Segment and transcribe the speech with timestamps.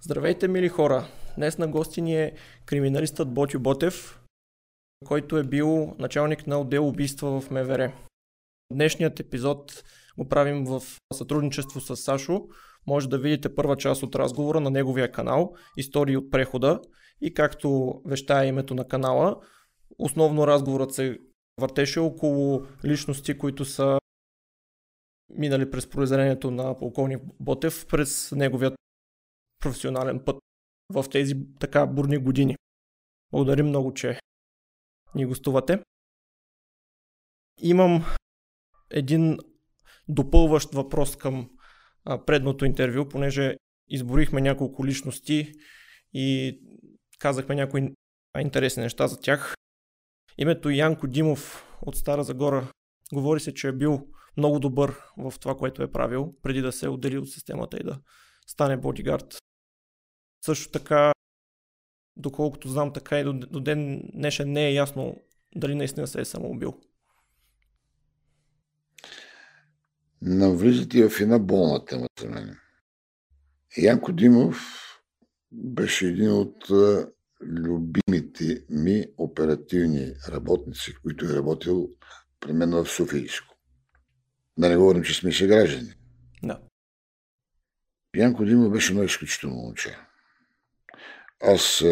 [0.00, 1.04] Здравейте, мили хора!
[1.36, 2.32] Днес на гости ни е
[2.66, 4.20] криминалистът Ботю Ботев,
[5.06, 7.92] който е бил началник на отдел убийства в МВР.
[8.72, 9.84] Днешният епизод
[10.18, 10.82] го правим в
[11.14, 12.42] сътрудничество с Сашо.
[12.86, 16.80] Може да видите първа част от разговора на неговия канал Истории от прехода
[17.20, 19.36] и както вещая името на канала,
[19.98, 21.18] основно разговорът се
[21.60, 23.98] въртеше около личности, които са
[25.30, 28.78] минали през произведението на полковник Ботев през неговият
[29.60, 30.36] професионален път
[30.90, 32.56] в тези така бурни години.
[33.32, 34.20] Благодарим много, че
[35.14, 35.82] ни гостувате.
[37.60, 38.04] Имам
[38.90, 39.38] един
[40.08, 41.50] допълващ въпрос към
[42.26, 43.56] предното интервю, понеже
[43.88, 45.52] изборихме няколко личности
[46.12, 46.58] и
[47.18, 47.94] казахме някои
[48.40, 49.54] интересни неща за тях.
[50.38, 52.72] Името Янко Димов от Стара Загора
[53.12, 56.88] говори се, че е бил много добър в това, което е правил, преди да се
[56.88, 58.00] отдели от системата и да
[58.46, 59.38] стане бодигард.
[60.44, 61.12] Също така,
[62.16, 65.16] доколкото знам, така и до, до ден днешен не е ясно
[65.56, 66.80] дали наистина се е самоубил.
[70.22, 72.56] Навлизате в една болна тема за мен.
[73.76, 74.84] Янко Димов
[75.52, 76.70] беше един от
[77.42, 81.90] любимите ми оперативни работници, които е работил
[82.40, 83.54] при мен в Софийско.
[84.58, 85.94] Да не говорим, че сме граждани.
[86.42, 86.60] Да.
[88.16, 90.07] Янко Димов беше едно изключително момче.
[91.40, 91.84] Аз,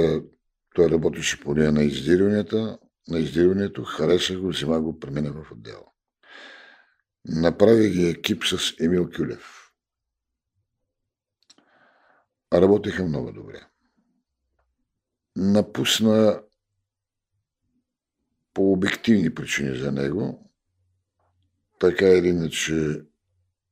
[0.74, 5.52] той работеше по линия на издирванията, на издирването, харесах го, взема го при мен в
[5.52, 5.84] отдела.
[7.24, 9.70] Направи ги екип с Емил Кюлев.
[12.52, 13.66] Работеха много добре.
[15.36, 16.42] Напусна
[18.54, 20.50] по обективни причини за него,
[21.80, 23.02] така или иначе,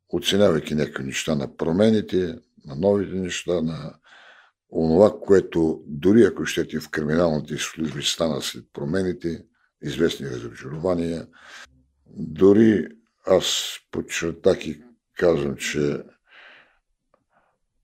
[0.09, 3.99] оценявайки някакви неща на промените, на новите неща, на
[4.75, 9.45] онова, което дори ако щете в криминалните служби стана след промените,
[9.83, 11.27] известни разочарования,
[12.07, 12.89] дори
[13.27, 14.83] аз подчертах и
[15.17, 16.03] казвам, че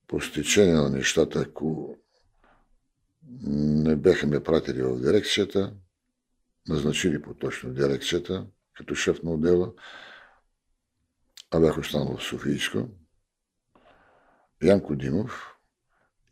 [0.07, 1.97] по стечение на нещата, ако
[3.43, 5.75] не бяха ме пратили в дирекцията,
[6.69, 9.73] назначили по-точно дирекцията, като шеф на отдела,
[11.51, 12.89] а бях останал в Софийско.
[14.63, 15.60] Янко Димов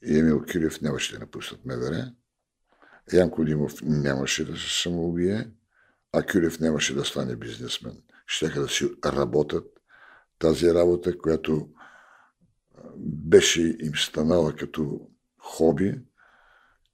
[0.02, 2.12] и Емил Кирев нямаше да напуснат МВР.
[3.12, 5.50] Янко Димов нямаше да се самоубие,
[6.12, 8.02] а Кюрев нямаше да стане бизнесмен.
[8.26, 9.66] Щеха да си работят
[10.38, 11.70] тази работа, която
[12.96, 16.00] беше им станала като хоби,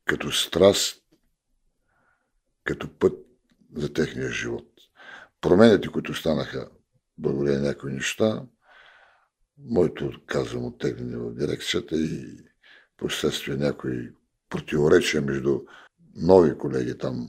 [0.05, 1.03] като страст,
[2.65, 3.19] като път
[3.77, 4.69] за техния живот.
[5.41, 6.71] Промените, които станаха
[7.19, 8.43] благодарение на някои неща,
[9.59, 12.39] моето казвам оттегляне в дирекцията и
[12.97, 14.13] последствие някои
[14.49, 15.61] противоречия между
[16.15, 17.29] нови колеги там,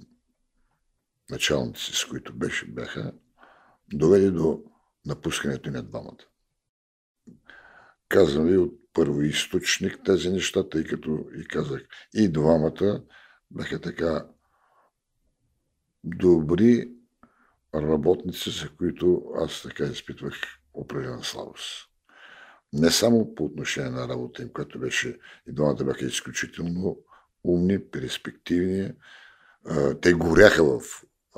[1.29, 3.13] началници, с които беше, бяха,
[3.93, 4.63] доведе до
[5.05, 6.25] напускането на двамата.
[8.09, 11.81] Казвам ви от първоисточник тези неща, тъй като и казах,
[12.13, 13.03] и двамата
[13.51, 14.27] бяха така
[16.03, 16.91] добри
[17.75, 20.35] работници, за които аз така изпитвах
[20.73, 21.94] определена слабост.
[22.77, 26.97] Не само по отношение на работа им, която беше, и двамата бяха изключително
[27.43, 28.91] умни, перспективни.
[30.01, 30.81] Те горяха в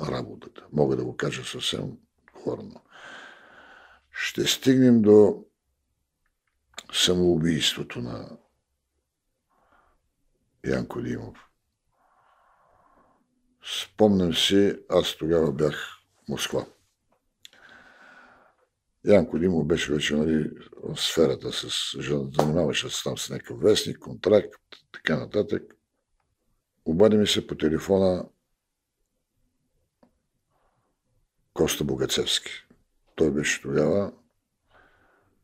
[0.00, 0.66] работата.
[0.72, 1.98] Мога да го кажа съвсем
[2.32, 2.82] хорно.
[4.10, 5.44] Ще стигнем до
[6.92, 8.38] самоубийството на
[10.64, 11.38] Янко Димов.
[13.82, 16.66] Спомням си, аз тогава бях в Москва.
[19.04, 20.50] Янко Димов беше вече нали,
[20.82, 21.68] в сферата, с,
[22.38, 24.54] занимаваше се там с някакъв вестник, контракт,
[24.92, 25.62] така нататък.
[26.84, 28.24] Обади ми се по телефона
[31.54, 32.50] Коста Богацевски.
[33.14, 34.12] Той беше тогава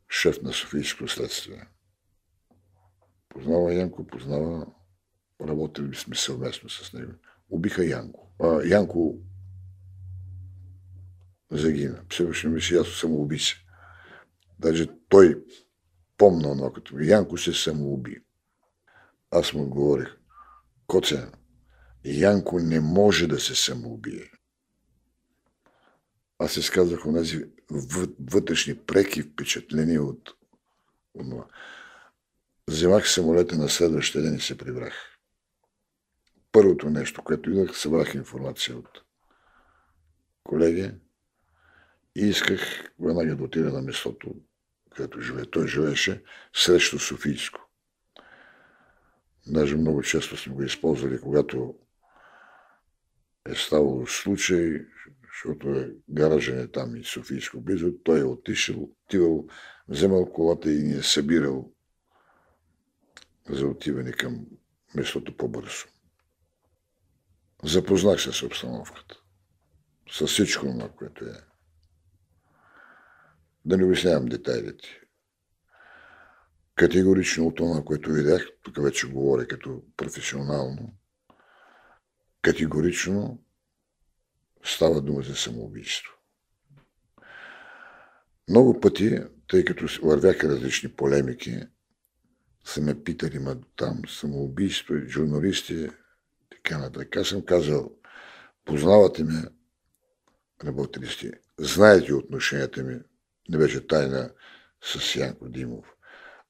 [0.09, 1.67] шеф на Софийско следствие.
[3.29, 4.67] Познава Янко, познава,
[5.41, 7.11] работили сме съвместно с него.
[7.49, 8.31] Убиха Янко.
[8.43, 9.17] А, Янко
[11.57, 12.01] загина.
[12.09, 13.55] Всевишно ми си, аз самоубийца.
[14.59, 15.43] Даже той
[16.17, 16.99] помна но като.
[16.99, 18.21] Янко се самоуби.
[19.31, 20.17] Аз му говорих,
[20.87, 21.27] Коце,
[22.05, 24.31] Янко не може да се самоубие.
[26.39, 27.45] Аз изказах онази
[28.19, 30.29] вътрешни преки впечатления от
[31.19, 31.45] това.
[32.67, 34.93] Вземах самолета на следващия ден и се прибрах.
[36.51, 39.01] Първото нещо, което идвах, събрах информация от
[40.43, 40.91] колеги
[42.15, 44.35] и исках веднага да отида на местото,
[44.95, 45.45] където живее.
[45.45, 46.23] Той живееше
[46.53, 47.69] срещу Софийско.
[49.47, 51.75] Даже много често сме го използвали, когато
[53.49, 54.85] е ставало случай,
[55.27, 59.47] защото е гаражен е там и Софийско близо, той е отишъл, отивал,
[59.87, 61.71] вземал колата и ни е събирал
[63.49, 64.45] за отиване към
[64.95, 65.87] местото по-бързо.
[67.63, 69.21] Запознах се с обстановката.
[70.11, 71.54] С всичко това, което е.
[73.65, 75.01] Да не обяснявам детайлите.
[76.75, 80.93] Категорично от това, което видях, тук вече говоря като професионално,
[82.41, 83.43] категорично
[84.63, 86.11] става дума за самоубийство.
[88.49, 91.61] Много пъти, тъй като вървяха различни полемики,
[92.65, 95.89] са ме питали, ма там самоубийство, журналисти,
[96.49, 97.15] така нататък.
[97.15, 97.91] Аз съм казал,
[98.65, 99.43] познавате ме,
[100.65, 102.99] работили сте, знаете отношенията ми,
[103.49, 104.31] не беше тайна
[104.83, 105.85] с Янко Димов.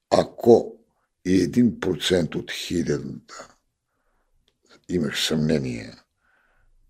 [0.10, 0.80] Ако
[1.26, 3.56] и един процент от хилядата
[4.90, 5.94] имах съмнение,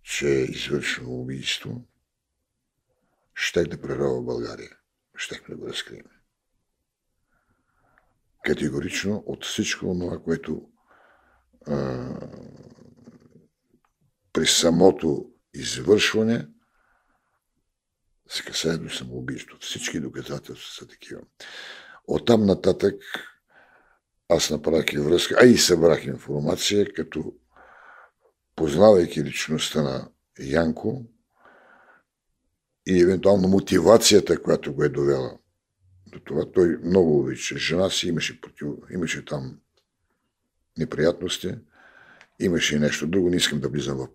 [0.03, 1.85] че е извършено убийство,
[3.35, 4.77] щех да прерова България.
[5.17, 6.05] Щехме да го разкрием.
[8.43, 10.69] Категорично от всичко това, което
[11.67, 12.09] а,
[14.33, 16.47] при самото извършване
[18.29, 19.57] се касае до самоубийство.
[19.59, 21.21] Всички доказателства са такива.
[22.07, 22.95] Оттам нататък
[24.29, 27.33] аз направих и връзка, а и събрах информация, като
[28.55, 31.05] познавайки личността на Янко
[32.87, 35.37] и евентуално мотивацията, която го е довела
[36.07, 36.51] до това.
[36.51, 38.67] Той много обича жена си, имаше, против...
[38.91, 39.59] имаше там
[40.77, 41.55] неприятности,
[42.39, 44.07] имаше и нещо друго, не искам да влизам в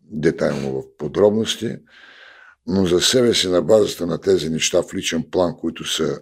[0.00, 1.78] детайлно в подробности,
[2.66, 6.20] но за себе си на базата на тези неща в личен план, които са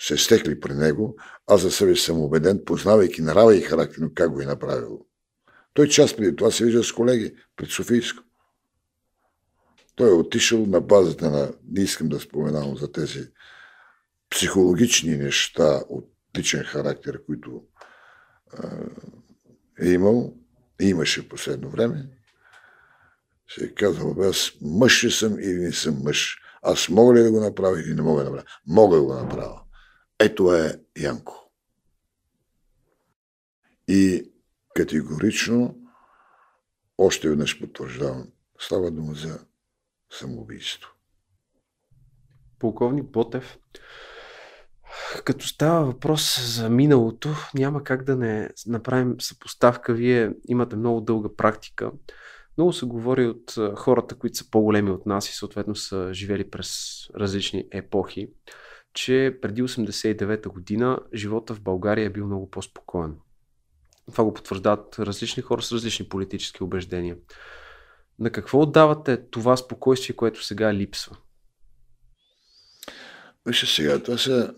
[0.00, 1.16] се стекли при него,
[1.46, 5.06] аз за себе си съм убеден, познавайки нрава и характер, как го е направил.
[5.74, 8.24] Той час преди това се вижда с колеги пред Софийско.
[9.94, 13.28] Той е отишъл на базата на, не искам да споменавам за тези
[14.30, 17.62] психологични неща от личен характер, които
[19.82, 20.34] е имал
[20.80, 22.19] и имаше последно време.
[23.54, 26.38] Се казал, аз мъж ли съм или не съм мъж.
[26.62, 28.48] Аз мога ли да го направя или не мога да направя?
[28.66, 29.60] Мога да го направя.
[30.18, 31.50] Ето е Янко.
[33.88, 34.32] И
[34.74, 35.76] категорично,
[36.98, 39.38] още веднъж потвърждавам, става дума за
[40.10, 40.90] самоубийство.
[42.58, 43.58] Полковник Ботев,
[45.24, 49.94] като става въпрос за миналото, няма как да не направим съпоставка.
[49.94, 51.92] Вие имате много дълга практика.
[52.58, 57.00] Много се говори от хората, които са по-големи от нас и съответно са живели през
[57.14, 58.28] различни епохи,
[58.94, 63.16] че преди 89-та година живота в България е бил много по-спокоен.
[64.12, 67.16] Това го потвърждават различни хора с различни политически убеждения.
[68.18, 71.16] На какво отдавате това спокойствие, което сега липсва?
[73.46, 74.54] Вижте сега, това са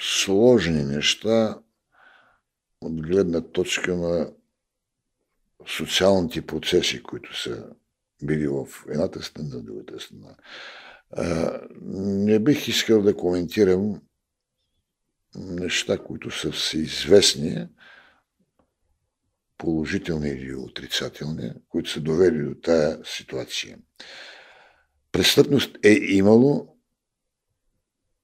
[0.00, 1.58] сложни неща
[2.80, 4.32] от гледна точка на
[5.66, 7.66] социалните процеси, които са
[8.22, 10.36] били в едната страна, в другата страна.
[11.82, 14.02] Не бих искал да коментирам
[15.34, 17.68] неща, които са всеизвестни,
[19.58, 23.78] положителни или отрицателни, които са довели до тая ситуация.
[25.12, 26.76] Престъпност е имало,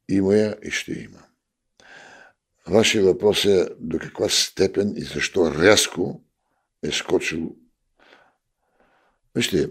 [0.08, 1.22] има я и ще има.
[2.66, 6.24] Вашия въпрос е до каква степен и защо рязко
[6.82, 7.56] е скочил.
[9.34, 9.70] Вижте,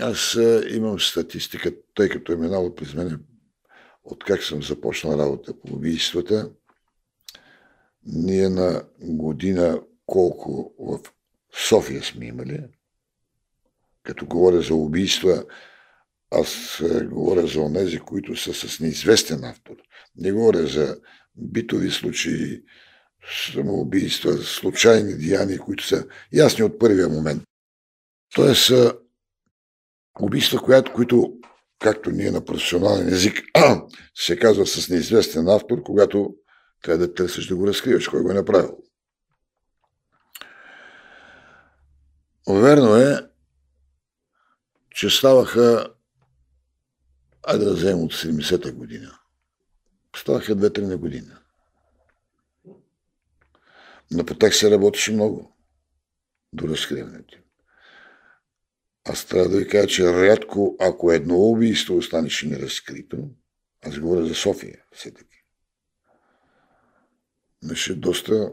[0.00, 0.38] аз
[0.70, 3.18] имам статистика, тъй като е минало през мене
[4.04, 6.50] от как съм започнал работа по убийствата.
[8.06, 11.00] Ние на година колко в
[11.68, 12.60] София сме имали.
[14.02, 15.44] Като говоря за убийства,
[16.30, 19.76] аз говоря за онези, които са с неизвестен автор.
[20.16, 21.00] Не говоря за
[21.36, 22.62] битови случаи,
[23.52, 27.42] самоубийства, случайни деяния, които са ясни от първия момент.
[28.34, 28.72] Тоест,
[30.20, 31.32] убийства, която, които,
[31.78, 33.42] както ние на професионален език,
[34.14, 36.34] се казва с неизвестен автор, когато
[36.82, 38.78] трябва да търсиш да го разкриваш, кой го е направил.
[42.48, 43.30] Верно е,
[44.90, 45.86] че ставаха,
[47.42, 49.18] айде да вземем от 70-та година,
[50.16, 51.39] ставаха две-три на година.
[54.12, 55.56] Но по тях се работеше много
[56.52, 57.38] до разкриването.
[59.04, 63.30] Аз трябва да ви кажа, че рядко, ако едно убийство останеше неразкрито,
[63.86, 65.36] аз говоря за София, все таки.
[67.62, 68.52] Имаше доста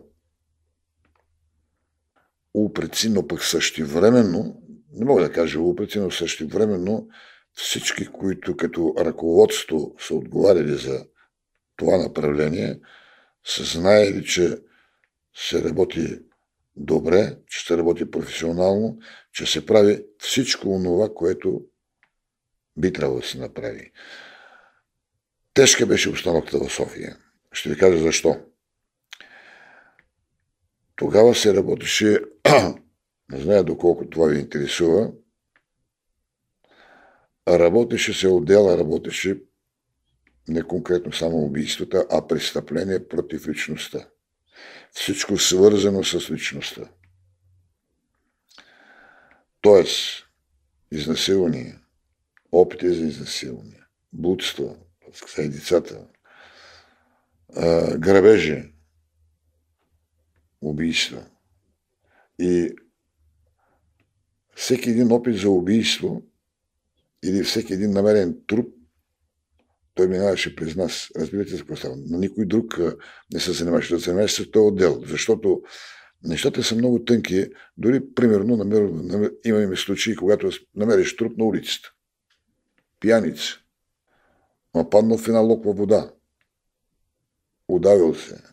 [2.54, 4.62] упреци, но пък същевременно,
[4.92, 7.08] не мога да кажа упреци, но същевременно
[7.54, 11.06] всички, които като ръководство са отговаряли за
[11.76, 12.80] това направление,
[13.46, 14.58] са знаели, че
[15.38, 16.20] се работи
[16.75, 19.00] добре, че се работи професионално,
[19.32, 21.62] че се прави всичко това, което
[22.77, 23.91] би трябвало да се направи.
[25.53, 27.17] Тежка беше обстановката в София.
[27.51, 28.36] Ще ви кажа защо.
[30.96, 32.20] Тогава се работеше,
[33.32, 35.12] не зная доколко това ви интересува,
[37.48, 39.41] работеше се отдела, работеше
[40.48, 44.08] не конкретно само убийствата, а престъпление против личността.
[44.94, 46.82] Всичко свързано с личността.
[49.62, 50.25] Тоест,
[50.91, 51.82] изнасилвания,
[52.51, 53.79] опити за изнасилване,
[54.13, 54.75] блудства,
[55.38, 56.08] и децата,
[57.98, 58.74] грабежи,
[60.62, 61.25] убийства.
[62.39, 62.75] И
[64.56, 66.24] всеки един опит за убийство
[67.24, 68.76] или всеки един намерен труп,
[69.98, 71.10] той минаваше през нас.
[71.16, 71.96] Разбирате за какво става.
[71.98, 72.80] Но никой друг
[73.34, 75.62] не се занимаваше да занимаваше с този отдел, защото
[76.24, 77.48] нещата са много тънки.
[77.77, 81.94] Дори, примерно, намер, имаме случаи, когато намериш труп на улицата.
[83.00, 83.60] Пияница.
[84.75, 86.12] Ма паднал в една локва вода.
[87.68, 88.44] Удавил се.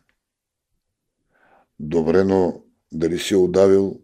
[1.80, 4.00] Добре, но дали си удавил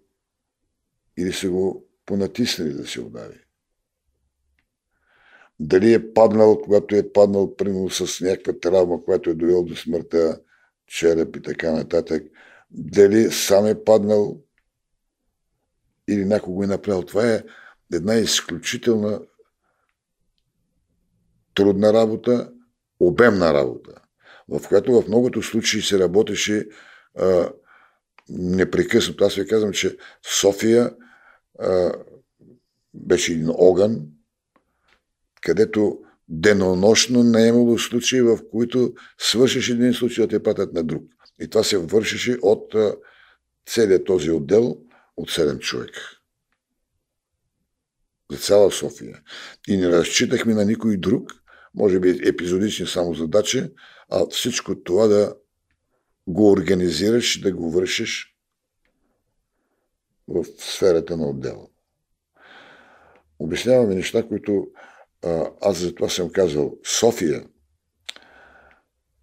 [1.16, 3.40] или са го понатиснали да се удави.
[5.62, 10.40] Дали е паднал, когато е паднал, примерно с някаква травма, която е довел до смъртта,
[10.86, 12.22] череп и така нататък.
[12.70, 14.40] Дали сам е паднал
[16.08, 17.02] или някой го е направил.
[17.02, 17.42] Това е
[17.92, 19.20] една изключителна
[21.54, 22.52] трудна работа,
[23.00, 23.92] обемна работа,
[24.48, 26.68] в която в многото случаи се работеше
[28.28, 29.24] непрекъснато.
[29.24, 29.96] Аз ви казвам, че
[30.40, 30.96] София
[31.58, 31.92] а,
[32.94, 34.06] беше един огън,
[35.40, 40.85] където денонощно не е имало случаи, в които свършиш един случай да те пратят на
[40.85, 41.02] друг.
[41.40, 42.75] И това се вършеше от
[43.66, 44.76] целият този отдел
[45.16, 46.00] от 7 човека.
[48.30, 49.23] За цяла София.
[49.68, 51.32] И не разчитахме на никой друг,
[51.75, 53.70] може би епизодични само задачи,
[54.11, 55.35] а всичко това да
[56.26, 58.37] го организираш и да го вършиш
[60.28, 61.66] в сферата на отдела.
[63.38, 64.66] Обясняваме неща, които
[65.60, 66.78] аз за това съм казал.
[66.84, 67.44] София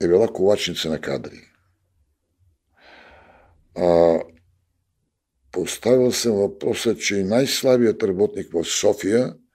[0.01, 1.41] е била колачница на кадри.
[3.77, 4.19] А,
[5.51, 9.35] поставил съм въпроса, че най-слабият работник в София–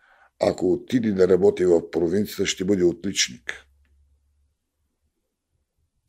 [0.42, 3.66] ако отиде да работи в провинцията, ще бъде отличник.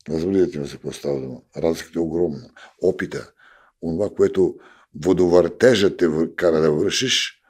[0.08, 1.40] Разбирате ме за какво става дума.
[1.56, 2.50] Разликата е огромна.
[2.82, 3.32] Опита,
[3.82, 4.58] онова, което
[4.94, 7.42] водовъртежа те кара да вършиш,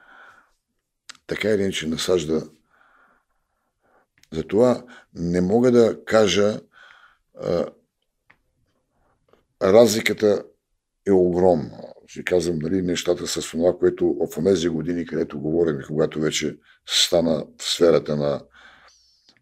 [1.27, 2.49] така или иначе насажда.
[4.35, 6.59] Затова не мога да кажа
[7.41, 7.65] а,
[9.61, 10.43] разликата
[11.07, 11.79] е огромна.
[12.07, 17.45] Ще казвам, нали, нещата с това, което в тези години, където говорим, когато вече стана
[17.57, 18.41] в сферата на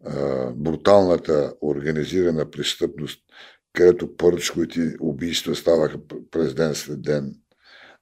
[0.06, 3.20] а, бруталната организирана престъпност,
[3.74, 5.98] където пърчковите убийства ставаха
[6.32, 7.36] през ден след ден.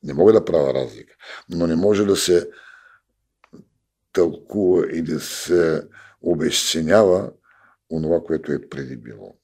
[0.03, 1.15] Не мога да правя разлика,
[1.50, 2.50] но не може да се
[4.13, 5.83] тълкува и да се
[6.22, 7.32] обесценява
[7.92, 9.38] онова, което е преди било.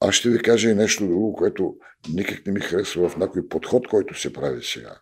[0.00, 1.76] Аз ще ви кажа и нещо друго, което
[2.14, 5.00] никак не ми харесва в някой подход, който се прави сега.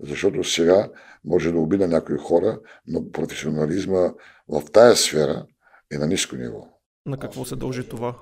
[0.00, 0.90] Защото сега
[1.24, 4.12] може да обида някои хора, но професионализма
[4.48, 5.46] в тая сфера
[5.92, 6.68] е на ниско ниво.
[7.06, 8.18] На какво се дължи това?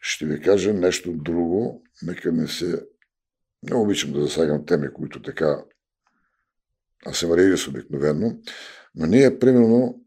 [0.00, 1.82] Ще ви кажа нещо друго.
[2.02, 2.86] Нека не се...
[3.62, 5.64] Не обичам да засягам теми, които така...
[7.06, 8.38] Аз съм реалист обикновено.
[8.94, 10.00] Но ние, примерно,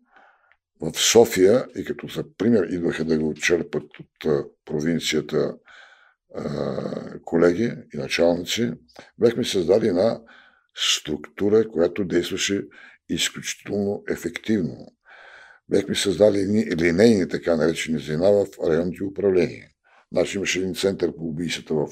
[0.92, 5.56] в София, и като за пример идваха да го черпат от провинцията
[7.25, 8.72] колеги и началници,
[9.20, 10.22] бехме създали една
[10.75, 12.63] структура, която действаше
[13.10, 14.88] изключително ефективно.
[15.70, 19.68] Бехме създали линейни, така наречени звена в районните управления.
[20.12, 21.88] Значи имаше един център по убийствата в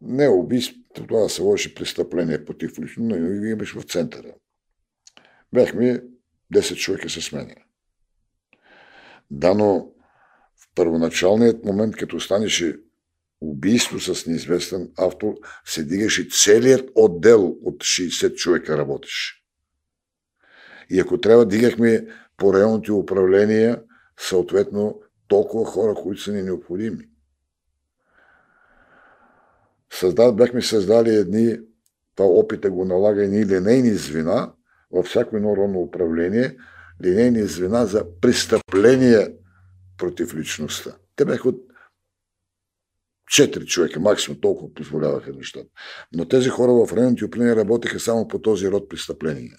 [0.00, 4.34] не убийство, това се лоши престъпление против лично, но имаше в центъра.
[5.54, 6.02] Бяхме
[6.52, 7.54] 10 човека се сменя.
[9.30, 9.92] Да, но
[10.56, 12.80] в първоначалният момент, като станеше
[13.40, 19.42] убийство с неизвестен автор, се дигаше целият отдел от 60 човека работеше.
[20.90, 22.06] И ако трябва, дигахме
[22.36, 23.82] по районните управления
[24.18, 27.08] съответно толкова хора, които са ни необходими.
[29.92, 31.58] създад, бяхме създали едни,
[32.14, 34.52] това опита го налага едни линейни звена
[34.92, 36.56] във всяко едно родно управление,
[37.04, 39.34] линейни звена за престъпление
[39.98, 40.96] против личността.
[41.16, 41.60] Те бяха от
[43.28, 45.68] четири човека, максимум толкова позволяваха нещата.
[46.12, 49.56] Но тези хора в районните управления работеха само по този род престъпления.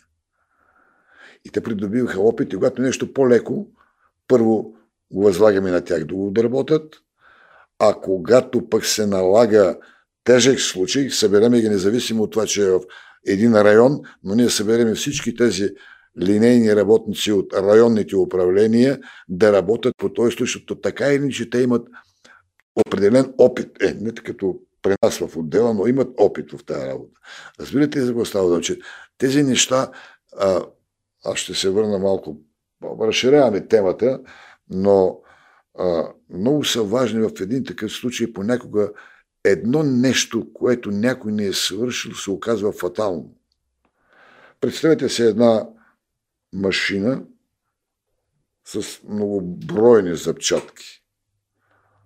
[1.46, 3.68] И те придобиваха опит и когато нещо по-леко,
[4.28, 4.76] първо
[5.12, 6.96] го възлагаме на тях да го доработят,
[7.80, 9.78] а когато пък се налага
[10.24, 12.82] тежък случай, събереме ги независимо от това, че е в
[13.28, 15.70] един район, но ние събереме всички тези
[16.22, 19.00] линейни работници от районните управления
[19.30, 21.88] да работят по този случай, защото така или че те имат
[22.76, 23.82] определен опит.
[23.82, 27.20] Е, не като при нас в отдела, но имат опит в тази работа.
[27.60, 28.80] Разбирате ли за какво става че
[29.18, 29.92] тези неща,
[30.38, 30.66] а,
[31.26, 32.38] аз ще се върна малко,
[33.02, 34.20] разширяваме темата,
[34.70, 35.20] но
[35.80, 38.92] а, много са важни в един такъв случай понякога
[39.44, 43.36] едно нещо, което някой не е свършил, се оказва фатално.
[44.62, 45.68] Представете се една
[46.54, 47.24] машина
[48.66, 51.04] с многобройни запчатки.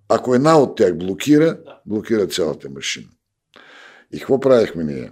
[0.09, 3.07] Ако една от тях блокира, блокира цялата машина.
[4.11, 5.11] И какво правихме ние?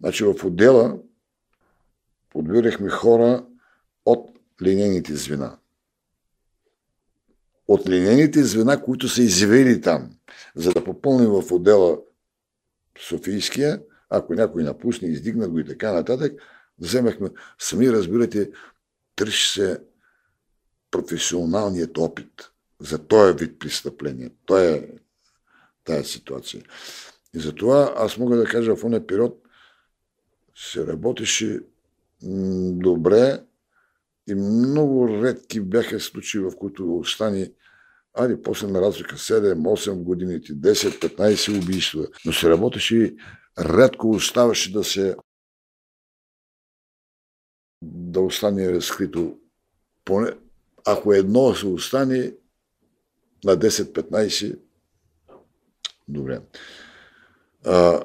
[0.00, 0.98] Значи в отдела
[2.30, 3.46] подбирахме хора
[4.06, 5.58] от линейните звена.
[7.68, 10.10] От линейните звена, които са извели там,
[10.54, 11.98] за да попълним в отдела
[13.08, 16.32] Софийския, ако някой напусне, издигнат го и така нататък,
[16.78, 18.50] вземахме, сами разбирате,
[19.16, 19.80] търси се
[20.90, 24.30] професионалният опит за този вид престъпление.
[24.46, 24.88] Той е
[25.84, 26.62] тая ситуация.
[27.34, 29.42] И затова аз мога да кажа, в този период
[30.56, 31.60] се работеше
[32.72, 33.44] добре
[34.26, 37.52] и много редки бяха случаи, в които остани
[38.14, 42.06] Али, после нарастваха 7, 8 годините, 10, 15 убийства.
[42.26, 43.14] Но се работеше
[43.58, 45.16] редко оставаше да се
[47.82, 49.38] да остане разкрито.
[50.04, 50.30] Поне,
[50.86, 52.34] ако едно се остане
[53.44, 54.58] на 10-15,
[56.08, 56.40] добре.
[57.66, 58.02] А,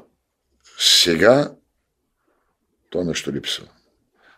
[0.78, 1.56] сега
[2.90, 3.68] то нещо липсва.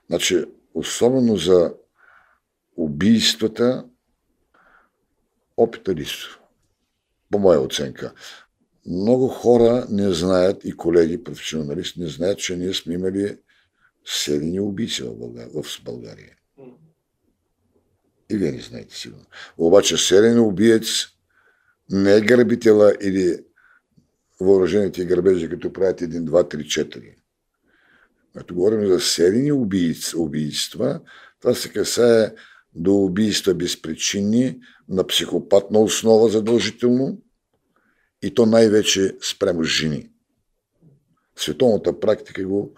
[0.07, 1.73] Значи, особено за
[2.77, 3.85] убийствата,
[5.63, 6.37] опита липсва.
[7.31, 8.13] По моя оценка.
[8.85, 13.37] Много хора не знаят, и колеги, професионалисти, не знаят, че ние сме имали
[14.05, 15.63] серийни убийци в България.
[15.63, 16.35] В България.
[18.29, 19.25] И вие не знаете сигурно.
[19.57, 21.07] Обаче серийен убиец
[21.89, 23.39] не е грабителя или
[24.39, 27.15] въоръжените грабежи, като правят един, два, три, четири.
[28.37, 29.51] Като говорим за серийни
[30.15, 31.01] убийства,
[31.39, 32.33] това се касае
[32.75, 37.21] до убийства безпричинни, на психопатна основа задължително,
[38.21, 40.09] и то най-вече спрямо жени.
[41.35, 42.75] Световната практика го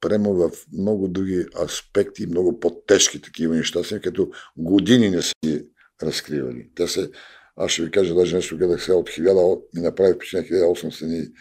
[0.00, 5.66] приема в много други аспекти, много по-тежки такива неща, след като години не са ги
[6.02, 6.70] разкривали.
[6.74, 7.10] Те се,
[7.56, 11.32] аз ще ви кажа, даже нещо гледах сега от 1000, ми направи впечатление 1800,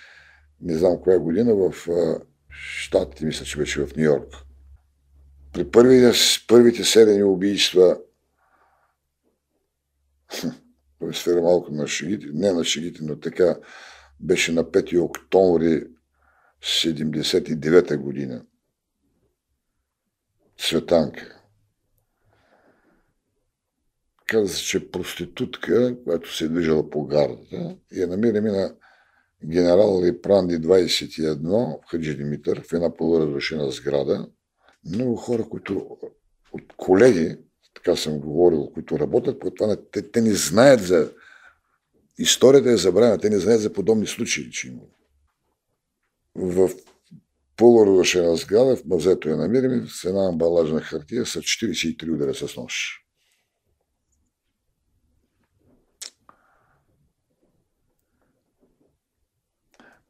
[0.62, 1.74] не знам коя година, в
[2.50, 4.51] Штатите, мисля, че беше в Нью Йорк.
[5.54, 6.12] При първите,
[6.48, 7.98] първите седени убийства,
[11.00, 13.58] той сфера малко на шегите, не на шегите, но така
[14.20, 15.88] беше на 5 октомври
[16.64, 18.46] 79 година.
[20.58, 21.42] Цветанка.
[24.28, 28.76] Каза се, че проститутка, която се е движала по гардата я намираме на
[29.46, 31.38] генерал Липранди 21
[31.86, 34.28] в Хаджи Димитър в една полуразрушена сграда.
[34.86, 35.98] Много хора, които
[36.52, 37.38] от колеги,
[37.74, 41.14] така съм говорил, които работят по това, те, те не знаят за
[42.18, 44.82] историята е забравена, те не знаят за подобни случаи, че има.
[46.36, 46.70] В
[47.58, 52.98] полуразрушена сграда, в мазето я намираме, с една амбалажна хартия с 43 удара с нож.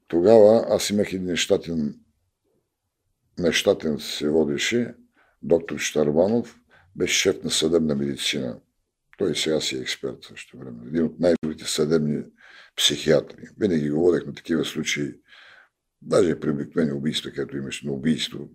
[0.07, 2.00] Тогава аз имах един нещатен,
[3.41, 4.95] нещатен се водеше,
[5.43, 6.59] доктор Штарбанов,
[6.95, 8.59] беше шеф на съдебна медицина.
[9.17, 10.77] Той сега си е експерт също време.
[10.87, 12.23] Един от най-добрите съдебни
[12.77, 13.47] психиатри.
[13.59, 15.13] Винаги го водех на такива случаи,
[16.01, 18.49] даже при обикновени убийства, където имаш на убийство.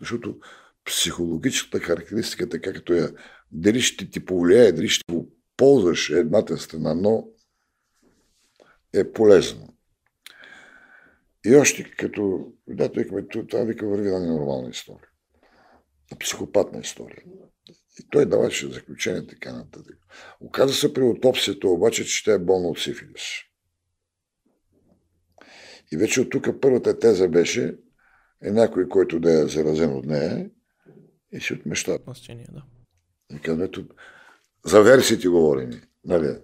[0.00, 0.38] Защото
[0.84, 3.10] психологическата характеристика, така като я,
[3.52, 5.04] дали ще ти повлияе, дали ще
[5.56, 7.28] ползваш едната страна, но
[8.92, 9.68] е полезно.
[11.46, 15.08] И още като, да, викаме, това вика върви на ненормална история.
[16.10, 17.22] На психопатна история.
[18.00, 19.96] И той даваше заключение така нататък.
[20.40, 23.22] Оказа се при отопсията обаче, че тя е болна от сифилис.
[25.92, 27.76] И вече от тук първата теза беше
[28.42, 30.50] е някой, който да е заразен от нея
[31.32, 31.98] и си отмеща.
[32.06, 32.64] Мъщение, да.
[33.36, 33.86] И където
[34.64, 35.70] за версиите говорим.
[36.04, 36.38] Нали?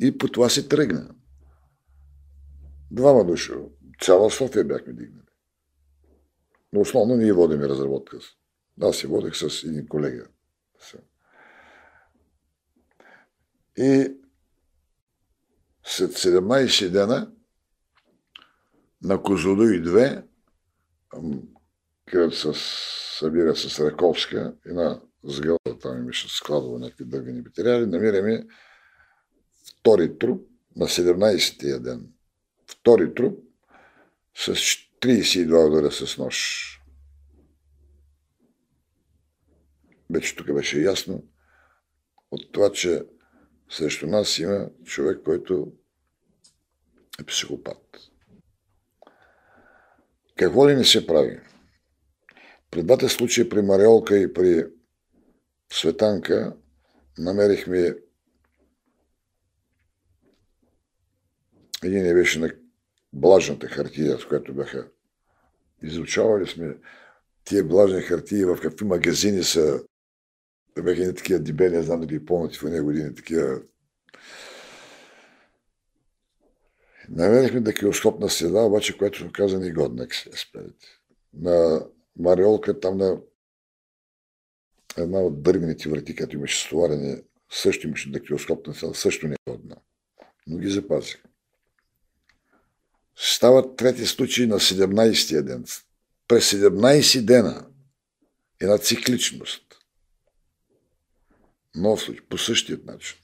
[0.00, 1.14] И по това се тръгна.
[2.90, 3.52] Двама души.
[4.00, 5.26] Цяла София бяхме дигнали.
[6.72, 8.18] Но основно ние водим разработка.
[8.82, 10.26] Аз си водех с един колега.
[13.76, 14.16] И
[15.84, 17.32] след 17 дена
[19.02, 20.24] на Козлодуй 2,
[22.06, 22.52] където се
[23.18, 28.46] събира с Раковска, една сграда, там имаше складова някакви дъргани материали, намираме
[29.68, 32.12] втори труп на 17-тия ден.
[32.70, 33.49] Втори труп
[34.34, 34.54] с
[35.00, 36.66] 32 удара с нож.
[40.10, 41.24] Вече тук беше ясно
[42.30, 43.02] от това, че
[43.70, 45.72] срещу нас има човек, който
[47.20, 47.98] е психопат.
[50.36, 51.40] Какво ли не се прави?
[52.70, 54.66] При двата случая, при Мариолка и при
[55.72, 56.56] Светанка,
[57.18, 57.94] намерихме
[61.82, 62.59] един не беше на
[63.12, 64.88] блажната хартия, с която бяха
[65.82, 66.76] изучавали сме
[67.44, 69.82] тия блажни хартии, в какви магазини са
[70.76, 73.60] да бяха едни такива дебели, не знам дали помните в нея години, такива
[77.10, 80.86] Намерихме да киоскопна следа, обаче, която се оказа негодна експерите.
[81.34, 81.86] На
[82.18, 83.20] Мариолка, там на
[84.96, 89.76] една от дървените врати, като имаше стоварене, също имаше да киоскопна следа, също негодна.
[90.46, 91.22] Но ги запазих.
[93.16, 95.64] Става трети случай на 17-тия ден.
[96.28, 97.66] През 17 дена
[98.60, 99.62] една цикличност.
[101.74, 103.18] Нов случай, по същия начин.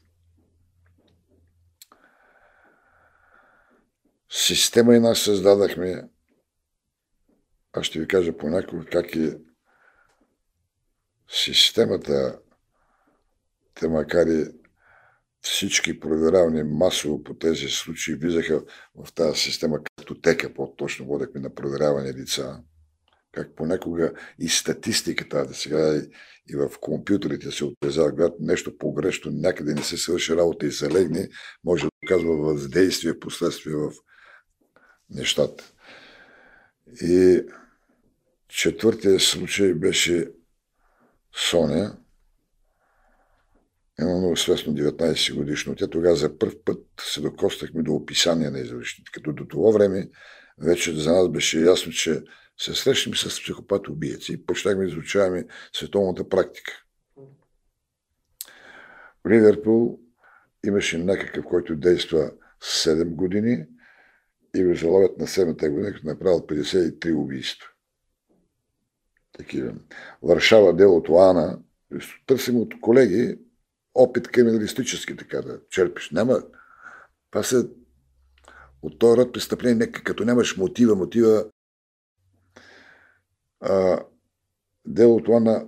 [4.30, 6.08] Система и нас създадахме.
[7.72, 9.38] Аз ще ви кажа понякога как е
[11.28, 12.38] системата,
[13.74, 14.55] те макар и
[15.40, 18.62] всички проверявани масово по тези случаи влизаха
[18.94, 22.60] в тази система като тека, по-точно водехме на проверявани лица,
[23.32, 26.02] как понякога и статистиката, да сега
[26.48, 31.28] и в компютрите се отразява, когато нещо погрешно някъде не се свърши работа и залегне,
[31.64, 33.92] може да оказва въздействие, последствие в
[35.10, 35.72] нещата.
[37.02, 37.42] И
[38.48, 40.30] четвъртия случай беше
[41.50, 41.96] Соня,
[43.98, 45.74] едно много свестно 19 годишно.
[45.74, 49.10] Тя тогава за първ път се докостахме до описание на извършителите.
[49.12, 50.08] Като до това време
[50.58, 52.22] вече за нас беше ясно, че
[52.58, 56.72] се срещнем с психопат-убиеци и почнахме да изучаваме световната практика.
[59.24, 59.98] В Ливерпул
[60.66, 62.30] имаше някакъв, който действа
[62.62, 63.66] 7 години
[64.56, 67.68] и в залогът на 7-та година, като направил 53 убийства.
[69.38, 69.74] Такива.
[70.22, 71.58] Варшава делото Ана,
[72.26, 73.38] търсим от колеги
[73.96, 76.10] опит криминалистически, така да черпиш.
[76.10, 76.42] Няма.
[77.30, 77.68] Това са
[78.82, 81.44] от този род престъпление, като нямаш мотива, мотива
[83.60, 84.04] а,
[84.86, 85.66] делото на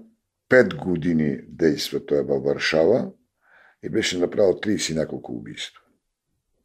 [0.48, 3.10] 5 години действа той във Варшава
[3.82, 5.80] и беше направил 30 няколко убийства.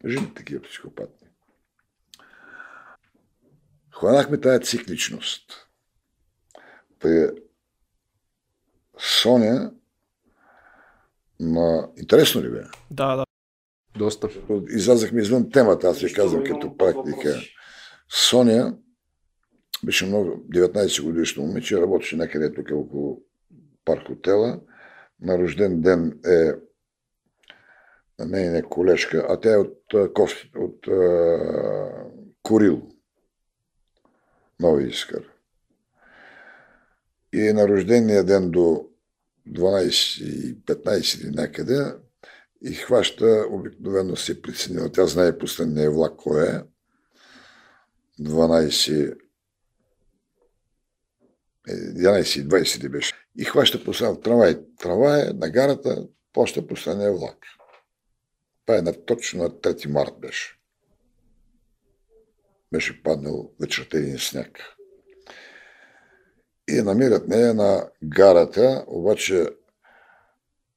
[0.05, 1.27] Жени такива психопатни.
[3.91, 5.67] Хванахме тая цикличност.
[6.99, 7.29] При
[8.99, 9.73] Соня
[11.39, 12.63] Ма, интересно ли бе?
[12.91, 13.25] Да, да.
[13.97, 14.29] Доста.
[14.69, 17.41] Излязахме извън темата, аз ви казвам като практика.
[18.09, 18.77] Соня
[19.85, 23.21] беше много 19 годишно момиче, работеше някъде тук около
[23.85, 24.59] парк хотела.
[25.21, 26.51] На рожден ден е
[28.19, 30.19] на нейна колежка, а тя е от, от,
[30.55, 32.05] от uh,
[32.43, 32.81] Корил,
[34.59, 35.29] Нови Искър.
[37.33, 38.89] И на рождения ден до
[39.47, 41.95] 12 15 или някъде
[42.63, 44.91] и хваща, обикновено се преценила.
[44.91, 46.61] Тя знае последния влак кой е.
[48.19, 49.17] 12
[51.69, 53.13] 11 20 ли беше.
[53.37, 54.59] И хваща последния трамвай.
[54.79, 57.37] Трамвай на гарата, плаща последния влак.
[58.65, 60.59] Това е на, точно на 3 март беше.
[62.71, 64.72] Беше паднал вечерта един сняг
[66.67, 69.47] и намират нея на гарата, обаче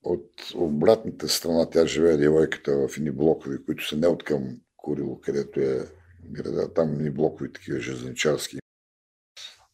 [0.02, 5.20] от обратната страна тя живее девойката в едни блокови, които са не от към Курило,
[5.20, 5.88] където е
[6.24, 8.58] града, там едни блокови такива железничарски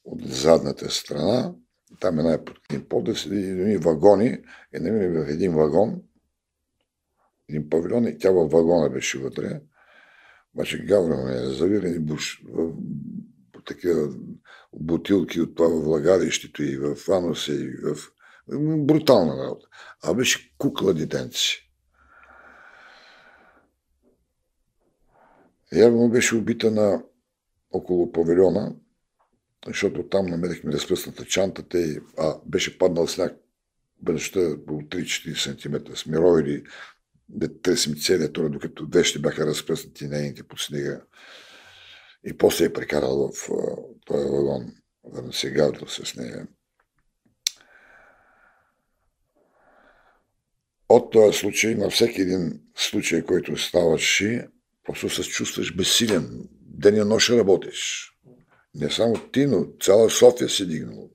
[0.05, 1.55] от задната страна,
[2.01, 4.39] там е най-под един едни вагони
[4.77, 6.03] и намира в един вагон,
[7.49, 9.61] един павилион и тя във вагона беше вътре.
[10.55, 12.73] Обаче Гаврил е завирени буш, в
[13.65, 14.15] такива
[14.73, 17.97] бутилки от това в влагалището и в ануса и в
[18.79, 19.69] брутална работа.
[20.03, 21.71] А беше кукла детенци.
[25.73, 27.03] Му беше убита на
[27.73, 28.73] около павилиона,
[29.67, 33.33] защото там намерихме разпръсната чантата и а, беше паднал сняг
[34.03, 36.65] бъдеща по 3-4 см с мировили
[37.29, 41.01] да търсим целият тура, докато вещи бяха разпръснати нейните под снега.
[42.25, 43.49] И после е прекарал в
[44.07, 46.47] този вагон, да се гаврил с нея.
[50.89, 54.49] От този случай, на всеки един случай, който ставаше,
[54.85, 56.49] просто се чувстваш безсилен.
[56.61, 58.13] Ден и нощ работиш.
[58.75, 61.09] Не само ти, но цяла София се дигнала.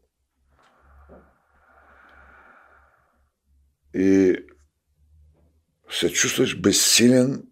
[3.93, 4.35] И
[5.89, 7.43] се чувстваш безсилен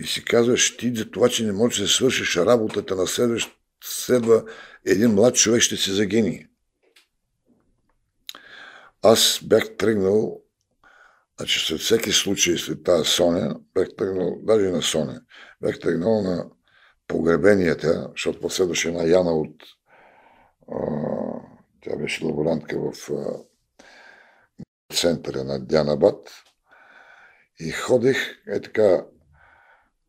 [0.00, 3.50] и си казваш ти за това, че не можеш да свършиш работата на следващ,
[3.84, 4.44] следва
[4.86, 6.46] един млад човек ще се загини.
[9.02, 10.42] Аз бях тръгнал,
[11.38, 15.20] значи след всеки случай, след тази Соня, бях тръгнал, даже на Соня,
[15.60, 16.50] бях тръгнал на
[17.06, 19.62] погребенията, защото последваше една Яна от
[20.72, 20.86] а,
[21.80, 23.38] тя беше лаборантка в а,
[24.94, 26.30] центъра на Дянабад
[27.60, 29.04] и ходих е така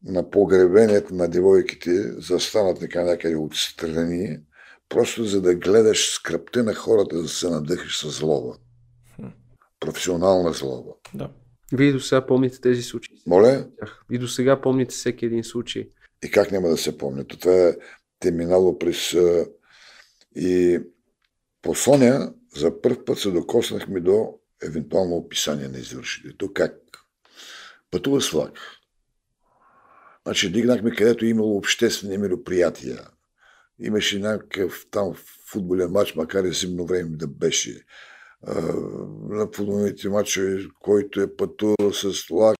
[0.03, 4.39] на погребението на девойките, застанат така някъде отстрани,
[4.89, 8.57] просто за да гледаш скръпта на хората, за да се надъхаш с злоба.
[9.79, 10.91] Професионална злоба.
[11.13, 11.29] Да.
[11.73, 13.21] Вие до сега помните тези случаи?
[13.27, 13.67] Моля?
[14.11, 15.89] И до сега помните всеки един случай.
[16.23, 17.23] И как няма да се помня?
[17.23, 17.75] Това е,
[18.19, 19.15] те минало през...
[20.35, 20.79] И
[21.61, 24.33] по Соня за първ път се докоснахме до
[24.63, 26.45] евентуално описание на извършителите.
[26.53, 26.73] Как?
[27.91, 28.51] Пътува с влак.
[30.25, 33.07] Значи дигнахме където е имало обществени мероприятия.
[33.79, 35.13] Имаше някакъв там
[35.51, 37.85] футболен матч, макар и зимно време да беше.
[39.29, 42.57] на футболните матчове, който е пътувал с влак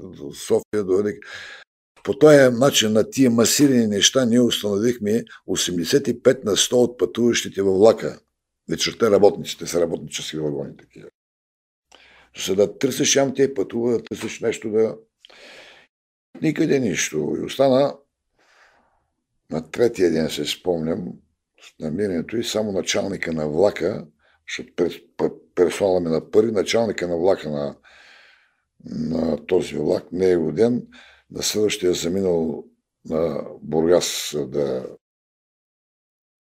[0.00, 1.26] от София до Велик.
[2.04, 7.76] По този начин на тия масирани неща ние установихме 85 на 100 от пътуващите във
[7.76, 8.20] влака.
[8.70, 11.08] Вечерта работниците са работнически вагони такива.
[12.46, 14.96] За да търсиш ям те пътува, да търсиш нещо да...
[16.42, 17.36] Никъде нищо.
[17.40, 17.96] И остана
[19.50, 21.12] на третия ден, се спомням,
[21.62, 24.06] с намирането и само началника на влака,
[24.48, 25.00] защото
[25.54, 27.76] персонала ми на първи, началника на влака на,
[28.84, 30.86] на този влак, не е ден,
[31.30, 32.64] на следващия заминал
[33.04, 34.86] на Бургас да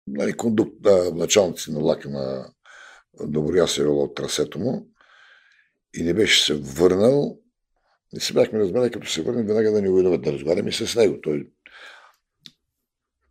[0.07, 2.53] нали, кондукт, да, началници на влака на
[3.23, 4.87] до Бургас е от трасето му
[5.93, 7.39] и не беше се върнал.
[8.15, 11.21] И се бяхме разбрали, като се върнем, веднага да ни уведомят да разговаряме с него.
[11.21, 11.49] Той...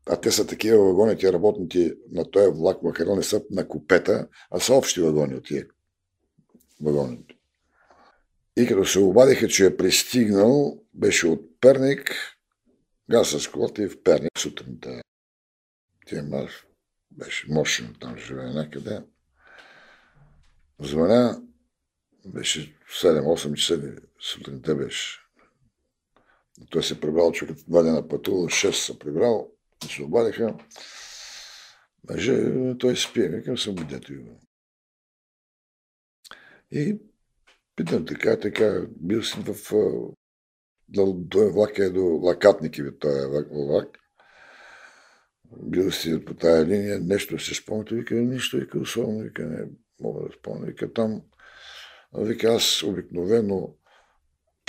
[0.07, 4.29] А те са такива вагони, тия работните на този влак, макар не са на купета,
[4.51, 5.66] а са общи вагони от тия
[6.81, 7.35] вагоните.
[8.57, 12.14] И като се обадиха, че е пристигнал, беше от Перник,
[13.11, 15.03] газ с колата и в Перник сутринта.
[16.07, 16.66] Тя мъж
[17.11, 19.01] беше мощно там живее някъде.
[20.81, 21.42] Звъня,
[22.27, 25.21] беше 7-8 часа сутринта беше.
[26.71, 29.51] Той се прибрал, човекът два дена пътувал, 6 се прибрал,
[29.85, 30.57] и се обадиха.
[32.11, 34.13] Мъже, той спи, викам съм будето.
[36.71, 36.99] И
[37.77, 39.55] Питам така, така, бил си в...
[41.31, 43.99] Той влак е до Лакатники, този влак.
[45.63, 49.69] Бил си по тая линия, нещо се спомняте, вика, нищо, вика, особено, вика, не
[50.01, 50.67] мога да спомня.
[50.67, 51.23] Вика, там,
[52.18, 53.74] вика, аз обикновено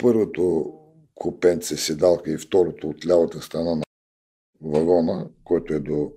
[0.01, 0.73] първото
[1.15, 3.84] купенце седалка и второто от лявата страна на
[4.62, 6.12] вагона, който е до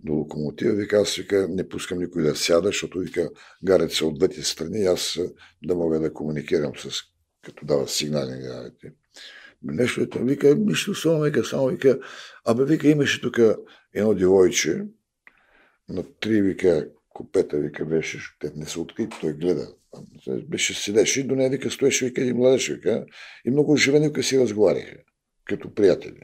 [0.00, 0.74] до локомотива.
[0.74, 3.30] Вика, аз вика, не пускам никой да сяда, защото вика,
[3.64, 5.18] гарят се от двете страни и аз
[5.64, 7.02] да мога да комуникирам с,
[7.44, 8.92] като дава сигнали гарите.
[9.62, 11.98] Нещо е вика, нищо само вика, само вика,
[12.44, 13.38] абе вика, имаше тук
[13.94, 14.84] едно девойче,
[15.88, 19.68] на три вика, купета, вика, беше, те не са открити, той гледа.
[20.28, 23.06] Беше седеше и до нея, вика, стоеше, вика, и младеж, вика,
[23.44, 24.96] и много оживено, вика, си разговаряха,
[25.44, 26.20] като приятели.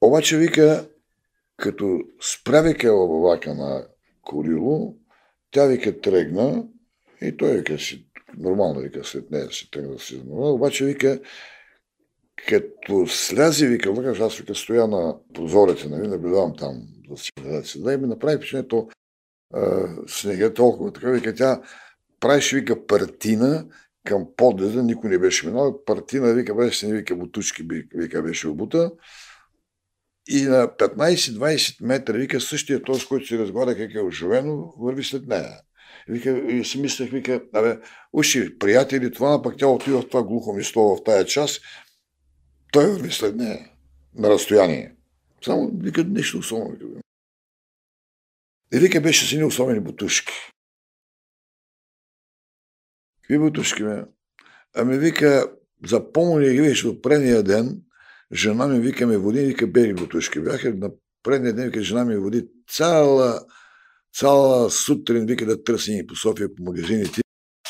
[0.00, 0.88] Обаче, вика,
[1.56, 3.86] като справи влака на
[4.22, 4.94] Корило,
[5.50, 6.64] тя вика тръгна
[7.22, 11.20] и той вика си, нормално вика след нея си тръгна да се занимава, обаче вика,
[12.48, 17.78] като слязи, вика, аз вика стоя на прозореца, нали, наблюдавам там да си да се
[17.78, 18.88] да и ми направи впечатление, то
[20.06, 21.62] снега толкова така, вика, тя
[22.20, 23.66] правиш, вика, партина
[24.04, 25.84] към подлеза, никой не беше минал.
[25.84, 28.90] Партина вика, беше не вика, бутушки вика, беше обута.
[30.28, 35.26] И на 15-20 метра, вика, същия този, който си разговаря как е оживено, върви след
[35.26, 35.60] нея.
[36.08, 37.78] Вика, и си мислех, вика, абе,
[38.12, 41.58] уши, приятели, това, пък тя отива в това глухо место в тая час,
[42.72, 43.70] той върви след нея
[44.14, 44.95] на разстояние.
[45.44, 47.00] Само, вика, нещо особено.
[48.72, 50.32] И вика, беше си особени бутушки.
[53.20, 54.04] Какви бутушки, ме?
[54.74, 55.52] Ами вика,
[55.86, 57.82] запомни ги, виж, от предния ден,
[58.32, 60.40] жена ми вика ме води, вика бели бутушки.
[60.40, 60.90] Бяха на
[61.22, 63.40] предния ден, вика, жена ми води цяла,
[64.14, 67.20] цяла сутрин, вика да търси по София по магазините,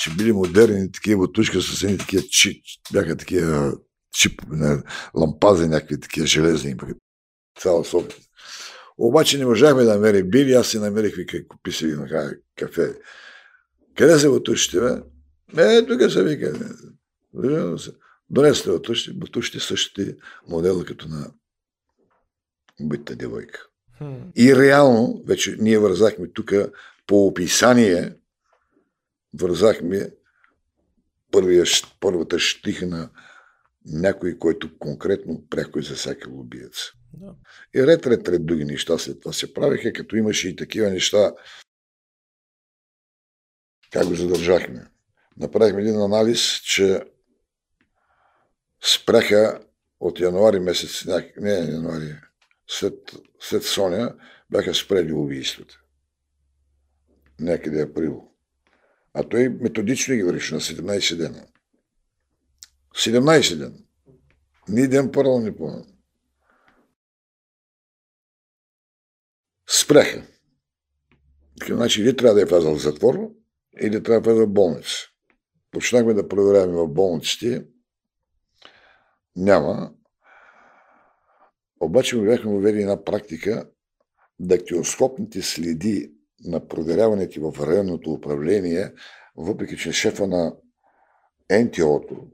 [0.00, 3.78] че били модерни такива бутушки с едни такива чип, бяха такива
[4.14, 4.42] чип,
[5.14, 6.76] лампази, някакви такива железни,
[7.58, 8.16] цяла София.
[8.98, 12.94] Обаче не можахме да намерим били, аз си намерих, вика, купи си на кафе.
[13.96, 14.80] Къде са бутушите,
[15.54, 15.76] бе?
[15.76, 16.52] Е, тук са вика.
[18.30, 20.16] Донесли бутушите, бутушите същите
[20.48, 21.30] модела като на
[22.80, 23.66] убитата девойка.
[24.36, 26.52] И реално, вече ние вързахме тук
[27.06, 28.14] по описание,
[29.34, 30.10] вързахме
[31.30, 31.64] първия,
[32.00, 33.10] първата щиха на
[33.86, 36.76] някой, който конкретно пряко е засякал убиец.
[37.16, 37.34] Да.
[37.74, 41.32] И ред, ред, ред други неща след това се правиха, като имаше и такива неща,
[43.92, 44.86] как го задържахме.
[45.36, 47.00] Направихме един анализ, че
[48.84, 49.60] спреха
[50.00, 52.16] от януари месец, не януари,
[52.68, 52.94] след,
[53.40, 54.14] след Соня,
[54.50, 55.80] бяха спрели убийствата.
[57.40, 58.30] Някъде април.
[59.14, 61.46] А той методично ги върши на 17 дена.
[62.94, 63.78] 17 дена.
[64.68, 65.56] Ни ден първо, ни
[69.66, 70.22] по Спреха.
[71.66, 73.30] Значи или трябва да е влязал в затвор,
[73.80, 74.96] или трябва да е в болница.
[75.70, 77.66] Почнахме да проверяваме в болниците.
[79.36, 79.92] Няма.
[81.80, 83.70] Обаче ми бяхме въвели една практика
[84.40, 86.12] дактилоскопните следи
[86.44, 88.92] на проверяването в районното управление,
[89.36, 90.56] въпреки че шефа на
[91.50, 92.28] НТО-то,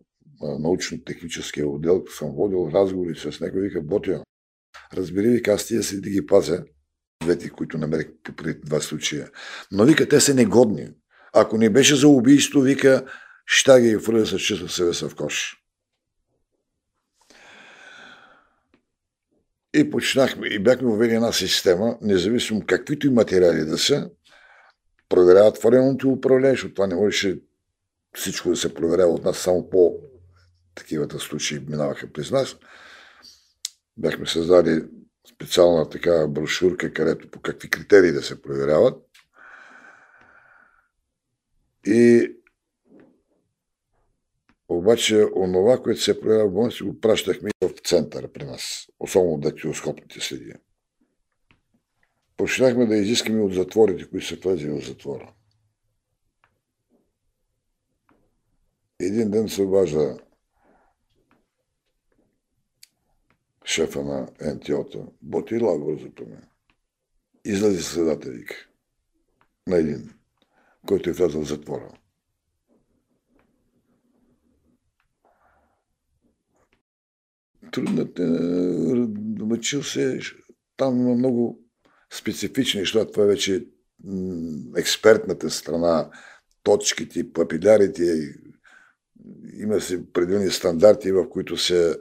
[0.58, 4.22] научно-техническия отдел, съм водил разговори с него, вика, Ботя,
[4.94, 6.64] разбери ви, аз тия следи ги пазя,
[7.22, 8.06] двете, които намерих
[8.36, 9.30] преди два случая.
[9.70, 10.88] Но вика, те са негодни.
[11.32, 13.04] Ако не беше за убийство, вика,
[13.46, 15.56] ще ги фърля с чиста съвеса в кош.
[19.74, 24.10] И почнахме, и бяхме въвели една система, независимо каквито и материали да са,
[25.08, 27.40] проверяват твореното управление, защото това не можеше
[28.16, 29.98] всичко да се проверява от нас, само по
[30.74, 32.56] такивата случаи минаваха през нас.
[33.96, 34.82] Бяхме създали
[35.42, 39.04] специална такава брошурка, където по какви критерии да се проверяват.
[41.86, 42.32] И
[44.68, 50.20] обаче онова, което се проявява в болница, го пращахме в центъра при нас, особено дактилоскопните
[50.20, 50.52] следи.
[52.36, 55.32] Почнахме да изискаме от затворите, които са влезли в затвора.
[59.00, 60.18] Един ден се обажда
[63.72, 66.40] шефа на НТО-та, Ботила бързото ме.
[67.44, 68.54] Излезе следата, вика,
[69.66, 70.10] на един,
[70.86, 71.98] който е влязъл в затвора.
[77.72, 80.20] трудно мъчил се.
[80.76, 81.60] Там има много
[82.12, 83.06] специфични неща.
[83.06, 83.66] Това е вече
[84.76, 86.10] експертната страна,
[86.62, 88.34] точките, папилярите.
[89.54, 91.98] Има си определени стандарти, в които се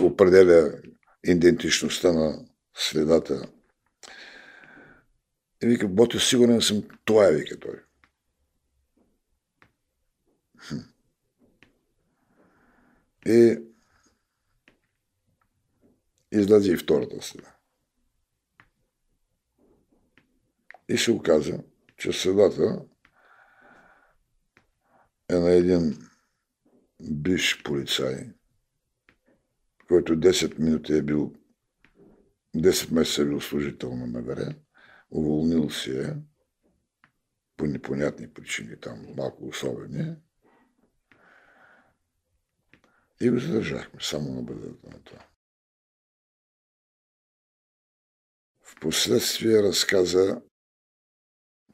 [0.00, 0.80] определя
[1.24, 3.52] идентичността на следата.
[5.62, 7.82] И вика, Ботио, сигурен съм, това е, вика той.
[13.26, 13.58] И
[16.32, 17.56] излезе и втората следа.
[20.88, 21.58] И се оказа,
[21.96, 22.84] че следата
[25.28, 26.08] е на един
[27.02, 28.30] бивш полицай,
[29.88, 31.34] който 10 минути е бил
[32.56, 34.54] 10 месеца е бил служител на МВР,
[35.10, 36.16] уволнил си е
[37.56, 40.16] по непонятни причини, там малко особени,
[43.20, 45.26] и го задържахме само на бъдата на това.
[48.62, 50.42] Впоследствие разказа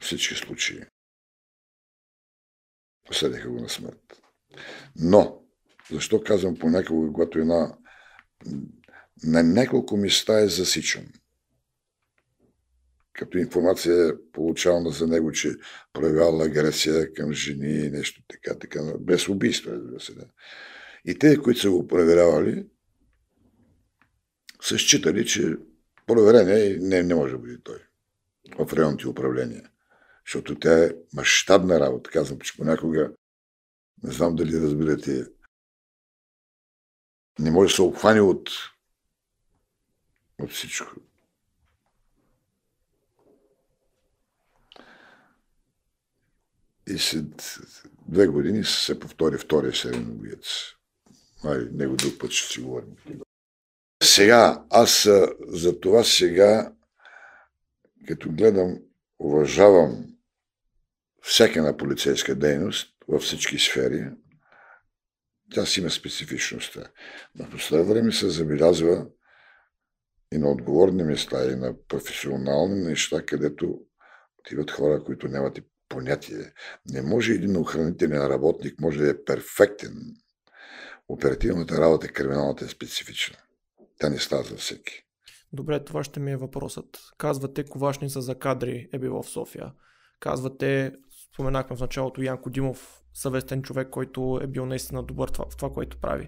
[0.01, 0.85] всички случаи.
[3.05, 4.21] Посъдиха го на смърт.
[4.95, 5.45] Но,
[5.91, 7.77] защо казвам понякога, когато една
[9.23, 11.05] на няколко места е засичан.
[13.13, 15.55] като информация е получавана за него, че
[15.93, 19.71] проявял агресия към жени и нещо така, така, без убийство.
[20.15, 20.25] Да.
[21.05, 22.65] И те, които са го проверявали,
[24.61, 25.55] са считали, че
[26.07, 27.79] проверение не, не може да бъде той
[28.59, 29.69] в районните управления.
[30.27, 32.09] Защото тя е мащабна работа.
[32.09, 33.11] Казвам, че понякога,
[34.03, 35.25] не знам дали разбирате,
[37.39, 38.49] не може да се обхване от,
[40.39, 40.95] от всичко.
[46.87, 47.59] И след
[48.07, 50.45] две години се повтори втория сериен убиец.
[51.43, 52.95] Ай, него друг път ще си говорим.
[54.03, 55.09] Сега, аз
[55.47, 56.73] за това сега,
[58.07, 58.79] като гледам,
[59.19, 60.05] уважавам
[61.21, 64.11] всяка на полицейска дейност във всички сфери,
[65.53, 66.83] тя си има специфичността.
[67.35, 69.07] Но по следва време се забелязва
[70.33, 73.79] и на отговорни места, и на професионални неща, където
[74.39, 76.53] отиват хора, които нямат и понятие.
[76.89, 80.15] Не може един охранителен работник може да е перфектен.
[81.07, 83.37] Оперативната работа, криминалната е специфична.
[83.99, 85.03] Тя не става за всеки.
[85.53, 86.99] Добре, това ще ми е въпросът.
[87.17, 89.73] Казвате, ковашница за кадри е било в София.
[90.19, 90.91] Казвате,
[91.33, 95.97] споменахме в началото Янко Димов, съвестен човек, който е бил наистина добър в това, което
[95.97, 96.27] прави.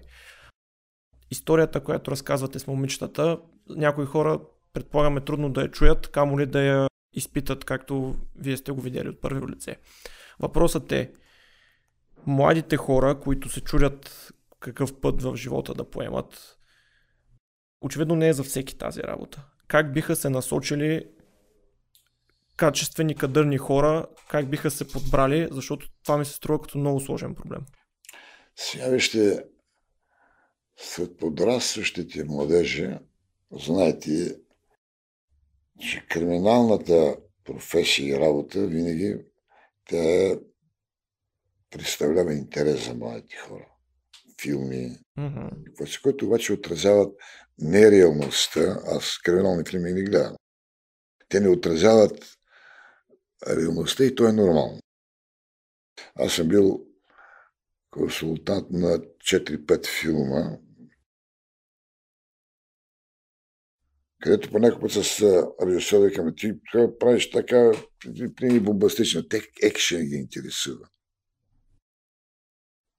[1.30, 4.40] Историята, която разказвате с момичетата, някои хора
[4.72, 9.08] предполагаме трудно да я чуят, камо ли да я изпитат, както вие сте го видели
[9.08, 9.76] от първи лице.
[10.40, 11.12] Въпросът е,
[12.26, 16.58] младите хора, които се чудят какъв път в живота да поемат,
[17.80, 19.44] очевидно не е за всеки тази работа.
[19.68, 21.04] Как биха се насочили
[22.56, 27.34] качествени, кадърни хора, как биха се подбрали, защото това ми се струва като много сложен
[27.34, 27.60] проблем.
[28.56, 29.44] Сега вижте,
[30.76, 32.98] след подрастващите младежи,
[33.52, 34.36] знаете,
[35.80, 39.16] че криминалната професия и работа винаги
[39.88, 40.36] тя
[41.70, 43.68] представлява интерес за младите хора.
[44.42, 46.02] Филми, mm-hmm.
[46.02, 47.14] които обаче отразяват
[47.58, 48.80] нереалността.
[48.86, 50.36] Аз криминални филми не гледам.
[51.28, 52.36] Те не отразяват
[53.48, 54.80] реалността и то е нормално.
[56.14, 56.86] Аз съм бил
[57.90, 60.58] консултант на 4-5 филма,
[64.22, 65.22] където по някой път с
[65.62, 66.60] режисьор викаме, ти
[67.00, 67.72] правиш така,
[68.36, 70.88] при бомбастична, те екшен ги интересува.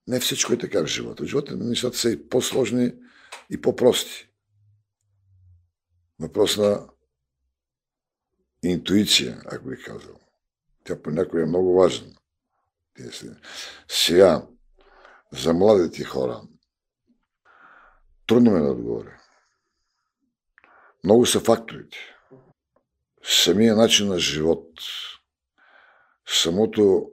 [0.08, 1.24] Не всичко е така в живота.
[1.24, 2.94] В живота нещата са и по-сложни
[3.50, 4.30] и по-прости.
[6.20, 6.90] Въпрос на
[8.64, 10.18] интуиция, ако ви казвам.
[10.88, 12.08] Тя понякога е много важна.
[13.88, 14.48] Сега,
[15.34, 16.42] за младите хора,
[18.28, 19.22] трудно ме да отговоря.
[21.04, 21.98] Много са факторите.
[23.24, 24.70] Самия начин на живот,
[26.28, 27.12] самото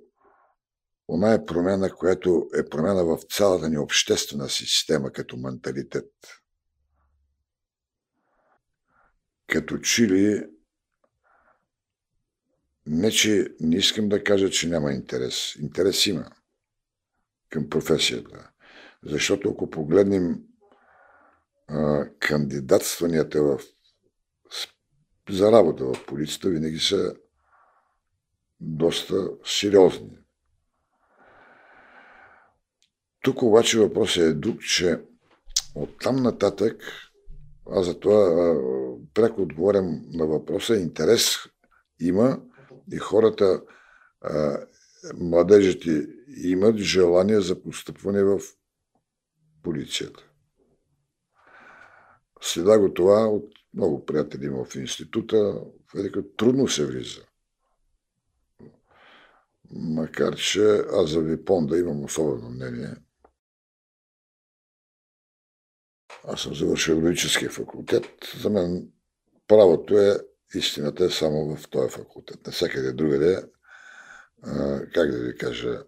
[1.08, 6.12] оная промяна, която е промяна в цялата ни обществена система като менталитет.
[9.46, 10.53] Като чили
[12.86, 15.56] не, че не искам да кажа, че няма интерес.
[15.56, 16.30] Интерес има
[17.50, 18.50] към професията.
[19.02, 20.40] Защото ако погледнем
[21.68, 23.60] а, кандидатстванията в,
[25.30, 27.14] за работа в полицията, винаги са
[28.60, 30.18] доста сериозни.
[33.22, 35.00] Тук обаче въпросът е друг, че
[35.74, 36.82] оттам нататък,
[37.70, 38.54] аз за това
[39.14, 41.36] пряко отговорям на въпроса, интерес
[42.00, 42.40] има,
[42.92, 43.62] и хората,
[44.20, 44.66] а,
[45.14, 46.06] младежите
[46.36, 48.40] имат желание за постъпване в
[49.62, 50.30] полицията.
[52.40, 55.36] Следа го това от много приятели има в института,
[55.94, 57.22] в трудно се влиза.
[59.70, 62.94] Макар, че аз за Випонда имам особено мнение.
[66.24, 68.06] Аз съм завършил юридическия факултет.
[68.40, 68.88] За мен
[69.48, 70.18] правото е
[70.54, 72.46] истината е само в този факултет.
[72.46, 73.42] Навсякъде другаде,
[74.94, 75.82] как да ви кажа,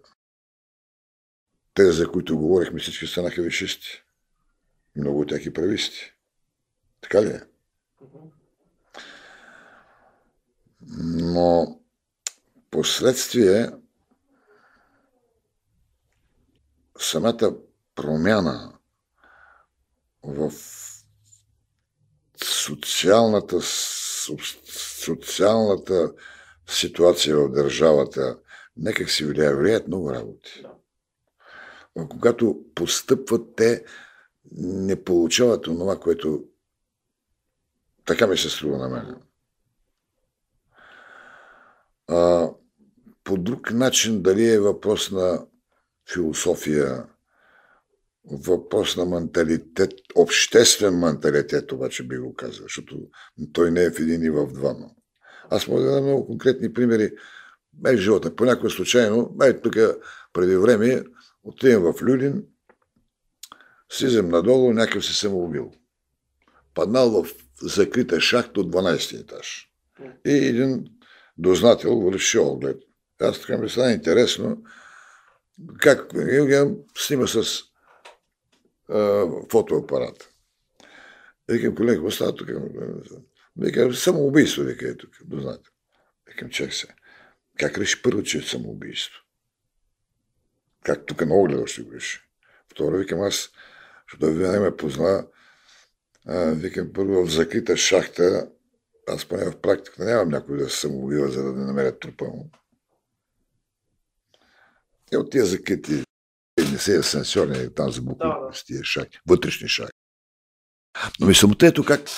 [1.73, 4.03] те, за които говорихме, всички станаха вишисти.
[4.95, 6.13] Много от тях и прависти.
[7.01, 7.41] Така ли е?
[10.99, 11.79] Но
[12.71, 13.69] последствие
[16.99, 17.55] самата
[17.95, 18.73] промяна
[20.23, 20.51] в
[22.43, 23.61] социалната
[24.99, 26.13] социалната
[26.67, 28.37] ситуация в държавата
[28.77, 30.65] някак си влияе, влияят много работи.
[31.95, 33.83] Но когато постъпват, те
[34.57, 36.43] не получават това, което
[38.05, 39.15] така ми се струва на мен.
[42.07, 42.49] А,
[43.23, 45.45] по друг начин, дали е въпрос на
[46.13, 47.05] философия,
[48.31, 52.97] въпрос на менталитет, обществен менталитет, обаче би го казал, защото
[53.53, 54.89] той не е в един и в двама.
[55.49, 57.11] Аз мога да дам много конкретни примери.
[57.83, 58.35] В живота.
[58.35, 59.75] Понякога случайно, бе тук
[60.33, 61.03] преди време,
[61.43, 62.43] отивам в Люлин,
[63.89, 65.71] слизам надолу, някакъв се съм убил.
[66.73, 67.29] Паднал в
[67.61, 69.69] закрита шахта от 12 етаж.
[70.25, 70.85] И един
[71.37, 72.77] дознател върши оглед.
[73.21, 74.63] Аз така ми стана интересно
[75.79, 76.11] как
[76.97, 77.63] снима с
[78.89, 80.33] а, фотоапарат.
[81.49, 82.49] Викам, колега, какво става тук?
[83.57, 85.71] Вика, самоубийство, вика е тук, дознател.
[86.27, 86.87] Викам, чак се.
[87.59, 89.21] Как реши първо, че е самоубийство?
[90.83, 92.19] Как тук на огледа ще го реши?
[92.71, 93.49] Второ, викам, аз,
[94.09, 95.27] защото винаги ме позна,
[96.53, 98.49] викам, първо в закрита шахта,
[99.07, 102.49] аз поне в практика нямам някой да се самоубива, за да не намерят трупа му.
[105.13, 106.03] И от тия закрити
[106.77, 108.53] не се асансьорни там за буклук да, да.
[108.53, 109.97] с тия шахти, вътрешни шахти.
[111.19, 112.09] Но мисълта ето как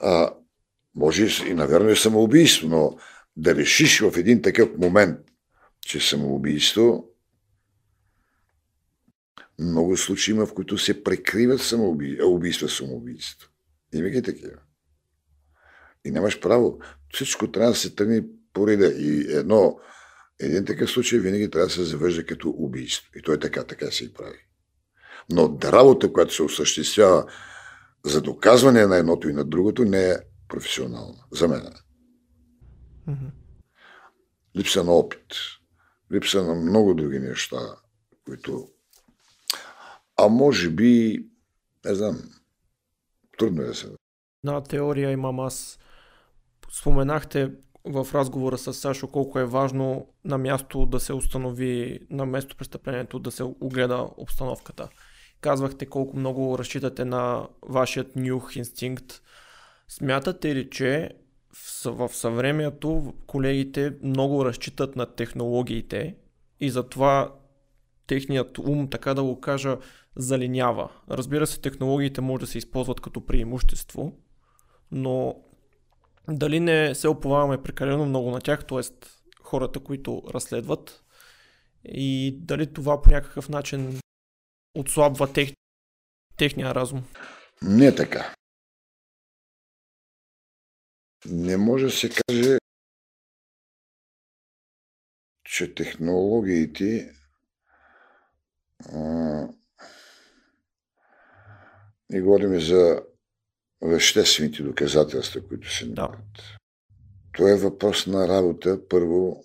[0.00, 0.34] а,
[0.94, 2.98] може и, наверное, самоубийство, но
[3.36, 5.18] да решиш в един такъв момент,
[5.80, 7.04] че самоубийство,
[9.58, 13.48] много случаи има, в които се прекриват самоубийства самоубийство.
[13.94, 14.58] Има ги такива.
[16.04, 16.78] И нямаш право.
[17.14, 18.86] Всичко трябва да се тръгне по реда.
[18.86, 19.78] И едно,
[20.40, 23.10] един такъв случай винаги трябва да се завежда като убийство.
[23.16, 24.38] И то е така, така се и прави.
[25.30, 27.26] Но работа, която се осъществява
[28.04, 30.16] за доказване на едното и на другото, не е
[30.48, 31.24] професионална.
[31.32, 31.62] За мен.
[33.08, 33.30] Mm-hmm.
[34.56, 35.34] Липса на опит.
[36.12, 37.60] Липса на много други неща,
[38.24, 38.68] които...
[40.16, 41.24] А може би,
[41.84, 42.22] не знам,
[43.38, 43.88] трудно е да се...
[44.44, 45.78] На теория имам аз
[46.72, 47.52] Споменахте
[47.88, 53.18] в разговора с Сашо колко е важно на място да се установи, на место престъплението
[53.18, 54.88] да се огледа обстановката.
[55.40, 59.22] Казвахте колко много разчитате на вашият нюх инстинкт.
[59.88, 61.10] Смятате ли, че
[61.84, 66.16] в съвремието колегите много разчитат на технологиите
[66.60, 67.34] и затова
[68.06, 69.78] техният ум, така да го кажа,
[70.16, 70.90] залинява.
[71.10, 74.12] Разбира се, технологиите може да се използват като преимущество,
[74.90, 75.34] но
[76.28, 78.80] дали не се оповаваме прекалено много на тях, т.е.
[79.42, 81.04] хората, които разследват
[81.84, 84.00] и дали това по някакъв начин
[84.74, 85.52] отслабва тех...
[86.36, 87.04] техния разум?
[87.62, 88.34] Не е така.
[91.26, 92.58] Не може да се каже,
[95.44, 97.14] че технологиите
[98.92, 99.48] а,
[102.12, 103.02] и говорим за
[103.82, 106.18] веществените доказателства, които се намират.
[106.36, 106.58] Да.
[107.32, 108.88] Това е въпрос на работа.
[108.88, 109.44] Първо,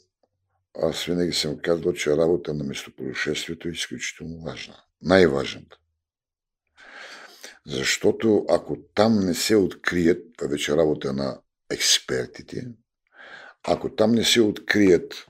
[0.81, 4.75] аз винаги съм казвал, че работа на местопроизшествието е изключително важна.
[5.01, 5.77] Най-важната.
[7.65, 12.67] Защото ако там не се открият, това вече работа на експертите,
[13.63, 15.27] ако там не се открият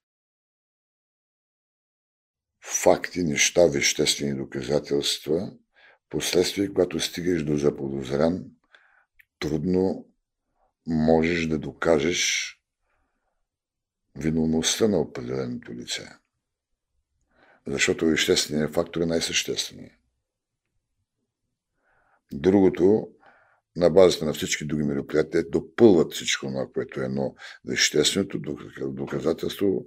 [2.65, 5.51] факти, неща, веществени доказателства,
[6.09, 8.45] последствие, когато стигаш до заподозран,
[9.43, 10.05] трудно
[10.87, 12.53] можеш да докажеш
[14.15, 16.09] виновността на определеното лице.
[17.67, 19.93] Защото вещественият фактор е най-същественият.
[22.33, 23.07] Другото,
[23.75, 27.35] на базата на всички други мероприятия, допълват всичко това, което е едно
[27.65, 28.39] вещественото
[28.87, 29.85] доказателство,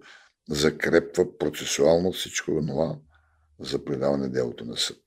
[0.49, 2.99] закрепва процесуално всичко това
[3.61, 5.03] за предаване делото на съд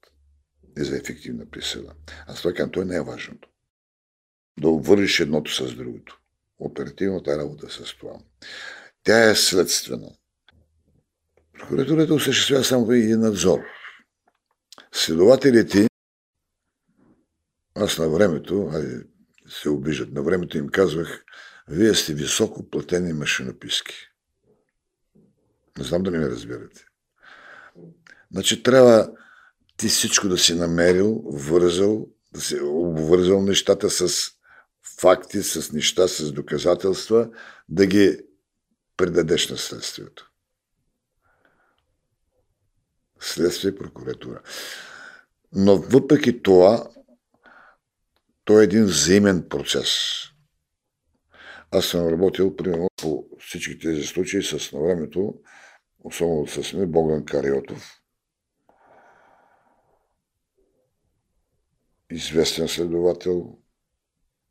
[0.77, 1.93] и за ефективна присъда.
[2.27, 3.48] Аз това казвам, не е важното
[4.59, 6.19] да обвържиш едното с другото.
[6.59, 8.13] Оперативната работа с това.
[9.03, 10.11] Тя е следствена.
[11.53, 13.59] Прокуратурата осъществява само един надзор.
[14.91, 15.87] Следователите,
[17.75, 19.03] аз на времето, айде,
[19.49, 21.23] се обижат, на времето им казвах,
[21.67, 23.95] вие сте високо платени машинописки.
[25.77, 26.85] Не знам да не ме разбирате.
[28.31, 29.11] Значи трябва
[29.77, 34.31] ти всичко да си намерил, вързал, да си обвързал нещата с
[34.99, 37.29] факти, с неща, с доказателства,
[37.69, 38.19] да ги
[38.97, 40.31] предадеш на следствието.
[43.19, 44.41] Следствие и прокуратура.
[45.53, 46.89] Но въпреки това,
[48.43, 49.89] то е един взаимен процес.
[51.71, 55.33] Аз съм работил, примерно, по всички тези случаи с на времето,
[55.99, 58.01] особено с мен, Богдан Кариотов,
[62.11, 63.58] известен следовател,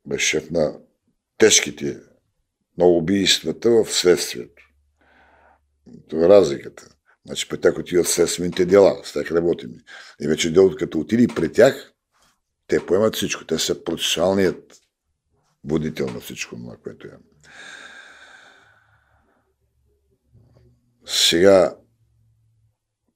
[0.05, 0.79] беше шеф на
[1.37, 1.99] тежките,
[2.77, 4.63] на убийствата в следствието.
[6.09, 6.95] Това е разликата.
[7.25, 9.71] Значи при тях отиват следствените дела, с тях работим.
[10.21, 11.93] И вече делото като отиде при тях,
[12.67, 13.45] те поемат всичко.
[13.45, 14.79] Те са процесуалният
[15.63, 17.11] водител на всичко това, което е.
[21.05, 21.75] Сега,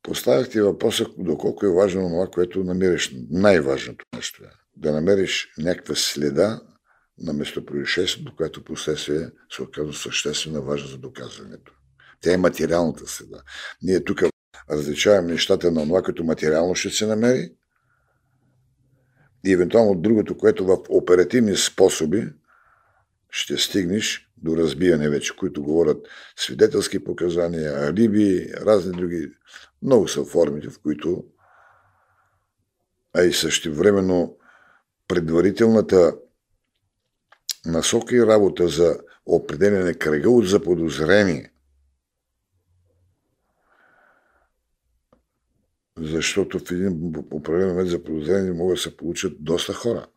[0.02, 3.16] поставяхте въпроса доколко е важно това, което намериш.
[3.30, 6.62] Най-важното нещо е да намериш някаква следа
[7.18, 11.74] на местопроизшествието, което последствие се оказва съществена важна за доказването.
[12.22, 13.42] Тя е материалната следа.
[13.82, 14.24] Ние тук
[14.72, 17.52] различаваме нещата на това, като материално ще се намери
[19.46, 22.30] и евентуално другото, което в оперативни способи
[23.30, 29.32] ще стигнеш до разбиване вече, които говорят свидетелски показания, алиби, разни други.
[29.82, 31.24] Много са формите, в които
[33.14, 34.36] а и също времено
[35.08, 36.16] предварителната
[37.66, 41.54] насока и работа за определене кръга от заподозрение.
[45.98, 50.08] Защото в един определен момент за подозрение могат да се получат доста хора.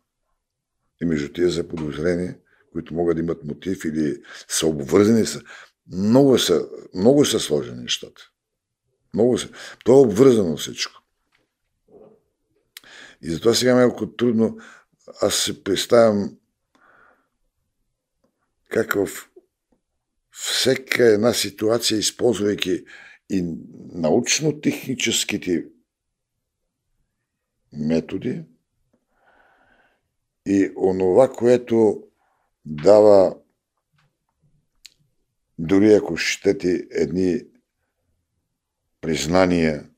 [1.01, 2.37] И между тия заподозрения,
[2.71, 5.41] които могат да имат мотив или са обвързани, са,
[5.93, 8.21] много, са, много са сложени нещата.
[9.13, 9.49] Много са.
[9.85, 11.01] То е обвързано всичко.
[13.21, 14.57] И затова сега е малко трудно.
[15.21, 16.37] Аз се представям
[18.67, 19.07] как в
[20.31, 22.85] всяка една ситуация, използвайки
[23.29, 23.43] и
[23.93, 25.65] научно-техническите
[27.73, 28.43] методи
[30.45, 32.03] и онова, което
[32.65, 33.37] дава
[35.59, 37.41] дори ако щете едни
[39.01, 39.89] признания,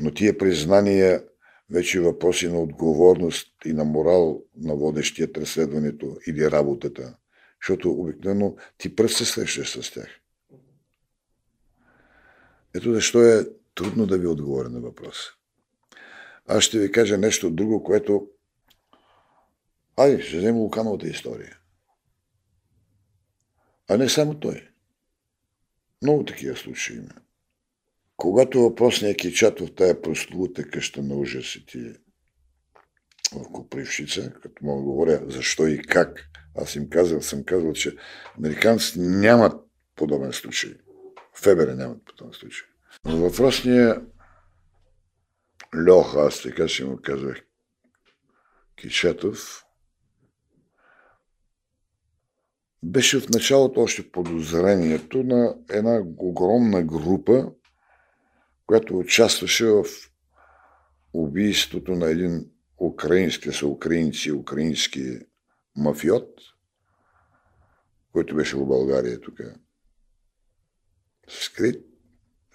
[0.00, 1.24] но тия признания
[1.70, 7.16] вече въпроси на отговорност и на морал на водещият разследването или работата.
[7.62, 10.08] Защото обикновено ти пръст се срещаш с тях.
[12.74, 15.30] Ето защо е трудно да ви отговоря на въпроса.
[16.46, 18.28] Аз ще ви кажа нещо друго, което...
[19.96, 21.58] Ай, ще вземем Лукановата история.
[23.88, 24.68] А не само той.
[26.02, 27.10] Много такива случаи има.
[28.18, 31.94] Когато въпросният кичат в тая прослута къща на ужасите
[33.32, 37.96] в Копрившица, като мога да говоря защо и как, аз им казал, съм казал, че
[38.38, 39.60] американците нямат
[39.96, 40.74] подобен случай.
[41.42, 42.66] Фебере нямат подобен случай.
[43.04, 44.02] Но въпросния
[45.76, 47.36] Леха, аз така си му казах,
[48.76, 49.64] Кичатов,
[52.82, 57.52] беше в началото още подозрението на една огромна група
[58.68, 59.84] която участваше в
[61.12, 62.50] убийството на един
[62.80, 65.18] украински, са украинци, украински
[65.76, 66.28] мафиот,
[68.12, 69.40] който беше в България тук.
[71.28, 71.86] Скрит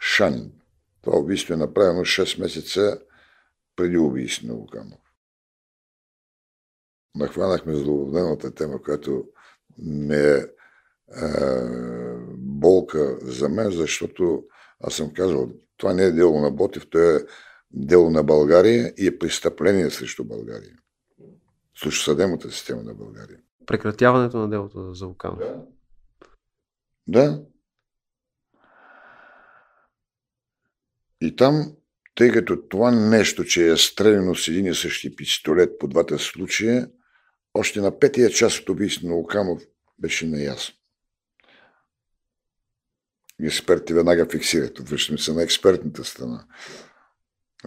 [0.01, 0.51] Шанин.
[1.01, 3.01] Това убийство е направено 6 месеца
[3.75, 4.99] преди убийство на Луканов.
[7.15, 9.27] Нахванахме злободневната тема, която
[9.77, 10.47] не е, е
[12.37, 14.43] болка за мен, защото
[14.79, 15.51] аз съм казал,
[15.83, 17.25] това не е дело на Ботев, то е
[17.71, 20.75] дело на България и е престъпление срещу България.
[21.75, 23.39] Срещу съдебната система на България.
[23.65, 25.39] Прекратяването на делото за Луканов.
[25.39, 25.63] Да.
[27.07, 27.43] да.
[31.21, 31.75] И там,
[32.15, 36.89] тъй като това нещо, че е стреляно с един и същи пистолет по двата случая,
[37.53, 39.61] още на петия час от убийството на Луканов
[39.99, 40.82] беше наясно
[43.41, 44.89] експертите веднага фиксират.
[44.89, 46.45] Връщаме се на експертната страна.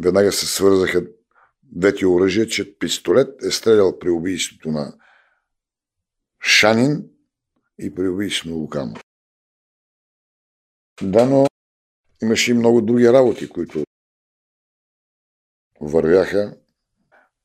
[0.01, 1.07] Веднага се свързаха
[1.63, 4.95] двете оръжия, че пистолет е стрелял при убийството на
[6.43, 7.11] Шанин
[7.79, 9.05] и при убийството на Луканов.
[11.03, 11.47] Да, но
[12.23, 13.85] имаше и много други работи, които
[15.81, 16.57] вървяха,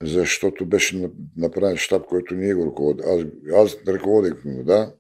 [0.04, 3.06] защото беше направен щаб, който ние го ръководим.
[3.06, 3.22] Аз,
[3.56, 4.96] аз ръководих да,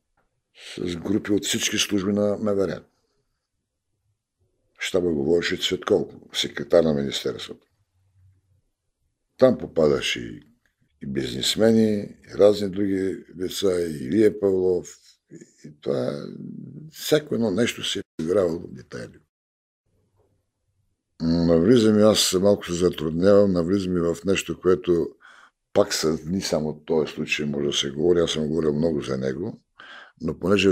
[0.77, 2.83] с групи от всички служби на МВР
[4.81, 7.67] щаба говореше Цветков, секретар на Министерството.
[9.37, 10.43] Там попадаше и,
[11.03, 14.97] и бизнесмени, и разни други деца, и Илия Павлов.
[15.65, 16.25] И, това,
[16.91, 19.19] всяко едно нещо се е играло в детайли.
[21.21, 25.09] Навлизам и аз малко се затруднявам, навлизам и в нещо, което
[25.73, 29.17] пак са дни само този случай може да се говори, аз съм говорил много за
[29.17, 29.61] него,
[30.21, 30.69] но понеже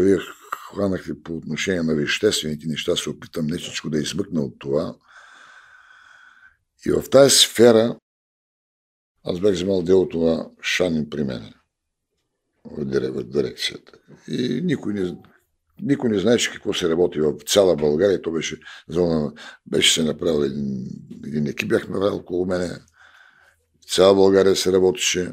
[0.74, 4.96] вие хванахте по отношение на веществените неща, се опитам нечечко да измъкна от това.
[6.86, 8.00] И в тази сфера
[9.24, 11.54] аз бях вземал делото на Шанин при мене
[12.66, 13.92] в дирекцията.
[14.28, 15.18] И никой не,
[15.82, 18.22] никой не знаеше какво се работи в цяла България.
[18.22, 19.34] То беше зона,
[19.66, 20.88] беше се направил един,
[21.26, 22.70] един екип, бяхме направили около мене.
[23.88, 25.32] Цяла България се работеше,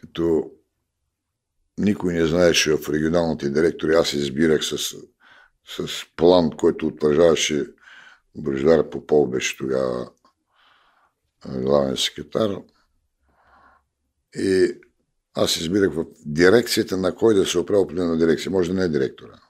[0.00, 0.50] като
[1.78, 3.94] никой не знаеше в регионалните директори.
[3.94, 4.78] Аз избирах с,
[5.66, 7.66] с план, който утвърждаваше
[8.34, 10.10] Бождар Попов, беше тогава
[11.46, 12.50] главен секретар.
[14.34, 14.80] И
[15.34, 18.52] аз избирах в дирекцията на кой да се оправя определена дирекция.
[18.52, 19.40] Може да не е директора.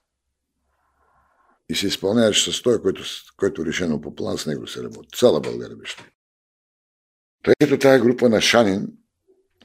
[1.68, 3.02] И се изпълняваше с той, който,
[3.36, 5.18] който решено по план, с него се работи.
[5.18, 5.96] Цяла България беше.
[7.44, 8.88] Тъй като тази група на Шанин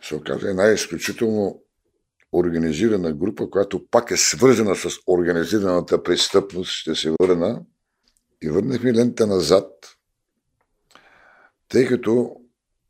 [0.03, 1.63] се оказа една изключително
[2.31, 7.61] организирана група, която пак е свързана с организираната престъпност, ще се върна.
[8.43, 9.97] И върнахме лента назад,
[11.69, 12.35] тъй като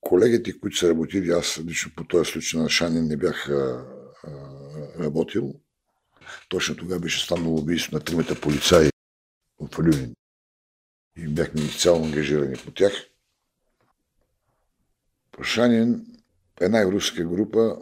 [0.02, 3.86] колегите, които са работили, аз лично по този случай на Шанин не бях а,
[4.24, 4.32] а,
[5.04, 5.54] работил.
[6.50, 8.90] Точно тогава беше станало убийство на тримата полицаи
[9.60, 10.14] в Люлин.
[11.18, 12.94] И бяхме изцяло ангажирани по тях.
[15.44, 16.06] Шанин,
[16.62, 17.78] една руска група,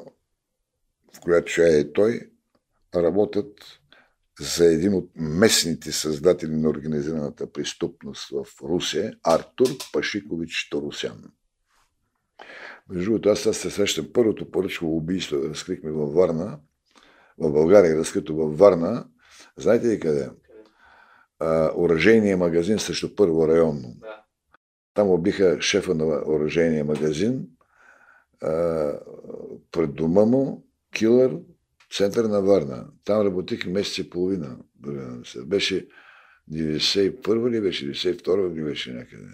[1.16, 2.30] в която е и той,
[2.96, 3.54] работят
[4.40, 11.24] за един от местните създатели на организираната престъпност в Русия, Артур Пашикович Торусян.
[12.90, 16.60] Между другото, аз се срещам първото поръчково убийство, разкрихме във Варна,
[17.38, 19.06] в България, разкрито във Варна.
[19.58, 20.30] Знаете ли къде?
[21.76, 23.96] оръжейния магазин срещу първо районно.
[24.00, 24.24] Да.
[24.94, 27.48] Там убиха шефа на оръжейния магазин,
[28.42, 29.00] а,
[29.72, 31.38] пред дома му, килър,
[31.92, 32.88] център на Варна.
[33.06, 34.58] Там работих месец и половина.
[35.46, 35.88] Беше
[36.52, 39.28] 91 ли беше, 92 ли беше някъде.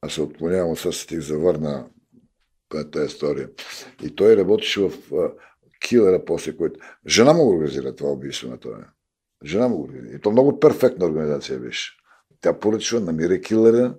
[0.00, 1.88] Аз се отклонявам от стих за Варна
[2.92, 3.50] тази история.
[4.02, 4.92] И той работеше в
[5.88, 6.80] килера после, който...
[7.06, 8.88] Жена му организира това убийство на това.
[9.44, 10.16] Жена му организира.
[10.16, 11.92] И то много перфектна организация беше.
[12.40, 13.96] Тя поръчва, намира килера,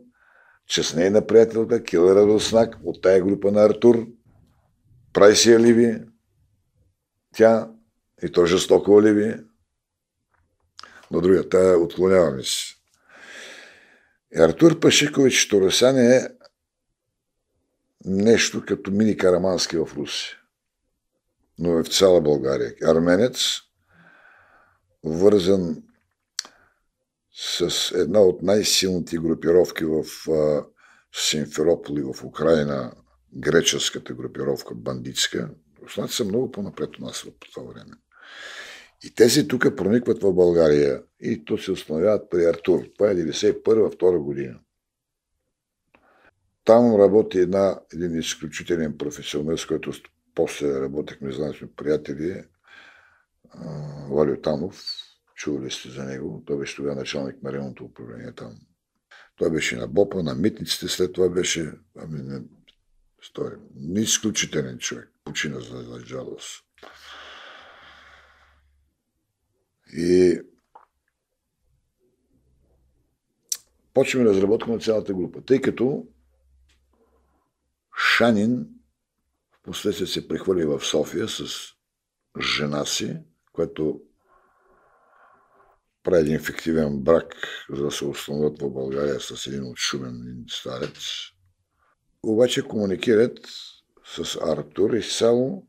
[0.67, 4.07] че с нейна приятелка, килера Руснак, от тая група на Артур,
[5.15, 6.01] прави си алиби,
[7.35, 7.71] тя,
[8.23, 9.35] и то жестоко алиби,
[11.11, 12.75] но другия, тая отклоняваме се.
[14.35, 16.27] И Артур Пашикович Торосян е
[18.05, 20.37] нещо като мини Карамански в Русия,
[21.59, 22.73] но е в цяла България.
[22.83, 23.37] Арменец,
[25.03, 25.83] вързан
[27.33, 30.03] с една от най-силните групировки в
[31.13, 32.93] Симферополи в Украина,
[33.35, 35.49] греческата групировка, бандитска.
[35.83, 37.91] Руснаци са много по-напред от нас по това време.
[39.03, 42.85] И тези тук проникват в България и то се установяват при Артур.
[42.95, 44.59] Това е 91-2 година.
[46.63, 49.91] Там работи една, един изключителен професионалист, с който
[50.35, 52.43] после работехме, знаем сме приятели,
[54.09, 54.83] Валио Танов.
[55.35, 56.43] Чували сте за него.
[56.45, 58.55] Той беше тогава началник на районното управление там.
[59.35, 62.41] Той беше на БОПа, на митниците, след това беше ами,
[63.25, 63.59] история.
[63.95, 65.11] Изключителен човек.
[65.23, 66.63] Почина за, жалост.
[69.97, 70.41] И
[73.93, 76.07] почваме разработка на цялата група, тъй като
[78.17, 78.67] Шанин
[79.51, 81.45] в последствие се прехвърли в София с
[82.41, 83.17] жена си,
[83.51, 84.01] което
[86.03, 87.35] прави един фиктивен брак,
[87.69, 91.34] за да се установят в България с един от шумен старец.
[92.27, 93.39] Обаче комуникират
[94.05, 95.67] с Артур изцяло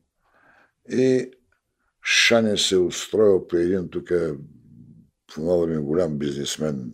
[0.90, 1.30] и
[2.02, 4.10] Шане се устроил при един тук
[5.36, 6.92] време голям бизнесмен,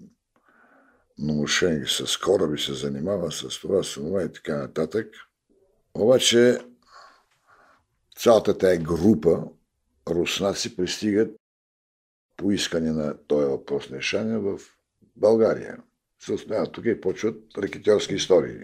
[1.18, 5.14] номошенги с кораби се занимава с това, с това и така нататък.
[5.94, 6.58] Обаче
[8.18, 9.44] цялата тая група
[10.08, 11.36] руснаци пристигат
[12.36, 14.60] по искане на този въпрос на Шаня в
[15.16, 15.78] България.
[16.20, 18.60] Се основяват тук и почват рекетьорски истории.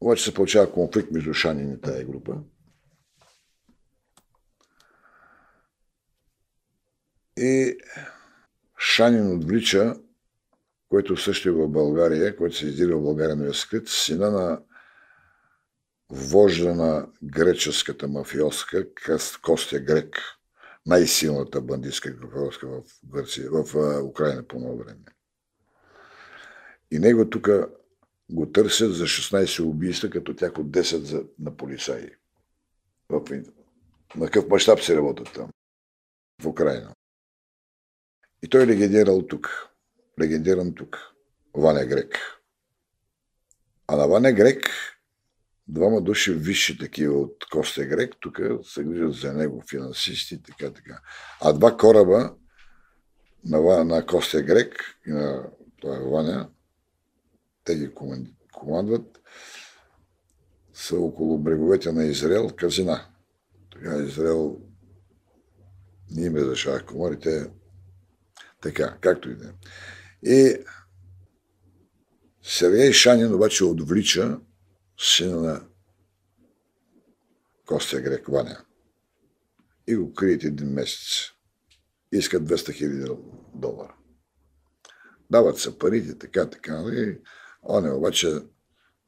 [0.00, 2.36] Обаче се получава конфликт между Шанин и тая група.
[7.36, 7.78] И
[8.78, 9.94] Шанин отвлича,
[10.88, 14.62] който също е в България, който се издига в България на скрит, сина на
[16.10, 18.86] вожда на греческата мафиоска
[19.42, 20.16] Костя Грек,
[20.86, 23.74] най-силната бандитска групировка в, Гърция, в
[24.04, 25.04] Украина по това време.
[26.90, 27.48] И него тук
[28.32, 32.10] го търсят за 16 убийства, като тях от 10 за, на полицаи.
[33.08, 33.42] В,
[34.16, 35.50] на какъв мащаб се работят там?
[36.42, 36.94] В Украина.
[38.42, 39.68] И той е легендирал тук.
[40.20, 40.98] Легендиран тук.
[41.54, 42.18] Ваня Грек.
[43.86, 44.70] А на Ваня Грек
[45.68, 50.72] двама души висши такива от Коста Грек, тук се грижат за него, финансисти и така,
[50.72, 51.00] така.
[51.40, 52.34] А два кораба
[53.44, 55.46] на, на Коста Грек и на
[55.80, 56.50] това е Ваня,
[57.70, 57.94] те ги
[58.52, 59.20] командват,
[60.74, 63.06] са около бреговете на Израел, казина.
[63.72, 64.60] Така Израел
[66.10, 67.50] не им разрешавах коморите.
[68.62, 69.52] Така, както и да е.
[70.22, 70.64] И
[72.42, 74.40] Сергей Шанин обаче отвлича
[74.98, 75.66] сина на
[77.66, 78.64] Костя Грек Ваня
[79.86, 81.30] и го крият един месец.
[82.12, 83.20] Искат 200 хиляди
[83.54, 83.94] долара.
[85.30, 86.84] Дават се парите, така, така.
[86.92, 87.18] И
[87.62, 88.38] он е обаче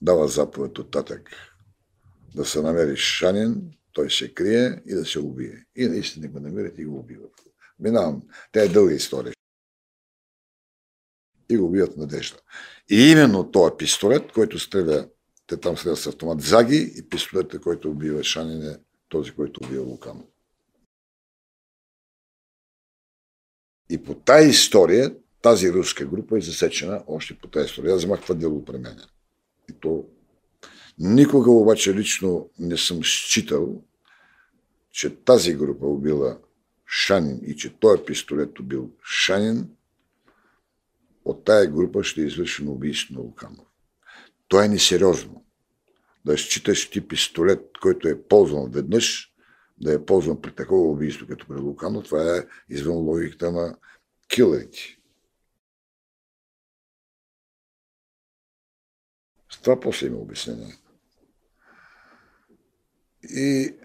[0.01, 1.31] дава заповед от татък
[2.35, 5.67] да се намери Шанин, той се крие и да се убие.
[5.77, 7.33] И наистина го намират и го убиват.
[7.79, 8.23] Минавам.
[8.53, 9.35] Тя е дълга история.
[11.51, 12.39] И го убиват надежда.
[12.91, 15.09] И именно този пистолет, който стреля,
[15.47, 18.79] те там стреля с автомат Заги и пистолета, който убива Шанин е
[19.09, 20.27] този, който убива Луканов.
[23.91, 27.95] И по тази история, тази руска група е засечена още по тази история.
[27.95, 29.01] Аз вземах дело при мен.
[29.71, 30.05] И то
[30.99, 33.83] никога обаче лично не съм считал,
[34.93, 36.39] че тази група убила
[36.87, 39.69] Шанин и че този пистолет убил Шанин,
[41.25, 43.67] от тая група ще е извършено убийство на Луканов.
[44.49, 45.45] То е несериозно.
[46.25, 49.33] Да считаш ти пистолет, който е ползван веднъж,
[49.81, 53.77] да е ползван при такова убийство като при Луканов, това е извън логиката на
[54.29, 54.99] килерите.
[59.63, 60.77] Това после има обяснение.
[63.23, 63.77] И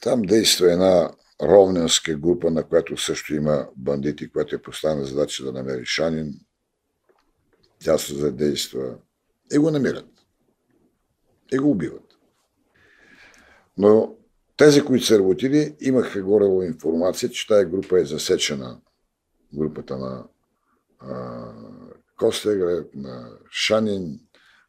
[0.00, 1.10] там действа една
[1.42, 6.34] ровненска група, на която също има бандити, която е поставена задача да намери Шанин.
[7.78, 8.98] Тя се задейства
[9.52, 10.08] и го намират.
[11.52, 12.18] И го убиват.
[13.78, 14.16] Но
[14.56, 18.80] тези, които са работили, имаха горе информация, че тази група е засечена.
[19.54, 20.24] Групата на
[22.16, 24.20] Костеград, на Шанин,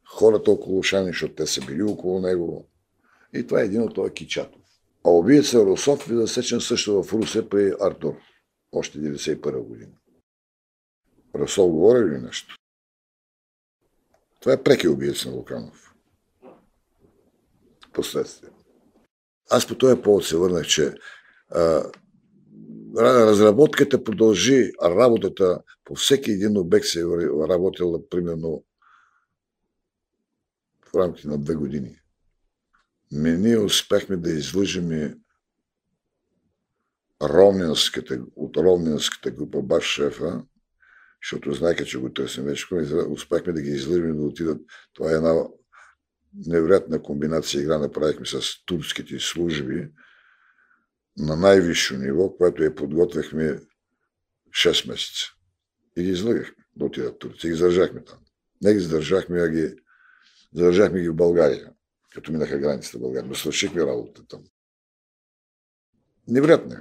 [0.08, 2.70] хората около Шанин, защото те са били около него.
[3.34, 4.62] И това е един от този Кичатов.
[5.06, 8.14] А убиеца Росов е засечен също в Русе при Артур,
[8.72, 9.92] още 91 година.
[11.36, 12.56] Росов говори ли нещо?
[14.40, 15.94] Това е преки убиец на Луканов.
[17.94, 18.50] Последствие.
[19.50, 20.94] Аз по този повод се върнах, че
[21.50, 21.84] а,
[22.98, 27.04] разработката продължи, а работата по всеки един обект се е
[27.50, 28.64] работила примерно
[30.86, 32.00] в рамките на две години.
[33.12, 35.14] Ми ние успяхме да излъжим
[37.22, 40.44] Ровнинската, от Ровнинската група баш шефа,
[41.24, 42.76] защото знаеха, че го търсим вече,
[43.10, 44.62] успяхме да ги излъжим да отидат.
[44.94, 45.44] Това е една
[46.48, 49.90] невероятна комбинация игра направихме с турските служби
[51.18, 53.60] на най-висше ниво, което я подготвяхме
[54.50, 55.26] 6 месеца.
[55.98, 57.52] И ги излъгахме да отидат в Турция.
[57.52, 58.20] Ги задържахме там.
[58.62, 59.76] Не ги задържахме, а ги
[60.54, 61.74] задържахме ги в България,
[62.14, 63.30] като минаха границата в България.
[63.30, 64.44] Но свършихме работата там.
[66.28, 66.76] Невероятно.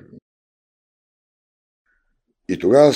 [2.48, 2.92] И тогава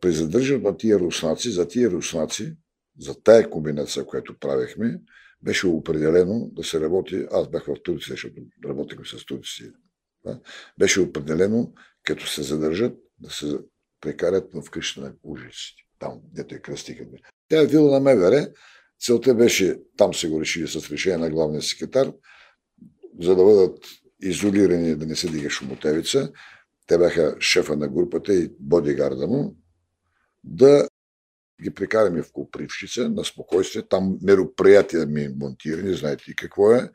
[0.00, 2.56] при задържането на тия руснаци, за тия руснаци,
[2.98, 5.00] за тая комбинация, която правихме,
[5.42, 9.72] беше определено да се работи, аз бях в Турция, защото работихме с Турция,
[10.78, 11.72] беше определено,
[12.04, 13.58] като се задържат, да се
[14.00, 17.04] прекарат в къща на ужиците, там, дето е кръстиха.
[17.48, 18.48] Тя е вила на МВР,
[19.00, 22.12] целта беше, там се го решили с решение на главния секретар,
[23.20, 23.78] за да бъдат
[24.22, 26.32] изолирани, да не се дига шумотевица,
[26.86, 29.56] те бяха шефа на групата и бодигарда му,
[30.44, 30.88] да
[31.62, 33.82] ги прекараме в Копривщица на спокойствие.
[33.88, 36.90] Там мероприятия ми монтирани, знаете и какво е.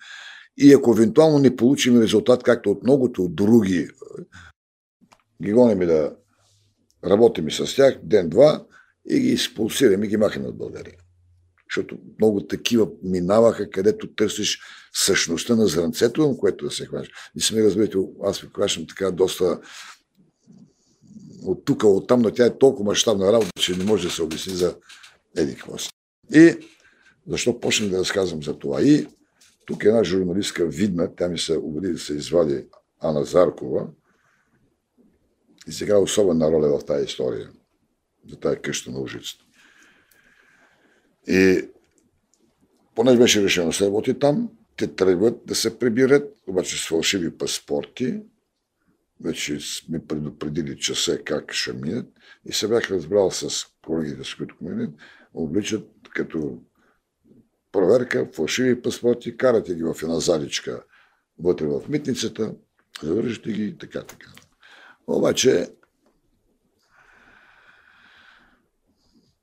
[0.57, 3.87] И ако евентуално не получим резултат, както от многото други,
[5.43, 6.15] ги гоним да
[7.05, 8.65] работим с тях ден-два
[9.09, 10.95] и ги изпулсираме и ги махаме от България.
[11.69, 14.59] Защото много такива минаваха, където търсиш
[14.93, 17.13] същността на зранцето, на което да се хващаш.
[17.35, 19.59] Не сме разберете, аз ви хващам така доста
[21.43, 24.23] от тук, от там, но тя е толкова мащабна работа, че не може да се
[24.23, 24.75] обясни за
[25.37, 25.75] еди какво
[26.33, 26.55] И
[27.27, 28.81] защо почнах да разказвам за това?
[28.81, 29.07] И
[29.65, 32.67] тук една журналистка видна, тя ми се убеди да се извади
[32.99, 33.87] Ана Заркова.
[35.67, 37.49] И сега особена роля в тази история,
[38.29, 39.43] за тази къща на ужицата.
[41.27, 41.69] И
[42.95, 47.37] понеже беше решено да се работи там, те тръгват да се прибират, обаче с фалшиви
[47.37, 48.21] паспорти,
[49.21, 52.07] вече сме предупредили часа как ще минат.
[52.45, 54.95] И се бях разбрал с колегите, с които минат,
[55.33, 56.61] обличат като
[57.73, 60.83] проверка, фалшиви паспорти, карате ги в една заличка
[61.39, 62.55] вътре в митницата,
[63.03, 64.31] завържете ги и така, така.
[65.07, 65.67] Обаче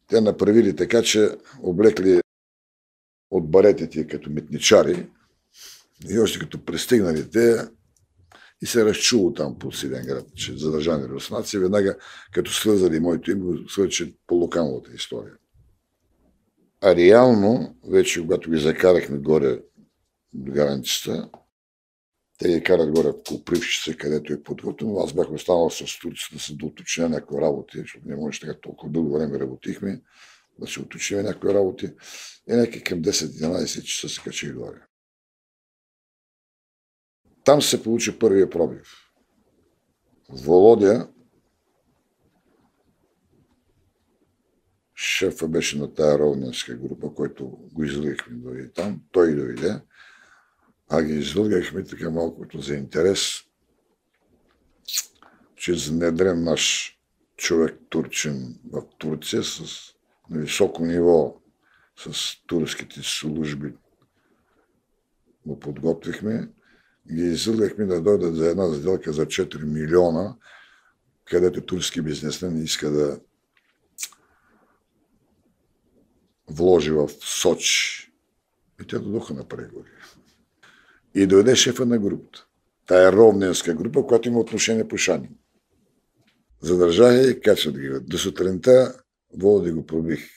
[0.06, 1.30] те направили така, че
[1.62, 2.20] облекли
[3.30, 5.08] от баретите като митничари
[6.10, 7.68] и още като пристигнали те
[8.62, 11.96] и се разчуло там по Силен град, че задържани руснаци, веднага
[12.32, 15.34] като слезали моето име, го свърчат по локалната история.
[16.82, 19.62] А реално, вече когато ги закарахме горе
[20.32, 21.30] до границата,
[22.38, 24.98] те ги карат горе в Копривщица, където е подготвено.
[24.98, 28.92] Аз бях останал с турците да се доуточня някои работи, защото не може така толкова
[28.92, 30.02] дълго време работихме,
[30.58, 31.86] да се уточним някои работи.
[32.48, 34.86] И някакви към 10-11 часа се качи горе.
[37.44, 38.92] Там се получи първия пробив.
[40.28, 41.08] Володя,
[45.00, 49.00] шефа беше на тая ровненска група, който го излъгахме дойде там.
[49.12, 49.80] Той дойде,
[50.88, 53.40] а ги излъгахме така малкото за интерес,
[55.56, 56.96] че занедрен наш
[57.36, 59.64] човек турчин в Турция с
[60.30, 61.40] на високо ниво
[61.96, 63.74] с турските служби.
[65.46, 66.48] Го подготвихме.
[67.12, 70.36] Ги излъгахме да дойдат за една сделка за 4 милиона,
[71.24, 73.20] където турски бизнесмен иска да
[76.50, 77.96] вложи в Соч.
[78.82, 79.90] И те дойдоха на преговори.
[81.14, 82.46] И дойде шефа на групата.
[82.86, 85.36] Тая ровненска група, която има отношение по Шанин.
[86.60, 87.90] Задържаха и качват ги.
[88.02, 90.28] До сутринта Володи го пробих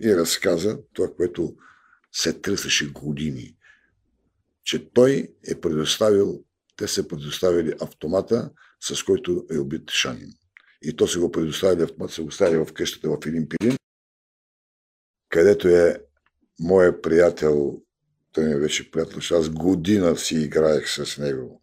[0.00, 1.56] и разказа това, което
[2.12, 3.56] се тръсаше години
[4.64, 6.44] че той е предоставил,
[6.76, 10.32] те са предоставили автомата, с който е убит Шанин.
[10.82, 13.76] И то са го предоставили автомат, са го ставили в къщата в един пилин,
[15.32, 16.02] където е
[16.60, 17.80] моят приятел,
[18.32, 21.62] той ми беше приятел, аз година си играех с него.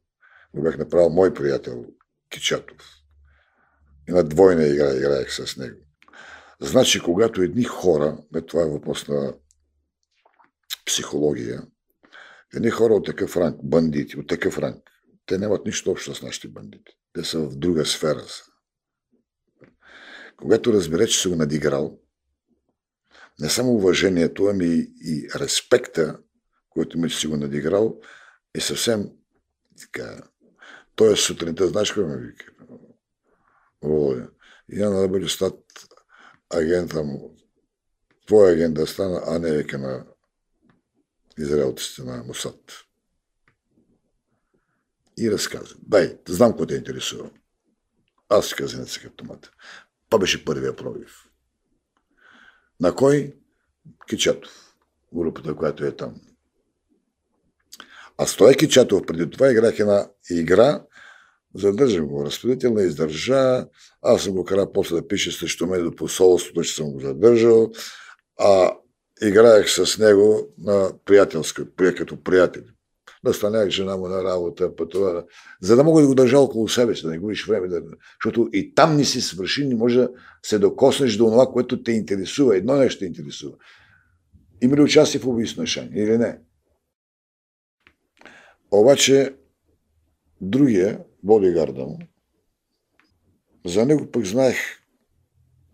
[0.54, 1.86] Го бях направил мой приятел
[2.30, 2.96] Кичатов.
[4.10, 5.80] И на двойна игра играех с него.
[6.62, 9.34] Значи, когато едни хора, бе, това е въпрос на
[10.86, 11.62] психология,
[12.54, 14.84] Едни хора от такъв ранг, бандити, от такъв ранг,
[15.26, 16.98] те нямат нищо общо с нашите бандити.
[17.14, 18.24] Те са в друга сфера.
[20.38, 22.00] Когато разбере, че си го надиграл,
[23.40, 26.20] не само уважението, ами и респекта,
[26.70, 28.00] който че си го надиграл,
[28.56, 29.12] е съвсем
[29.82, 30.22] така.
[30.96, 32.54] Той е сутринта, знаеш какво ме вика?
[33.82, 34.30] Володя.
[34.70, 35.64] Я да бъде стат
[36.50, 37.36] агента му.
[38.28, 40.06] Твой агент да стана, а не вика на
[41.38, 42.74] израелците на Мусад.
[45.18, 45.76] И разказа.
[45.80, 47.32] Дай, знам какво те интересува.
[48.30, 49.52] Аз си казах на автомата.
[50.10, 51.29] Това беше първия пробив.
[52.80, 53.34] На кой?
[54.10, 54.76] Кичатов.
[55.14, 56.16] Групата, която е там.
[58.18, 60.84] А с той Кичатов преди това играх една игра,
[61.56, 62.26] задържам го.
[62.26, 63.68] Разпределител не издържа.
[64.02, 67.72] Аз съм го кара после да пише срещу мен до посолството, че съм го задържал.
[68.40, 68.78] А
[69.22, 72.66] играех с него на приятелска, като приятели.
[73.24, 75.24] Настанях жена му на работа, пътува,
[75.62, 77.68] за да мога да го държа около себе си, да не губиш време.
[77.68, 77.82] Да...
[78.24, 80.10] Защото и там не си свърши, не може да
[80.44, 82.58] се докоснеш до това, което те интересува.
[82.58, 83.56] Едно нещо те интересува.
[84.62, 86.40] Има ли участие в убийство на Шани или не?
[88.72, 89.36] Обаче,
[90.42, 92.00] другия, бодигарда му,
[93.66, 94.58] за него пък знаех,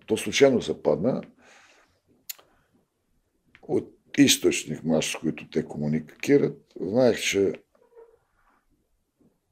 [0.07, 1.21] то случайно се падна,
[3.61, 7.53] от източник маш, с които те комуникират, знаех, че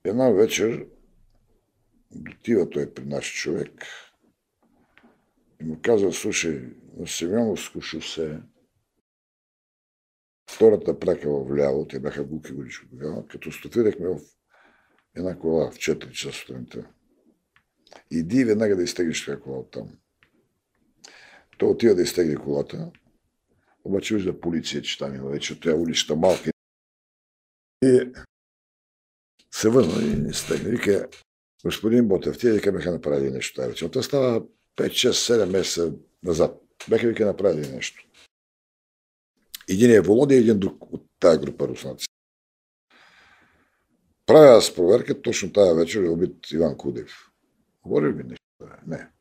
[0.03, 0.87] една вечер
[2.29, 3.85] отива той при наш човек
[5.61, 6.61] и му казва, слушай,
[6.97, 8.39] на Семеновско шосе,
[10.49, 14.19] втората прака в ляво, те бяха буки годишко тогава, като стопирахме в
[15.15, 16.89] една кола в 4 часа сутринта.
[18.11, 19.97] Иди веднага да изтеглиш това кола оттам.
[21.57, 22.91] Той отива да изтегли колата,
[23.83, 26.51] обаче вижда полиция, че там има вече тя уличта малка.
[27.83, 28.11] И
[29.51, 30.69] се върна и не стегна.
[30.69, 31.07] Вика,
[31.65, 33.89] господин Ботев, тия вика бяха направили нещо тази вечер.
[33.89, 36.61] Това става 5, 6, 7 месеца назад.
[36.89, 38.07] Бяха вика направили нещо.
[39.69, 42.07] Един е Володя, един друг от тази група руснаци.
[44.25, 47.11] Правя аз проверка, точно тази вечер е убит Иван Кудев.
[47.83, 48.45] Говори ли нещо?
[48.87, 49.13] Не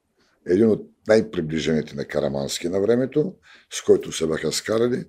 [0.47, 3.35] един от най-приближените на Карамански на времето,
[3.73, 5.05] с който се бяха скарали.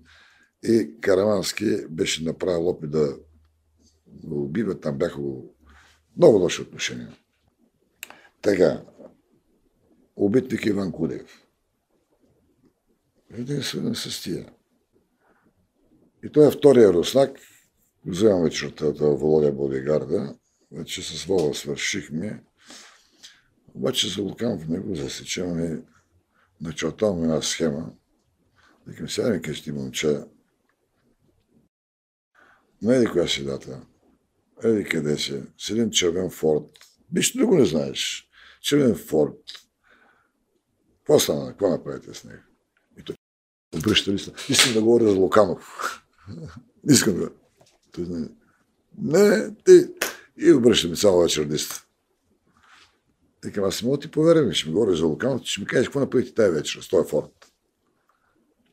[0.64, 3.18] И Карамански беше направил опит да
[4.08, 4.80] го убива.
[4.80, 5.20] Там бяха
[6.18, 7.18] много лоши отношения.
[8.42, 8.82] Така,
[10.16, 11.44] убитник Иван Кудев.
[13.32, 14.50] Виждате, свързан с тия.
[16.24, 17.40] И той е втория руснак.
[18.06, 20.36] Вземам вечерта от Володя Бодигарда.
[20.72, 22.44] Вече с Вола свършихме.
[23.76, 25.82] Обаче за Луканов не го засечем и
[26.62, 27.94] начертавам една схема.
[28.88, 30.20] Викам, сега ми ти, момче,
[32.82, 33.82] на еди коя си дата,
[34.64, 36.66] еди къде си, с един червен форт,
[37.12, 38.30] нищо друго не знаеш.
[38.62, 39.40] Червен форт.
[40.98, 41.50] Какво стана?
[41.50, 42.42] Какво направите с него?
[43.00, 43.16] И той
[43.76, 44.32] обръща ли се?
[44.50, 46.04] Искам да говоря за Луканов.
[46.90, 47.30] Искам да.
[47.92, 48.28] Той знае.
[48.98, 49.88] Не, ти.
[50.38, 51.83] И обръща ми цяла вечер лист.
[53.44, 56.34] Викам, аз мога ти повярвам, ще ми говориш за Луканов, ще ми кажеш какво направите
[56.34, 57.52] тази вечер с този форт.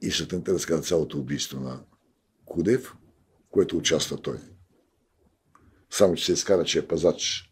[0.03, 1.81] И ще те разказа цялото убийство на
[2.45, 2.95] Кудев,
[3.51, 4.39] което участва той.
[5.91, 7.51] Само, че се изкара, че е пазач.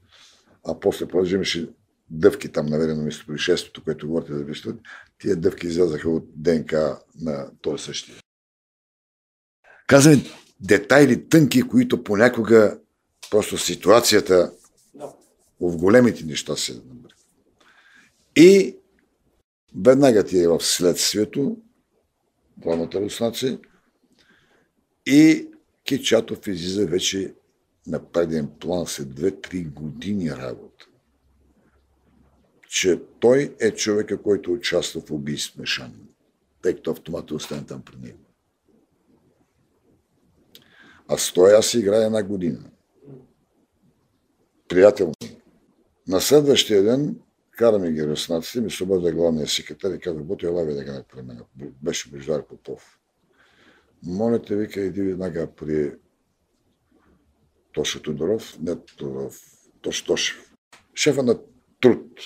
[0.67, 1.69] А после продължимаше
[2.11, 4.69] дъвки там, наверено, мисля, происшествието, което говорите за вижте,
[5.19, 8.17] тия дъвки излязаха от ДНК на този същия.
[9.87, 10.25] Казваме
[10.61, 12.79] детайли тънки, които понякога
[13.31, 14.53] просто ситуацията
[15.61, 16.83] в големите неща се
[18.39, 18.77] И
[19.77, 21.57] веднага ти е в следствието,
[22.57, 23.59] двамата руснаци,
[25.07, 25.49] и
[25.85, 27.35] Кичатов излиза вече
[27.87, 30.87] на преден план след 2-3 години работа.
[32.69, 36.09] Че той е човека, който участва в убийство на Шан,
[36.63, 38.19] тъй като автоматът остане там при него.
[41.09, 42.71] А с той аз играя една година.
[44.69, 45.13] Приятел
[46.09, 47.21] На следващия ден
[47.59, 51.23] караме ги руснаците, ми се обади главния секретар и каза, Ботя, елави да ги при
[51.23, 51.43] мен.
[51.83, 53.01] Беше Бождар Попов.
[54.03, 55.93] Моля те, вика, иди веднага при
[57.73, 59.43] Тошо Тодоров, не Тодоров,
[59.81, 60.55] Тош Тошев,
[60.95, 61.41] шефа на
[61.81, 62.21] труд.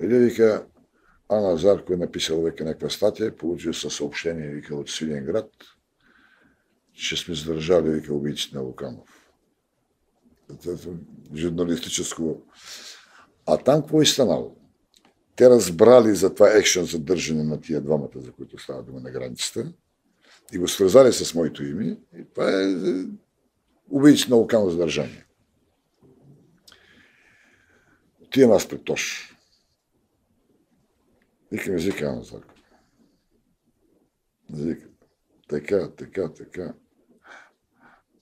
[0.00, 0.66] Иди, вика,
[1.28, 5.50] Ана Зарко е написал века някаква статия, получил със съобщение, вика, от Свиленград,
[6.92, 9.17] че сме задържали, вика, убийците на Луканов.
[11.34, 12.42] Журналистическо.
[13.46, 14.56] А там какво е станало?
[15.36, 19.72] Те разбрали за това екшен задържане на тия двамата, за които става дума на границата,
[20.52, 21.98] и го свързали с моето име.
[22.18, 23.04] И това е, е
[23.90, 25.26] убийци на локално задържание.
[28.22, 29.34] Отивам аз пред Тош.
[31.52, 32.54] Викам езика на Зарко.
[35.48, 36.74] Така, така, така.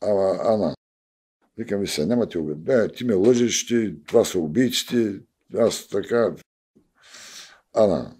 [0.00, 0.75] Ама, Ана,
[1.56, 2.94] викам ви се, няма ти убед.
[2.96, 5.20] ти ме лъжеш, ти, това са убийците,
[5.54, 6.34] аз така.
[7.74, 8.16] Ана,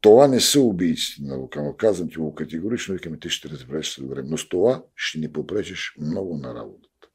[0.00, 1.76] това не са убийците на Лукано.
[1.76, 4.22] Казвам ти го категорично, викаме, ти ще разбереш се добре.
[4.24, 7.08] Но с това ще ни попречиш много на работата.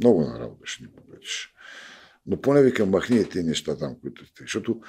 [0.00, 1.54] Много на работа ще ни попречиш.
[2.26, 4.42] Но поне викам, махни тези неща там, които сте.
[4.42, 4.80] Защото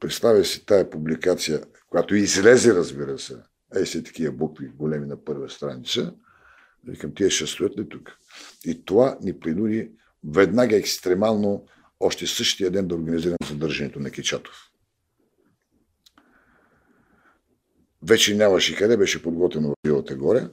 [0.00, 3.36] представя си тая публикация, която излезе, разбира се,
[3.76, 6.14] ей си такива букви големи на първа страница,
[6.90, 8.18] викам, тия ще стоят ли тук?
[8.64, 9.90] И това ни принуди
[10.24, 11.66] веднага екстремално
[12.00, 14.70] още същия ден да организирам задържането на Кичатов.
[18.02, 20.48] Вече нямаше къде, беше подготвено в Билата горе.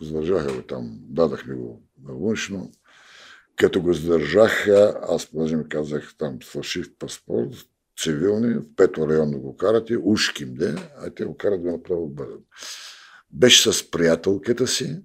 [0.00, 2.72] Задържаха го там, дадахме го на външно.
[3.56, 7.50] Като го задържаха, аз понеже ми казах там фалшив паспорт,
[8.02, 12.40] цивилни, в пето районно го карате, ушким де, а те го карат да направо бъдат.
[13.32, 15.02] Беше с приятелката си,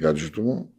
[0.00, 0.74] гаджето му,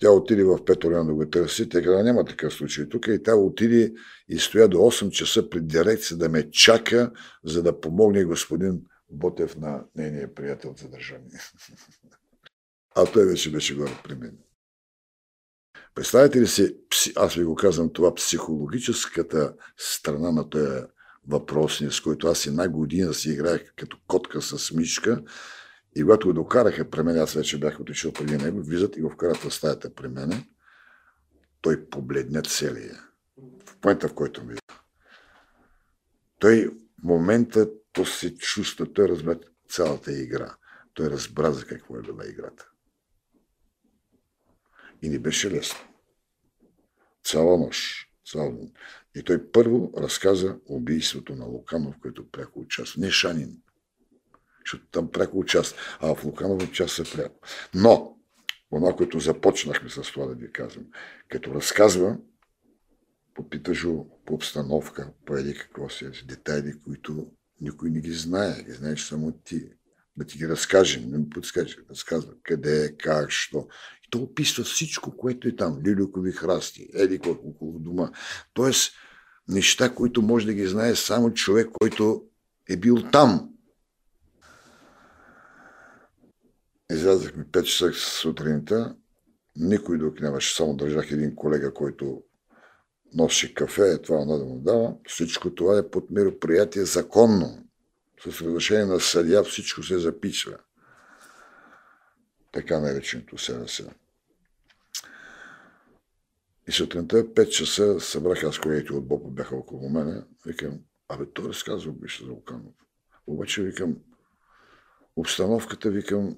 [0.00, 3.22] тя отиде в пето район да го търси, тъй като няма такъв случай тук и
[3.22, 3.92] тя отиде
[4.28, 7.12] и стоя до 8 часа пред дирекция да ме чака,
[7.44, 11.40] за да помогне господин Ботев на нейния приятел за държание.
[12.94, 14.38] А той вече беше горе при мен.
[15.94, 16.76] Представете ли си,
[17.16, 20.82] аз ви го казвам това, психологическата страна на този
[21.28, 25.22] въпросния, с който аз една година си играех като котка с мишка
[25.96, 29.10] и когато го докараха при мен, аз вече бях отишъл преди него, влизат и го
[29.10, 30.48] вкарат в стаята при мене,
[31.60, 33.04] той побледне целия.
[33.66, 34.54] В момента, в който ми
[36.38, 39.38] Той в момента то се чувства, той разбра
[39.68, 40.56] цялата игра.
[40.94, 42.70] Той разбра за какво е била играта.
[45.02, 45.78] И не беше лесно.
[47.24, 48.08] Цяла нощ.
[48.26, 48.52] Цяла.
[49.14, 53.00] И той първо разказа убийството на Луканов, който пряко участва.
[53.00, 53.62] Не Шанин,
[54.90, 57.40] там пряко участва, а в Луканов участва пряко.
[57.74, 58.16] Но,
[58.70, 60.84] това, което започнахме с това да ви казвам,
[61.28, 62.16] като разказва,
[63.34, 67.26] попитажо по обстановка, по еди какво си, детайли, които
[67.60, 69.68] никой не ги знае, ги знаеш само ти.
[70.16, 73.68] Да ти ги разкажем, не ми подскаже, разказва къде как, що.
[74.06, 75.82] И то описва всичко, което е там.
[75.86, 78.10] Лилюкови храсти, еди около дома.
[78.54, 78.92] Тоест,
[79.48, 82.24] неща, които може да ги знае само човек, който
[82.68, 83.50] е бил там.
[86.92, 88.96] Излязахме 5 часа сутринта,
[89.56, 92.22] никой друг нямаше, само държах един колега, който
[93.14, 94.94] носи кафе, това да му дава.
[95.08, 97.64] Всичко това е под мероприятие законно.
[98.24, 100.58] С разрешение на съдия всичко се записва.
[102.52, 103.82] Така нареченото СРС.
[106.68, 110.22] И сутринта 5 часа събрах аз колегите от Бопо бяха около мене.
[110.46, 112.74] Викам, абе той разказва беше за Луканов.
[113.26, 113.96] Обаче викам,
[115.16, 116.36] обстановката викам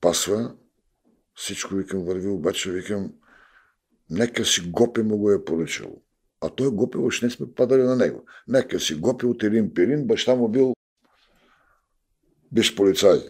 [0.00, 0.54] пасва,
[1.34, 3.12] всичко викам върви, обаче викам,
[4.10, 6.02] нека си Гопе му го е поръчал.
[6.40, 8.24] А той Гопе още не сме падали на него.
[8.48, 10.74] Нека си Гопе от един Пирин, баща му бил
[12.52, 13.28] биш полицай,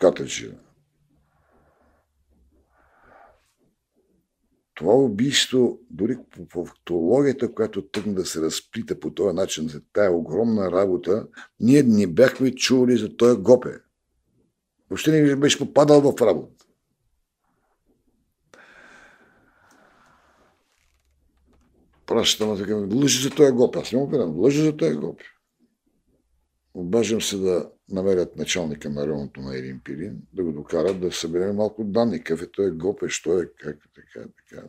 [0.00, 0.54] катъчина.
[4.74, 6.18] това убийство, дори
[6.50, 11.26] по фактологията, която тръгна да се разплита по този начин за тая огромна работа,
[11.60, 13.70] ние не бяхме чули за този гопе.
[14.90, 16.64] Въобще не беше попадал в работа.
[22.06, 23.78] Пращам, така, лъжи за този гопе.
[23.78, 25.24] Аз не му гледам, лъжи за този гопе.
[26.74, 31.56] Обаждам се да намерят началника на районото на Ирин Пирин, да го докарат да съберем
[31.56, 32.18] малко данни.
[32.18, 34.66] Какъв е той гопе, що е, как е, така, така.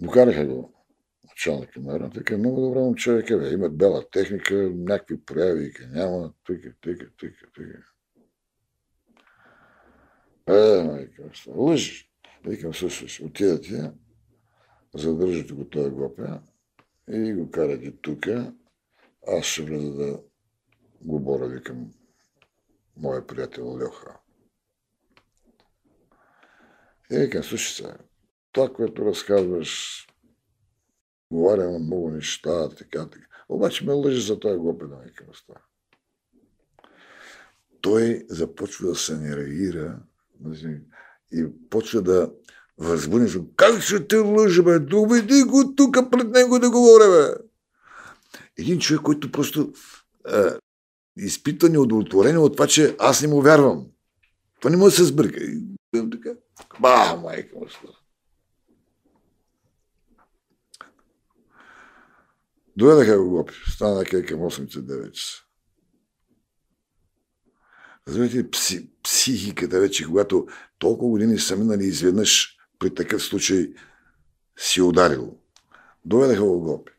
[0.00, 0.75] Докараха го
[1.36, 6.74] началника на района, така много добре момче, бе, имат бела техника, някакви прояви, няма, тука,
[6.80, 7.82] тука, тука, тука.
[10.48, 12.10] Е, майка, лъжи.
[12.44, 13.92] Викам, слушаш, отидете,
[14.94, 16.22] задържате го този гопе
[17.10, 18.54] и го карате тука,
[19.28, 20.20] аз ще влеза да
[21.04, 21.90] го боря, викам,
[22.96, 24.18] моя приятел Леха.
[27.10, 27.94] И викам, слушай се,
[28.52, 30.06] това, което разказваш,
[31.30, 33.26] говоря много неща, така, така.
[33.48, 35.60] Обаче ме лъжи за този глупен да викам това.
[37.80, 39.98] Той започва да се не реагира
[41.32, 42.30] и почва да
[42.78, 43.40] възбуди.
[43.56, 44.78] Как ще те лъжа, бе?
[44.78, 47.46] Доведи го тук пред него да говоря, бе
[48.58, 49.72] един човек, който просто
[50.28, 50.38] е,
[51.16, 53.86] изпитва неудовлетворение от това, че аз не му вярвам.
[54.60, 55.40] Това не може да се сбърка.
[55.44, 56.30] И така.
[56.80, 57.66] Ба, майка му
[62.76, 63.54] Доведаха го гопи.
[63.70, 65.42] Стана къде към 8-9 часа.
[68.08, 70.46] Разбирате, пси, психиката вече, когато
[70.78, 73.74] толкова години са минали изведнъж при такъв случай
[74.58, 75.38] си ударил.
[76.04, 76.92] Доведаха го гопи.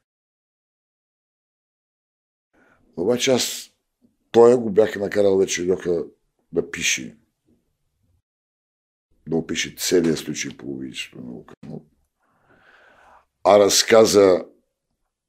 [2.98, 3.70] Обаче аз
[4.32, 6.06] той го бях накарал вече Льоха
[6.52, 7.18] да пише.
[9.28, 11.82] Да опише целият случай по убийството на Луканов.
[13.44, 14.46] А разказа,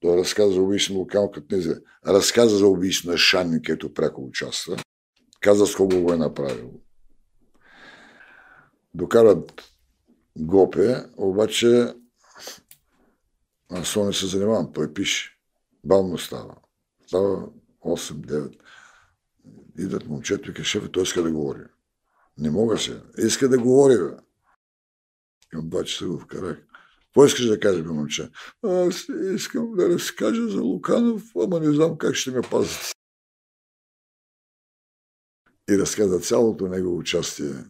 [0.01, 1.75] той разказа за убийство на като не
[2.07, 4.77] разказа за убийство на Шанни, където пряко участва.
[5.41, 6.71] Каза с го е направил.
[8.95, 9.63] Докарат
[10.39, 11.95] Гопе, обаче
[13.71, 15.39] аз не се занимавам, той пише.
[15.85, 16.55] Бавно става.
[17.07, 17.49] Става
[17.85, 18.59] 8-9.
[19.79, 21.65] Идват момчето и каже, шеф, той иска да говори.
[22.39, 23.03] Не мога се.
[23.19, 24.17] Иска да говори, бе.
[25.49, 26.68] Към два часа го вкарах.
[27.09, 28.31] Какво искаш да кажеш, бе, момче?
[28.63, 32.93] Аз искам да разкажа за Луканов, ама не знам как ще ме пазят.
[35.71, 37.65] И разказа цялото негово участие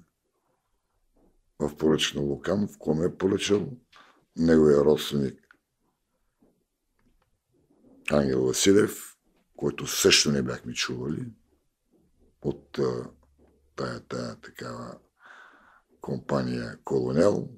[1.58, 3.76] в поръчка на Луканов, кой ме е поръчал,
[4.36, 5.48] неговия родственик
[8.10, 9.16] Ангел Василев,
[9.56, 11.32] който също не бяхме чували
[12.42, 12.78] от
[13.76, 14.98] тая, тая такава
[16.00, 17.48] компания Колонел,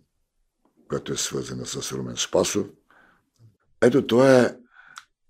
[0.91, 2.67] която е свързана с Румен Спасов.
[3.83, 4.57] Ето това е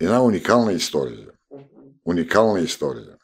[0.01, 1.29] една уникална история.
[2.05, 3.17] Уникална история.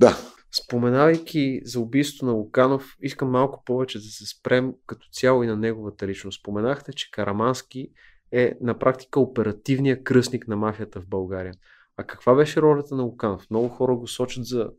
[0.00, 0.16] Да.
[0.64, 5.56] Споменавайки за убийството на Луканов, искам малко повече да се спрем като цяло и на
[5.56, 6.40] неговата личност.
[6.40, 7.88] Споменахте, че Карамански
[8.32, 11.54] е на практика оперативния кръстник на мафията в България.
[11.96, 13.50] А каква беше ролята на Луканов?
[13.50, 14.70] Много хора го сочат за,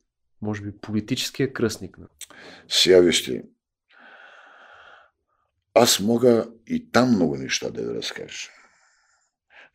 [0.42, 1.98] може би, политическия кръстник.
[2.68, 3.44] Сега вижте,
[5.74, 8.50] аз мога и там много неща да ви разкажа.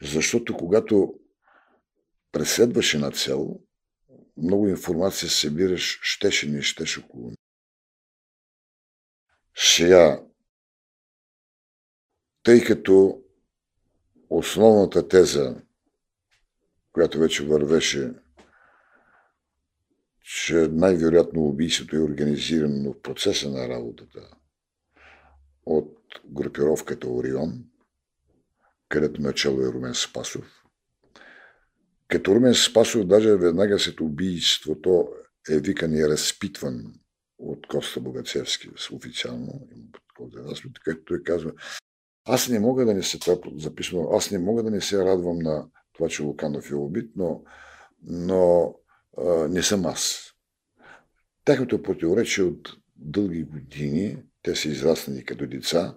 [0.03, 1.15] Защото когато
[2.33, 3.61] преследваше на цел,
[4.37, 7.33] много информация събираш, щеше не щеше около.
[9.57, 10.23] Сега,
[12.43, 13.23] тъй като
[14.31, 15.63] основната теза,
[16.93, 18.13] която вече вървеше,
[20.23, 24.39] че най-вероятно убийството е организирано в процеса на работата
[25.69, 27.65] от групировката Орион,
[28.89, 30.65] където начало е Румен Спасов.
[32.09, 35.09] Като Румен Спасов даже веднага след убийството
[35.51, 36.95] е викан и разпитван
[37.39, 39.69] от Коста Богацевски официално,
[40.85, 41.53] както той казва,
[42.25, 45.05] аз не мога да не се, това е записано, аз не мога да не се
[45.05, 47.43] радвам на това, че Луканов е убит, но,
[48.03, 48.75] но
[49.19, 50.33] а, не съм аз.
[51.45, 55.95] Тяхното противоречие от дълги години, те са израснали като деца,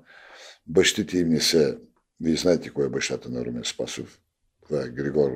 [0.68, 1.78] бащите им не се...
[2.20, 4.20] Вие знаете кой е бащата на Румен Спасов.
[4.62, 5.32] Това е Григор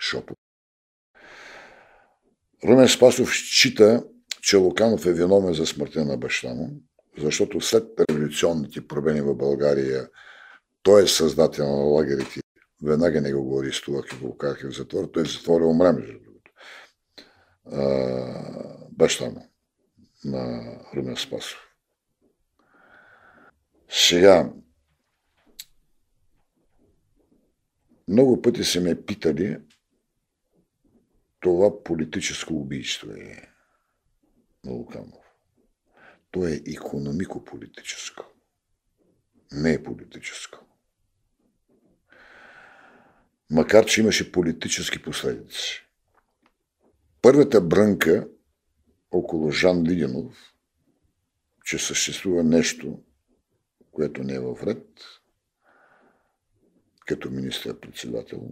[0.00, 0.36] Шопов.
[2.64, 4.04] Румен Спасов счита,
[4.40, 6.70] че Луканов е виновен за смъртта на баща му,
[7.18, 10.08] защото след революционните промени в България
[10.82, 12.40] той е създател на лагерите.
[12.82, 15.10] Веднага не го арестувах и го караха в затвор.
[15.12, 16.50] Той в затвора умря, между другото.
[18.90, 19.50] баща му
[20.24, 20.62] на
[20.96, 21.67] Румен Спасов.
[23.90, 24.52] Сега,
[28.08, 29.58] много пъти се ме питали
[31.40, 33.48] това политическо убийство е
[34.64, 35.24] на Луканов.
[36.30, 38.24] То е економико-политическо.
[39.52, 40.58] Не е политическо.
[43.50, 45.86] Макар, че имаше политически последици.
[47.22, 48.28] Първата брънка
[49.10, 50.54] около Жан Виденов,
[51.64, 53.02] че съществува нещо,
[53.98, 54.86] което не е в ред,
[57.06, 58.50] като министър-председател,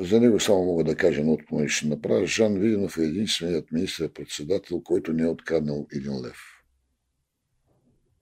[0.00, 2.26] за него само мога да кажа едно от ще направя.
[2.26, 6.38] Жан Виденов е единственият министър-председател, който не е откраднал един лев.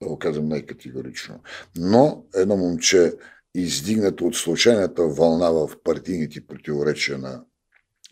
[0.03, 1.40] Да го казвам най-категорично.
[1.77, 3.12] Но едно момче,
[3.55, 7.44] издигнато от случайната вълна в партийните противоречия на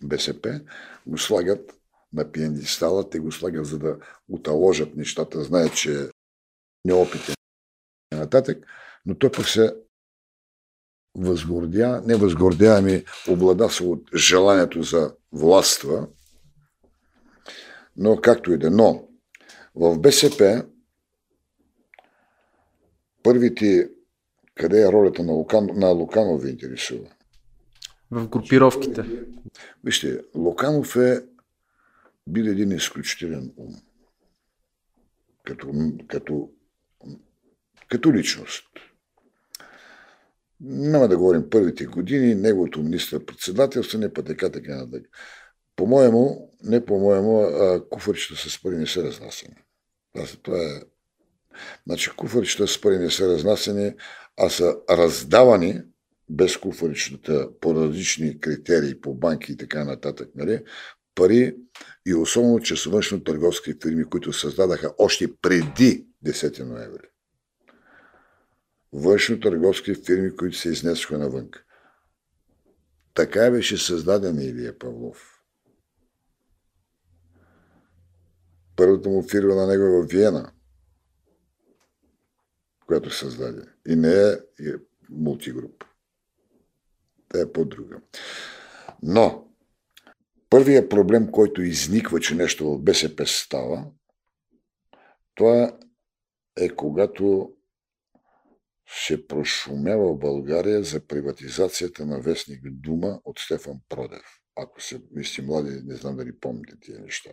[0.02, 0.60] БСП,
[1.06, 1.74] го слагат
[2.12, 3.96] на пиедестала, те го слагат за да
[4.28, 6.08] оталожат нещата, знаят, че е
[6.84, 7.34] неопитен
[8.30, 8.66] нататък,
[9.06, 9.74] но той пък се
[11.14, 16.08] възгордя, не възгордя, ами облада се от желанието за властва.
[17.96, 18.66] Но както и да.
[18.66, 18.70] Е.
[18.70, 19.08] Но
[19.74, 20.64] в БСП
[23.22, 23.90] първите,
[24.54, 27.08] къде е ролята на, Лукан, на Луканов ви интересува?
[28.10, 29.04] В групировките.
[29.84, 31.24] Вижте, Луканов е
[32.26, 33.74] бил един изключителен ум.
[35.44, 35.72] Като,
[36.08, 36.50] като,
[37.90, 38.64] като личност.
[40.60, 45.06] Няма да говорим първите години, неговото министър-председателство, не па така, така нататък.
[45.76, 49.54] По-моему, не по-моему, а куфарчета с пари не са разнасени.
[50.42, 50.82] Това е...
[51.86, 53.94] Значи куфарчета с пари не са разнасени,
[54.36, 55.82] а са раздавани
[56.28, 60.64] без куфарчета по различни критерии, по банки и така нататък, нали?
[61.14, 61.56] пари
[62.06, 67.10] и особено, са външно-търговски фирми, които създадаха още преди 10 ноември
[68.92, 71.50] външно-търговски фирми, които се изнесоха навън.
[73.14, 75.42] Така беше създаден Илия Павлов.
[78.76, 80.52] Първата му фирма на него е в Виена,
[82.86, 83.62] която създаде.
[83.88, 84.72] И не е, е
[85.10, 85.84] мултигруп.
[87.28, 88.00] Та е по-друга.
[89.02, 89.48] Но,
[90.50, 93.86] първият проблем, който изниква, че нещо в БСП става,
[95.34, 95.78] това
[96.56, 97.52] е когато
[98.92, 104.22] се прошумява в България за приватизацията на вестник Дума от Стефан Продев.
[104.56, 107.30] Ако се, сте млади, не знам дали помните тия неща.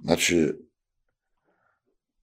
[0.00, 0.52] Значи,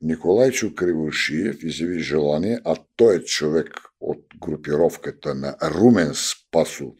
[0.02, 3.70] Николайчо Кривошиев изяви желание, а той е човек
[4.00, 6.96] от групировката на Румен Спасов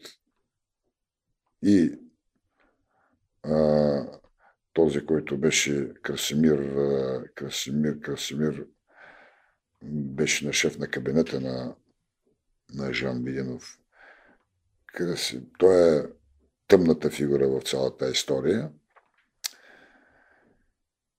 [1.62, 1.98] и
[3.42, 4.20] а,
[4.72, 6.74] този, който беше Красимир,
[7.34, 8.66] Красимир, Красимир
[9.82, 11.74] беше на шеф на кабинета на,
[12.74, 13.78] на Жан Виденов.
[15.58, 16.02] Той е
[16.68, 18.70] тъмната фигура в цялата история.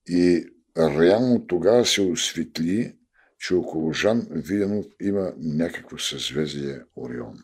[0.08, 2.98] И реално тогава се осветли,
[3.40, 7.38] че около Жан Виденов има някакво съзвездие Орион.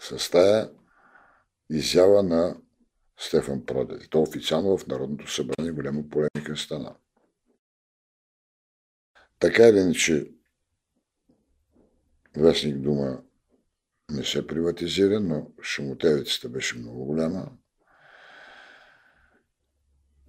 [0.00, 0.70] С тая
[1.70, 2.56] изява на
[3.18, 4.08] Стефан Продев.
[4.10, 6.94] То официално в Народното събрание голяма полемика стана.
[9.42, 10.30] Така или иначе,
[12.36, 13.22] вестник Дума
[14.10, 17.52] не се приватизира, но шумотевицата беше много голяма.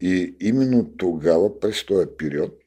[0.02, 2.60] И именно тогава, през този период,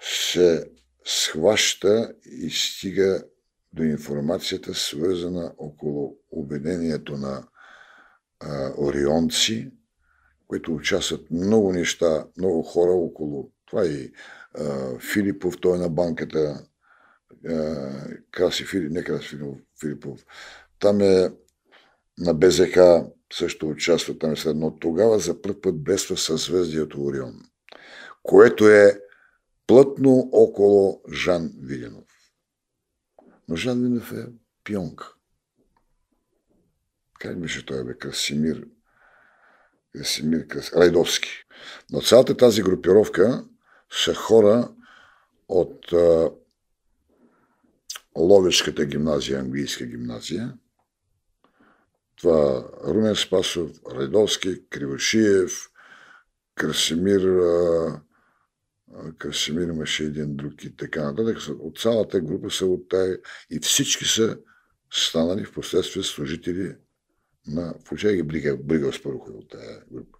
[0.00, 0.70] се
[1.04, 3.24] схваща и стига
[3.72, 7.48] до информацията, свързана около обедението на
[8.40, 9.72] а, орионци,
[10.46, 14.12] които участват много неща, много хора около това и
[15.12, 16.66] Филипов, той е на банката,
[18.30, 19.38] Краси Филип, не Краси
[19.80, 20.26] Филипов.
[20.78, 21.32] Там е
[22.18, 22.78] на БЗК
[23.32, 27.40] също участва, там е след, но тогава за първ път блесва съзвездието Орион,
[28.22, 29.00] което е
[29.66, 32.04] плътно около Жан Виденов.
[33.48, 34.26] Но Жан Виденов е
[34.64, 35.12] пионка.
[37.20, 37.98] Как беше той бе?
[37.98, 38.66] Красимир.
[39.92, 40.72] Красимир Крас...
[40.72, 41.30] Райдовски.
[41.90, 43.44] Но цялата тази групировка
[43.96, 44.68] са хора
[45.48, 46.30] от а,
[48.18, 50.54] Ловешката гимназия, английска гимназия.
[52.16, 55.70] Това Румен Спасов, Райдовски, Кривошиев,
[56.54, 58.00] Красимир, а,
[59.18, 61.38] Красимир имаше един друг и така нататък.
[61.60, 63.18] От цялата група са от тая
[63.50, 64.38] и всички са
[64.92, 66.76] станали в последствие служители
[67.46, 67.74] на
[68.24, 70.18] Брига, Брига Спаруха от тази група.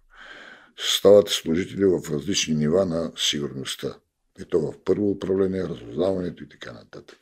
[0.77, 3.97] Стават служители в различни нива на сигурността.
[4.39, 7.17] И то в първо управление, разузнаването и така нататък.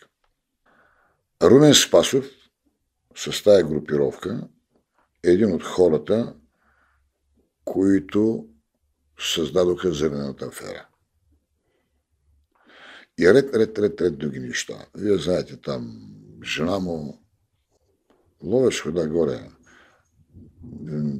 [1.44, 2.26] Румен Спасов
[3.16, 4.48] с тази групировка
[5.24, 6.36] е един от хората,
[7.66, 8.48] които
[9.20, 10.88] създадоха зелената афера.
[13.20, 14.86] И ред, ред, ред, ред други неща.
[14.96, 16.12] Вие знаете там,
[16.44, 17.24] жена му
[18.44, 19.50] ловеш хода горе.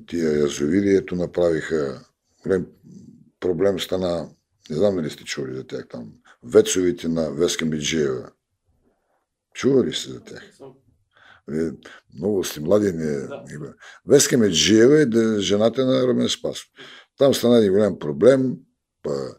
[0.08, 2.06] Тия язовирието направиха
[2.44, 2.68] голем
[3.40, 4.30] проблем стана,
[4.70, 6.14] не знам дали сте чули за тях там,
[6.44, 8.32] вецовите на Веска Меджиева.
[9.54, 10.44] Чували сте за тях?
[12.16, 12.92] Много сте млади.
[12.92, 13.28] Не...
[13.28, 13.46] Да.
[14.06, 16.66] Веска Меджиева е жената на Румен Спасов.
[17.18, 18.58] Там стана един голям проблем,
[19.04, 19.36] па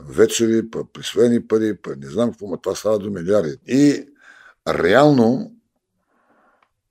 [0.00, 3.56] вецови, па присвоени пари, па не знам какво, но това става до милиарди.
[3.66, 4.08] И
[4.68, 5.54] реално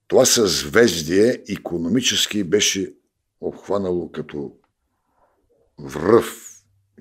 [0.07, 2.94] това съзвездие економически беше
[3.41, 4.57] обхванало като
[5.79, 6.53] връв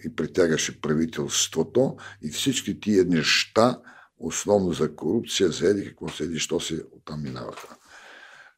[0.04, 3.80] и притягаше правителството и всички тия неща,
[4.18, 7.76] основно за корупция, за еди какво се що се оттам минаваха.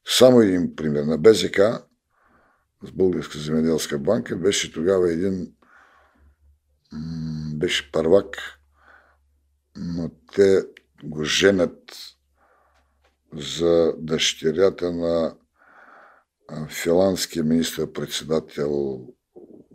[0.07, 1.03] Само един пример.
[1.03, 1.61] На БЗК,
[2.85, 5.53] с Българска земеделска банка, беше тогава един
[7.55, 8.37] беше първак,
[9.77, 10.63] но те
[11.05, 11.93] го женят
[13.33, 15.37] за дъщерята на
[16.69, 19.01] филандския министър-председател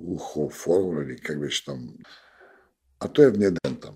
[0.03, 1.93] Ухофор, или как беше там.
[2.99, 3.95] А той е внеден там.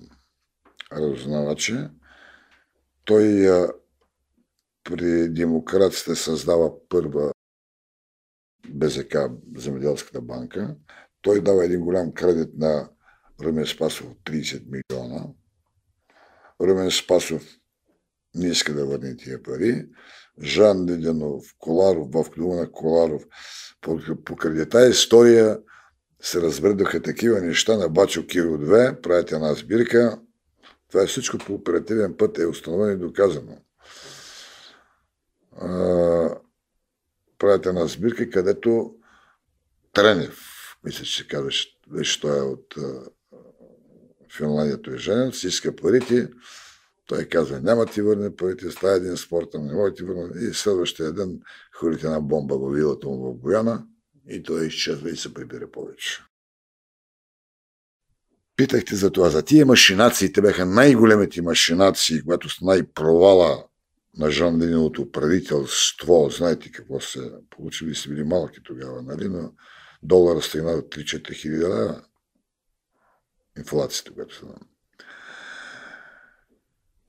[0.92, 1.90] Разузнаваче.
[3.06, 3.74] Той а,
[4.84, 7.32] при демокрацията създава първа
[8.70, 9.18] БЗК,
[9.56, 10.76] Земеделската банка.
[11.22, 12.90] Той дава един голям кредит на
[13.44, 15.28] Румен Спасов 30 милиона.
[16.62, 17.44] Румен Спасов
[18.36, 19.86] не иска да върне тия пари.
[20.44, 23.24] Жан Лиденов, Коларов, в клюва на Коларов.
[24.26, 25.60] Покрай тази история
[26.22, 30.20] се разбредоха такива неща на Бачо Киро 2, правят една сбирка.
[30.90, 33.58] Това е всичко по оперативен път е установено и доказано.
[37.40, 38.96] правят една сбирка, където
[39.94, 40.40] Тренев,
[40.84, 42.76] мисля, че се казваше, беше той е от
[44.38, 46.30] Финландия, той е женен, си иска парите,
[47.06, 50.50] той казва, няма ти върне парите, става един спорт, не може ти върне.
[50.50, 51.42] И следващия ден
[51.72, 53.86] хвърлите една бомба в вилата му в Бояна
[54.30, 56.24] и той изчезва и се прибира повече.
[58.56, 59.30] Питахте за това.
[59.30, 63.66] За тия машинации, те бяха най-големите машинации, когато с най-провала
[64.18, 66.30] на Жан Лениновото правителство.
[66.30, 69.30] Знаете какво се получили, са били малки тогава, нали?
[69.30, 69.54] Но
[70.04, 72.04] долара стигна до 3-4 хиляди лева.
[73.58, 74.46] Инфлацията, която се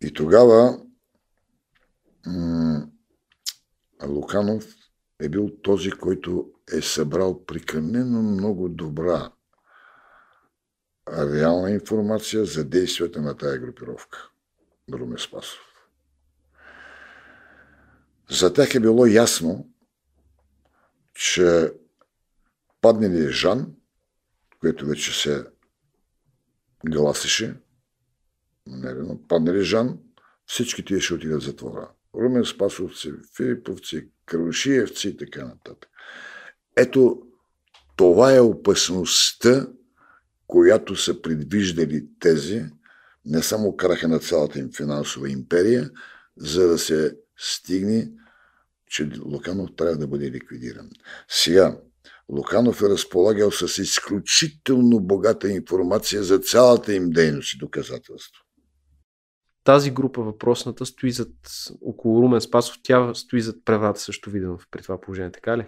[0.01, 0.81] И тогава
[2.27, 2.89] м-
[4.07, 4.78] Луканов
[5.21, 9.33] е бил този, който е събрал прекалено много добра
[11.09, 14.31] реална информация за действията на тая групировка.
[14.93, 15.61] Руме Спасов.
[18.31, 19.69] За тях е било ясно,
[21.15, 21.73] че
[22.81, 23.75] падне ли Жан,
[24.61, 25.45] което вече се
[26.87, 27.61] гласеше,
[28.67, 29.99] намерено, падне ли Жан,
[30.47, 31.91] всички тия ще отидат в затвора.
[32.15, 35.91] Румен Спасовци, Филиповци, Крушиевци и така нататък.
[36.77, 37.23] Ето,
[37.97, 39.67] това е опасността,
[40.47, 42.65] която са предвиждали тези,
[43.25, 45.91] не само краха на цялата им финансова империя,
[46.37, 48.11] за да се стигне,
[48.91, 50.91] че Луканов трябва да бъде ликвидиран.
[51.29, 51.81] Сега,
[52.29, 58.45] Луканов е разполагал с изключително богата информация за цялата им дейност и доказателство.
[59.69, 61.29] Тази група въпросната стои зад
[61.83, 65.65] около Румен Спасов, тя стои зад преврата също видено при това положение, така ли?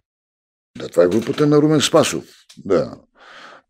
[0.78, 2.24] Да, това е групата на Румен Спасов.
[2.58, 3.00] Да.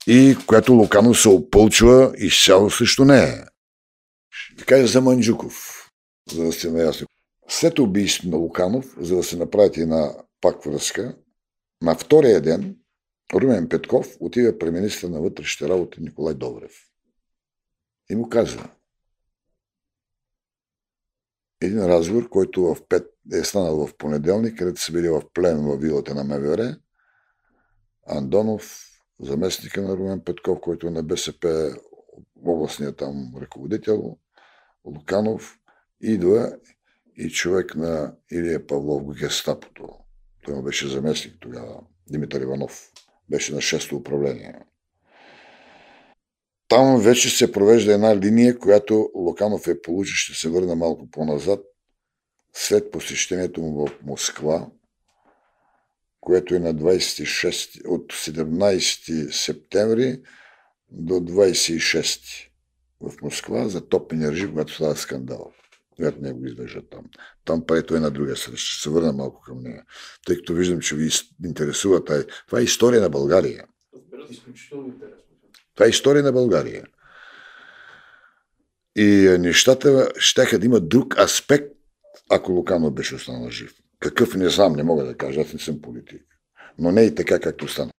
[0.07, 3.49] И която Луканов се опълчва изцяло срещу нея.
[4.31, 5.89] Ще кажа за Манджуков.
[6.33, 7.07] за да сте наясни.
[7.49, 11.17] След убийството на Луканов, за да се направите една пак връзка,
[11.83, 12.77] на втория ден
[13.35, 16.73] Румен Петков отива при министра на вътрешните работи Николай Добрев.
[18.11, 18.71] И му казва,
[21.61, 25.77] един разговор, който в пет, е станал в понеделник, където са били в плен в
[25.77, 26.77] вилата на МВР.
[28.07, 28.87] Андонов,
[29.21, 31.77] заместника на Румен Петков, който е на БСП,
[32.47, 34.17] областният там ръководител,
[34.85, 35.59] Луканов,
[36.01, 36.57] идва
[37.17, 39.89] и човек на Илия Павлов гестапото.
[40.45, 41.81] Той му беше заместник тогава,
[42.11, 42.91] Димитър Иванов.
[43.29, 44.61] Беше на 6-то управление.
[46.71, 51.61] Там вече се провежда една линия, която Луканов е получил, ще се върна малко по-назад,
[52.53, 54.67] след посещението му в Москва,
[56.21, 60.23] което е на 26, от 17 септември
[60.91, 62.49] до 26
[63.01, 65.53] в Москва за топ енержи, когато става скандал.
[65.97, 67.05] Когато не го издържат там.
[67.45, 68.57] Там прави той на друга среща.
[68.57, 69.85] Ще се върна малко към нея.
[70.27, 71.11] Тъй като виждам, че ви
[71.45, 72.27] интересува тази.
[72.47, 73.65] Това е история на България.
[74.31, 75.30] Изключително интересно.
[75.81, 76.85] Това е история на България.
[78.97, 81.73] И нещата ще да имат друг аспект,
[82.31, 83.75] ако Луканов беше останал жив.
[83.99, 86.23] Какъв не знам, не мога да кажа, аз не съм политик.
[86.79, 87.93] Но не и така, както стана.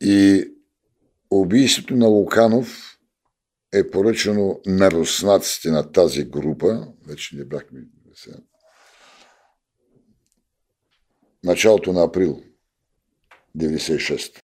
[0.00, 0.48] И
[1.30, 2.98] убийството на Луканов
[3.72, 7.80] е поръчано на руснаците на тази група, вече не бяхме
[11.44, 12.42] началото на април
[13.58, 14.42] 96.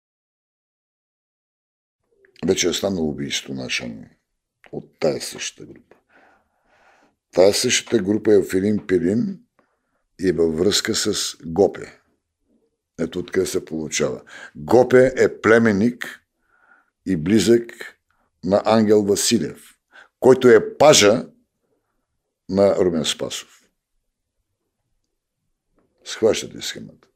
[2.45, 4.05] Вече е станало убийство на Шан
[4.71, 5.95] от тая същата група.
[7.31, 9.39] Тая същата група е Филин Пилин
[10.19, 11.99] и е във връзка с Гопе.
[12.99, 14.21] Ето откъде се получава.
[14.55, 16.25] Гопе е племенник
[17.05, 17.97] и близък
[18.43, 19.77] на Ангел Василев,
[20.19, 21.25] който е пажа
[22.49, 23.69] на Румен Спасов.
[26.05, 27.07] Схващате схемата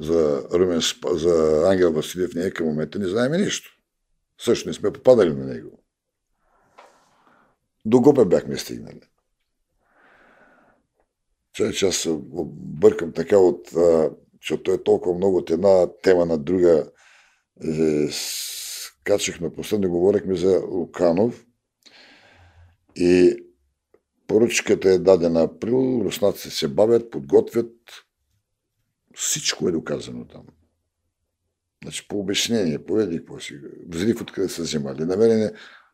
[0.00, 3.70] за, Румен, за Ангел Василев ние към момента не знаем нищо.
[4.40, 5.78] Също не сме попадали на него.
[7.84, 9.00] До Гопе бяхме стигнали.
[11.52, 12.08] Че, че аз
[12.52, 13.68] бъркам така от,
[14.64, 16.90] той е толкова много от една тема на друга.
[17.64, 18.08] Е,
[19.04, 21.46] качихме, последно говорихме за Луканов
[22.96, 23.36] и
[24.26, 27.72] поръчката е дадена април, руснаците се бавят, подготвят,
[29.18, 30.42] всичко е доказано там.
[31.82, 35.04] Значи по обяснение, по еди какво си, взрив откъде са взимали.
[35.04, 35.52] Намерене,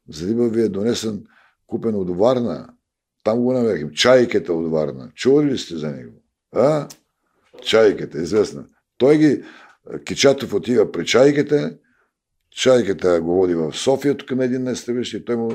[0.08, 1.24] взрива ви е донесен,
[1.66, 2.74] купен от Варна.
[3.24, 3.92] Там го намерихме.
[3.92, 5.12] Чайката от Варна.
[5.14, 6.22] Чували ли сте за него?
[6.52, 6.88] А?
[7.62, 8.66] Чайката, известна.
[8.98, 9.44] Той ги,
[10.04, 11.78] Кичатов отива при чайката,
[12.50, 15.50] чайката го води в София, тук на един наставиш и той му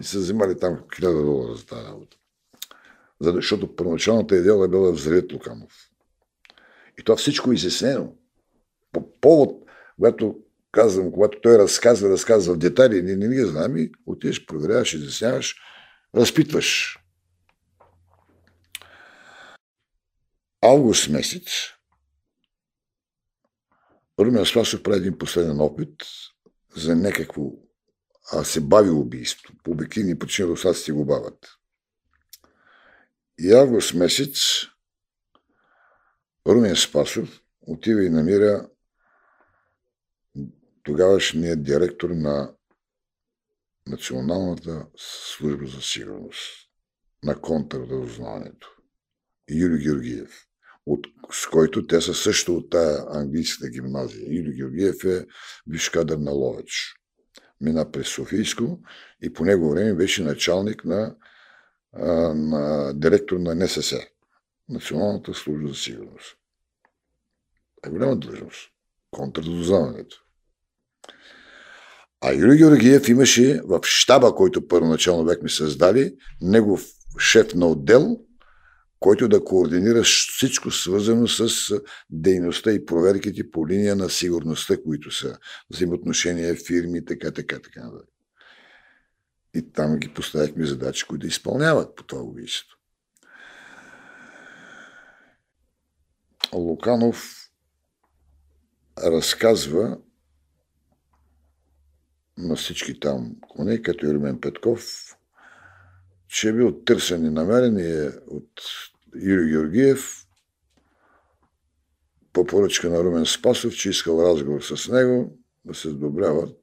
[0.00, 2.16] и са взимали там 1000 долара за тази работа.
[3.20, 5.89] Защото първоначалната идея е била взривът Луканов.
[7.00, 8.12] И това всичко е изяснено.
[8.92, 10.36] По повод, когато
[10.72, 15.56] казвам, когато той разказва, разказва в детайли, ние не ги знаем и отидеш, проверяваш, изясняваш,
[16.14, 16.98] разпитваш.
[20.62, 21.44] Август месец
[24.20, 25.94] Румен Спасов прави един последен опит
[26.76, 27.42] за някакво
[28.32, 29.54] а се бави убийство.
[29.64, 31.48] По обективни причини руснаците го бавят.
[33.38, 34.36] И август месец
[36.50, 38.68] Румен Спасов отива и намира
[40.82, 42.52] тогавашният директор на
[43.88, 46.40] Националната служба за сигурност
[47.24, 48.76] на контрразузнаването.
[49.50, 50.46] Юли Георгиев,
[50.86, 54.26] от, с който те са също от тая английската гимназия.
[54.26, 55.26] Юли Георгиев е
[55.66, 56.94] виш кадър на Ловеч.
[57.60, 58.78] Мина през Софийско
[59.22, 61.16] и по него време беше началник на,
[62.34, 64.06] на директор на НСС.
[64.68, 66.39] Националната служба за сигурност.
[67.86, 68.70] Е голяма длъжност.
[69.10, 70.24] Контрдознаването.
[72.20, 76.86] А Юрий Георгиев имаше в щаба, който първоначално бяхме създали, негов
[77.18, 78.18] шеф на отдел,
[79.00, 81.50] който да координира всичко свързано с
[82.10, 85.38] дейността и проверките по линия на сигурността, които са
[85.70, 87.90] взаимоотношения, фирми, така, така, така.
[89.54, 92.76] И там ги поставихме задачи, които да изпълняват по това убийство.
[96.54, 97.39] Луканов
[98.98, 99.98] разказва
[102.38, 105.16] на всички там коне, като Юрмен Петков,
[106.28, 108.62] че е бил търсен и намерен и е от
[109.16, 110.26] Юрий Георгиев
[112.32, 116.58] по поръчка на Румен Спасов, че искал разговор с него, да се сдобряват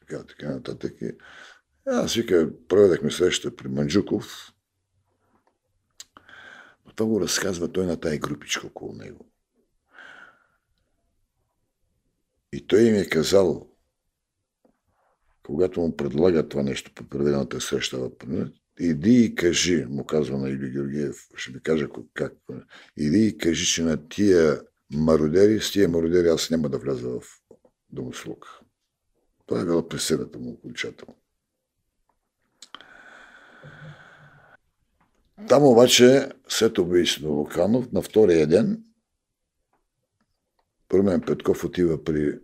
[0.00, 0.92] така, така нататък.
[1.00, 1.10] И
[1.86, 4.52] аз вика, проведахме среща при Манджуков.
[6.86, 9.26] Но това го разказва той на тая групичка около него.
[12.56, 13.68] И той им е казал,
[15.42, 18.10] когато му предлага това нещо по проведената среща
[18.80, 22.32] иди и кажи, му казва на Или Георгиев, ще ми кажа как,
[22.96, 24.60] иди и кажи, че на тия
[24.90, 27.22] мародери, с тия мародери аз няма да вляза в
[27.90, 28.60] домослуг.
[29.46, 31.16] Това е била присъдата му окончателно.
[35.48, 38.82] Там обаче, след убийството на Луканов, на втория ден,
[40.88, 42.38] Промен Петков отива при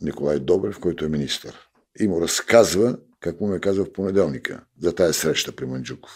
[0.00, 1.68] Николай Добрев, който е министър.
[2.00, 6.12] И му разказва, как му ме казва в понеделника, за тая среща при Манджуков.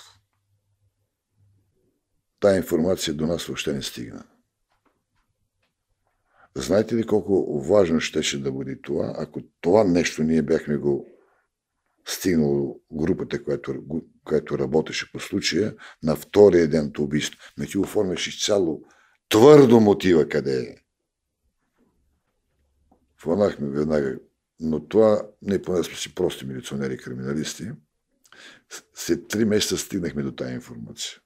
[2.41, 4.25] Тая информация до нас въобще не стигна.
[6.55, 11.07] Знаете ли колко важно щеше да бъде това, ако това нещо ние бяхме го
[12.07, 13.75] стигнало групата, която,
[14.25, 17.41] която работеше по случая, на втория ден то убийство.
[17.59, 18.83] Не ти оформяш изцяло
[19.29, 20.77] твърдо мотива къде е.
[23.23, 24.19] Фанахме веднага.
[24.61, 27.71] Но това, не поне сме си прости милиционери криминалисти,
[28.95, 31.21] след три месеца стигнахме до тази информация.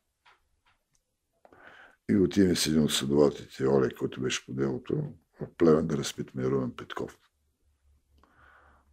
[2.10, 5.02] И отиваме с един от следователите, Олег, който беше по делото,
[5.40, 7.18] в Плевен да разпитаме Румен Петков.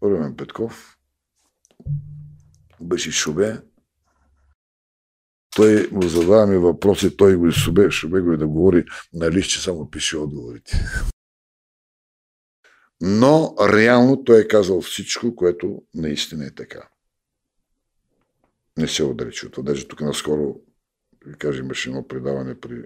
[0.04, 0.98] Румен Петков
[2.82, 3.62] беше шубе.
[5.56, 9.62] Той му задаваме въпроси, той го е шубе, го е да говори на лист, че
[9.62, 10.86] само пише отговорите.
[13.02, 16.90] Но реално той е казал всичко, което наистина е така.
[18.78, 19.64] Не се отрече от това.
[19.64, 20.56] Даже тук наскоро,
[21.26, 22.86] ви кажем, имаше едно предаване при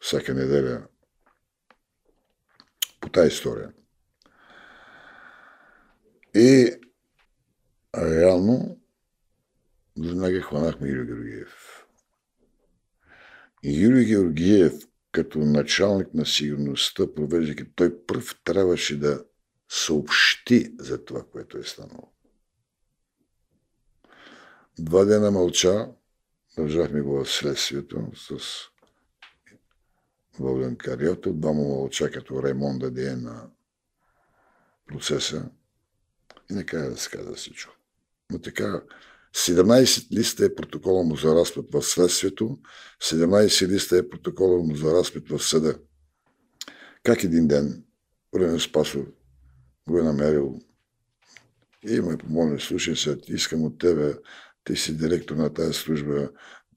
[0.00, 0.86] всяка неделя
[3.00, 3.72] по тази история.
[6.34, 6.80] И
[7.96, 8.80] реално
[9.98, 11.86] веднага хванахме Юрий Георгиев.
[13.64, 14.72] Юрий Георгиев,
[15.12, 19.24] като началник на сигурността, провеждайки, той пръв трябваше да
[19.68, 22.12] съобщи за това, което е станало.
[24.78, 25.88] Два дена мълча,
[26.56, 28.38] държахме го в следствието с
[30.38, 33.50] Вълден Кариото, двама мълча като Раймон Даде на
[34.86, 35.50] процеса
[36.50, 37.76] и накрая да се каза всичко.
[38.30, 38.82] Но така,
[39.34, 42.58] 17 листа е протокола му за разпит в следствието,
[43.02, 45.78] 17 листа е протокола му за разпит в съда.
[47.02, 47.84] Как един ден,
[48.34, 49.06] Ренен Спасов
[49.88, 50.58] го е намерил.
[51.88, 54.14] И ме помоли, слушай се, искам от тебе,
[54.64, 56.30] ти си директор на тази служба,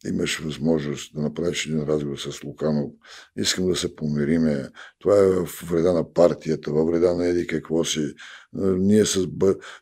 [0.06, 2.92] имаш възможност да направиш един разговор с Луканов,
[3.38, 4.70] искам да се помириме,
[5.00, 8.14] това е в вреда на партията, във вреда на еди какво си,
[8.54, 9.28] ние, с,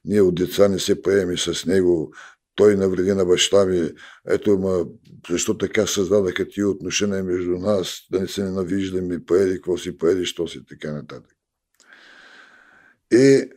[0.05, 2.13] ние от деца не се поеми с него,
[2.55, 3.89] той навреди на баща ми,
[4.27, 4.85] ето, ма,
[5.29, 10.25] защо така създадаха тия отношения между нас, да не се ненавиждаме, поеди, какво си, поеди,
[10.25, 11.34] що си, така нататък.
[13.11, 13.49] И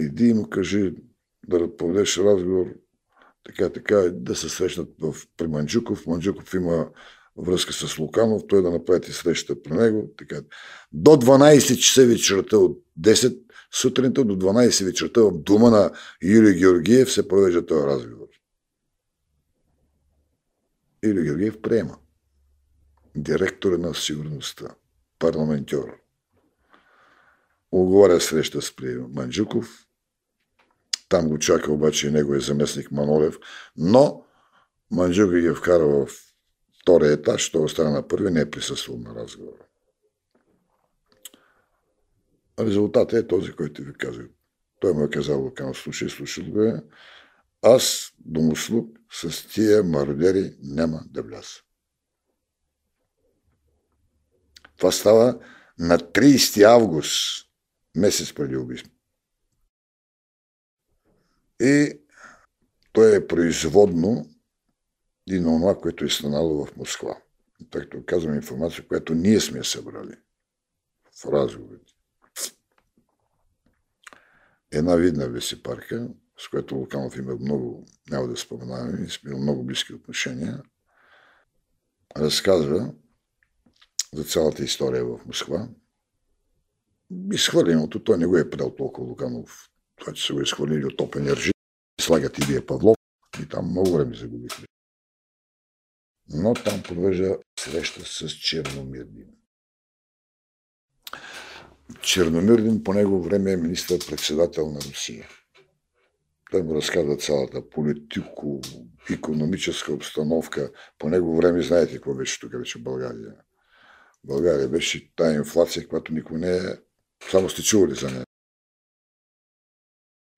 [0.00, 0.94] иди му кажи
[1.48, 2.66] да проведеш разговор,
[3.44, 6.06] така, така, да се срещнат в, при Манджуков.
[6.06, 6.88] Манджуков има
[7.36, 10.10] връзка с Луканов, той да направите среща при него.
[10.18, 10.40] Така.
[10.92, 13.40] До 12 часа вечерта от 10
[13.72, 15.90] сутринта до 12 вечерта в дома на
[16.22, 18.26] Юрий Георгиев се провежда този разговор.
[21.04, 21.98] Юрий Георгиев приема.
[23.16, 24.74] Директора на сигурността,
[25.18, 25.99] парламентьор.
[27.72, 29.86] Оговаря среща с при Манджуков.
[31.08, 33.38] Там го чака обаче и неговия заместник Манолев.
[33.76, 34.24] Но
[34.90, 36.08] Манджуков ги е вкара в
[36.82, 39.64] втория етаж, той остана на първи, не е присъствал на разговора.
[42.60, 44.26] Резултатът е този, който ви казах.
[44.80, 46.82] Той му е казал, Лукан, слушай, слушай го е.
[47.62, 51.60] Аз, домослуг, с тия мародери няма да вляза.
[54.76, 55.38] Това става
[55.78, 57.46] на 30 август,
[57.96, 58.92] месец преди убийство.
[61.60, 62.00] И
[62.92, 64.26] той е производно
[65.26, 67.22] и на това, което е станало в Москва.
[67.70, 70.16] Както казвам информация, която ние сме събрали
[71.12, 71.92] в разговорите
[74.70, 76.08] една видна весепарка,
[76.38, 80.62] с която Луканов има много, няма да споменаваме, сме много близки отношения,
[82.16, 82.94] разказва
[84.14, 85.68] за цялата история в Москва.
[87.32, 91.16] Изхвърленото, той не го е предал толкова Луканов, това, че са го изхвърлили от топ
[91.16, 91.50] енержи,
[92.00, 92.96] слагат и Вие Павлов
[93.42, 94.66] и там много време загубихме.
[96.32, 99.06] Но там провежда среща с Черномир
[102.02, 105.28] Черномирдин по него време е министър-председател на Русия.
[106.50, 110.72] Той му разказва цялата политико-економическа обстановка.
[110.98, 113.34] По него време знаете какво беше тук в България.
[114.24, 116.60] България беше тая инфлация, която никой не е...
[117.30, 118.24] Само сте чували за нея.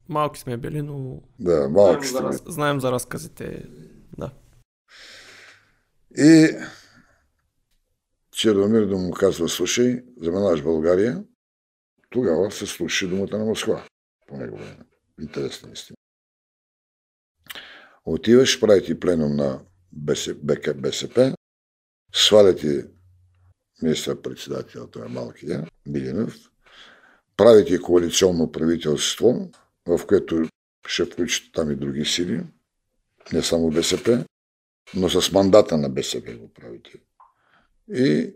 [0.09, 1.23] Малки сме били, но...
[1.39, 2.39] Да, малки сте били.
[2.47, 3.69] Знаем за разказите,
[4.19, 4.31] да.
[6.17, 6.57] И
[8.33, 11.25] Черномир да му казва, слушай, заминаваш България,
[12.11, 13.87] тогава се слуши думата на Москва
[14.27, 14.85] по него време.
[15.21, 15.97] Интересна истина.
[18.05, 19.61] Отиваш, прави ти пленум на
[19.93, 21.35] БСП, БСП
[22.15, 22.83] сваля ти
[23.83, 26.35] министър-председател, той е малкия, Милинов,
[27.37, 29.51] прави ти коалиционно правителство,
[29.87, 30.49] в което
[30.87, 32.43] ще включат там и други сили,
[33.33, 34.25] не само БСП,
[34.95, 36.91] но с мандата на БСП го правите.
[37.95, 38.35] И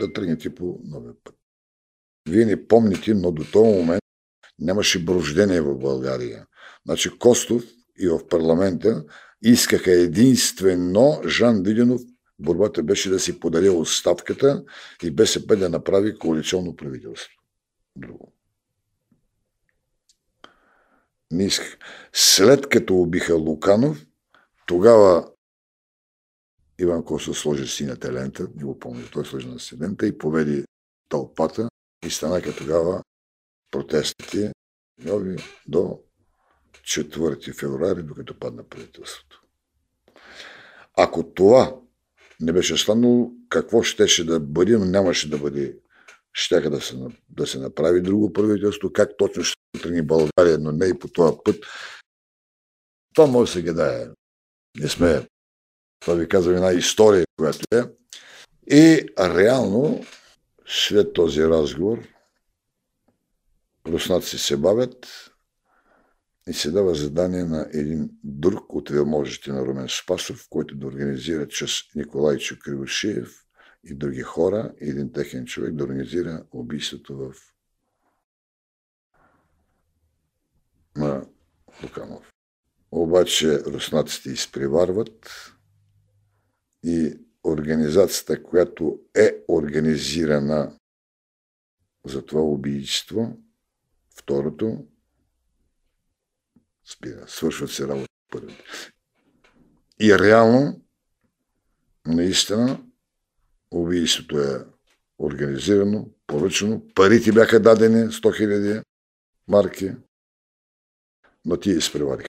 [0.00, 1.34] да тръгнете по новия път.
[2.28, 4.02] Вие не помните, но до този момент
[4.58, 6.46] нямаше брождение в България.
[6.86, 7.64] Значи Костов
[7.98, 9.04] и в парламента
[9.42, 12.02] искаха единствено Жан Виденов
[12.38, 14.64] борбата беше да си подаде оставката
[15.02, 17.43] и БСП да направи коалиционно правителство.
[17.96, 18.32] Друго.
[21.30, 21.78] Не исках.
[22.12, 24.06] След като убиха Луканов,
[24.66, 25.32] тогава
[26.78, 30.64] Иван Костов сложи синята лента, не го помня, той сложи на седента и поведи
[31.08, 31.68] тълпата
[32.06, 33.02] и станаха тогава
[33.70, 34.52] протестите
[34.98, 35.36] нови
[35.68, 36.00] до
[36.72, 39.42] 4 февруари, докато падна правителството.
[40.96, 41.76] Ако това
[42.40, 45.78] не беше станало, какво щеше да бъде, но нямаше да бъде.
[46.34, 46.96] Щяха да се,
[47.28, 51.36] да се направи друго правителство, как точно ще тръгне България, но не и по този
[51.44, 51.56] път.
[53.14, 54.06] Това може да се гадае.
[54.78, 55.28] Не сме.
[56.00, 57.82] Това ви казвам една история, която е.
[58.66, 60.04] И реално,
[60.66, 62.08] след този разговор,
[63.86, 65.30] руснаци се бавят,
[66.48, 71.48] и се дава задание на един друг от велможите на Румен Спасов, който да организира
[71.48, 73.43] чрез Николайчо Кривошиев
[73.84, 77.34] и други хора, и един техен човек да организира убийството в
[80.96, 81.26] на
[81.82, 82.32] Луканов.
[82.90, 85.50] Обаче руснаците изпреварват
[86.82, 90.78] и организацията, която е организирана
[92.06, 93.38] за това убийство,
[94.16, 94.86] второто,
[96.84, 97.28] спира.
[97.28, 98.56] Свършват се работа първи.
[100.00, 100.84] И реално,
[102.06, 102.84] наистина,
[103.80, 104.66] убийството е
[105.18, 106.82] организирано, поръчано.
[106.94, 108.82] Парите бяха дадени, 100 000
[109.48, 109.92] марки,
[111.44, 112.28] но ти изпревариха.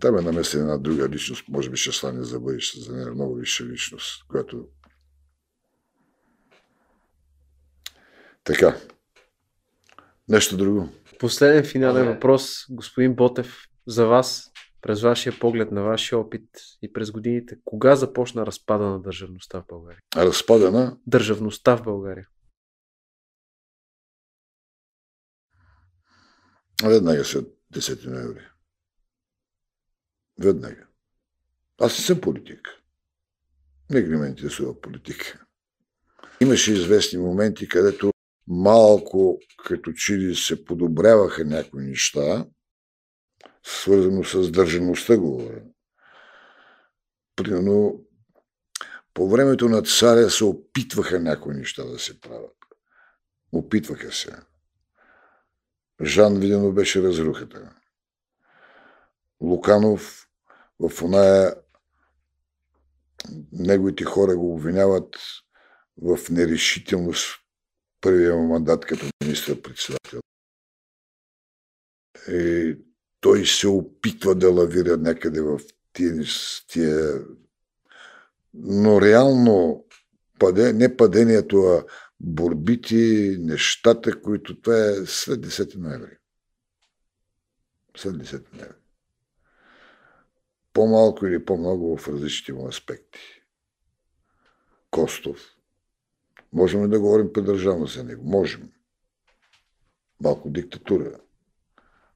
[0.00, 3.34] Там е намесена една друга личност, може би ще стане за бъдеще, за нея много
[3.34, 4.68] висша личност, която
[8.44, 8.76] Така.
[10.28, 10.88] Нещо друго.
[11.18, 14.50] Последен финален въпрос, господин Ботев, за вас,
[14.84, 16.48] през вашия поглед на вашия опит
[16.82, 20.00] и през годините, кога започна разпада на държавността в България?
[20.16, 20.98] Разпада на?
[21.06, 22.28] Държавността в България.
[26.84, 28.44] Веднага след 10 ноември.
[30.38, 30.86] Веднага.
[31.80, 32.68] Аз не съм политик.
[33.90, 35.44] Не ги ме интересува политика.
[36.40, 38.12] Имаше известни моменти, където
[38.46, 42.46] малко като че ли се подобряваха някои неща,
[43.66, 45.62] свързано с държавността говоря.
[47.36, 48.04] Примерно,
[49.14, 52.56] по времето на царя се опитваха някои неща да се правят.
[53.52, 54.36] Опитваха се.
[56.02, 57.74] Жан Виденов беше разрухата.
[59.40, 60.28] Луканов
[60.80, 61.54] в оная
[63.52, 65.18] неговите хора го обвиняват
[66.02, 67.40] в нерешителност
[68.00, 70.20] първия му мандат като министър-председател.
[72.28, 72.76] И
[73.24, 75.60] той се опитва да лавира някъде в
[76.68, 77.24] тия,
[78.54, 79.84] но реално
[80.38, 81.84] паде, не падението, а
[82.20, 86.16] борбите, нещата, които това е след 10 ноември.
[87.96, 88.76] След 10 ноември.
[90.72, 93.20] По-малко или по-много в различните му аспекти.
[94.90, 95.56] Костов,
[96.52, 98.22] Можем ли да говорим по-държавно за него?
[98.24, 98.72] Можем.
[100.20, 101.20] Малко диктатура.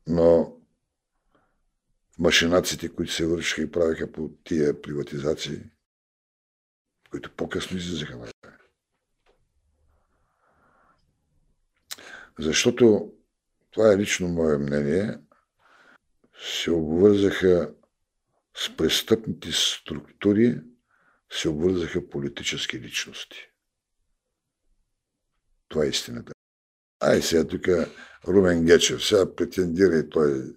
[0.07, 0.58] Но
[2.19, 5.61] машинаците, които се вършиха и правиха по тия приватизации,
[7.11, 8.29] които по-късно излизаха на
[12.39, 13.13] Защото,
[13.71, 15.19] това е лично мое мнение,
[16.41, 17.75] се обвързаха
[18.57, 20.61] с престъпните структури,
[21.31, 23.51] се обвързаха политически личности.
[25.69, 26.33] Това е истината.
[27.01, 27.69] Ай сега тук
[28.29, 30.55] Румен Гечев, сега претендира и той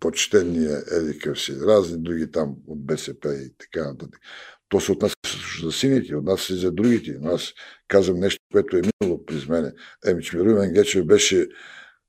[0.00, 4.20] почтения Едикъв си, разни други там от БСП и така нататък.
[4.68, 5.14] То се отнася
[5.62, 7.18] за сините, отнася и за другите.
[7.20, 7.52] Но аз
[7.88, 9.72] казвам нещо, което е минало през мене.
[10.06, 11.48] Еми, че Румен Гечев беше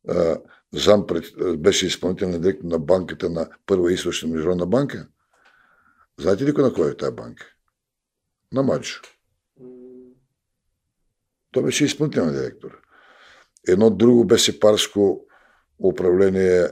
[0.07, 0.37] а,
[0.73, 1.25] зам пред,
[1.57, 5.07] беше изпълнителен директор на банката на Първа източна международна банка.
[6.19, 7.45] Знаете ли на кой е тази банка?
[8.53, 9.01] На Маджо.
[11.51, 12.81] Той беше изпълнителен директор.
[13.67, 15.25] Едно друго беше парско
[15.79, 16.67] управление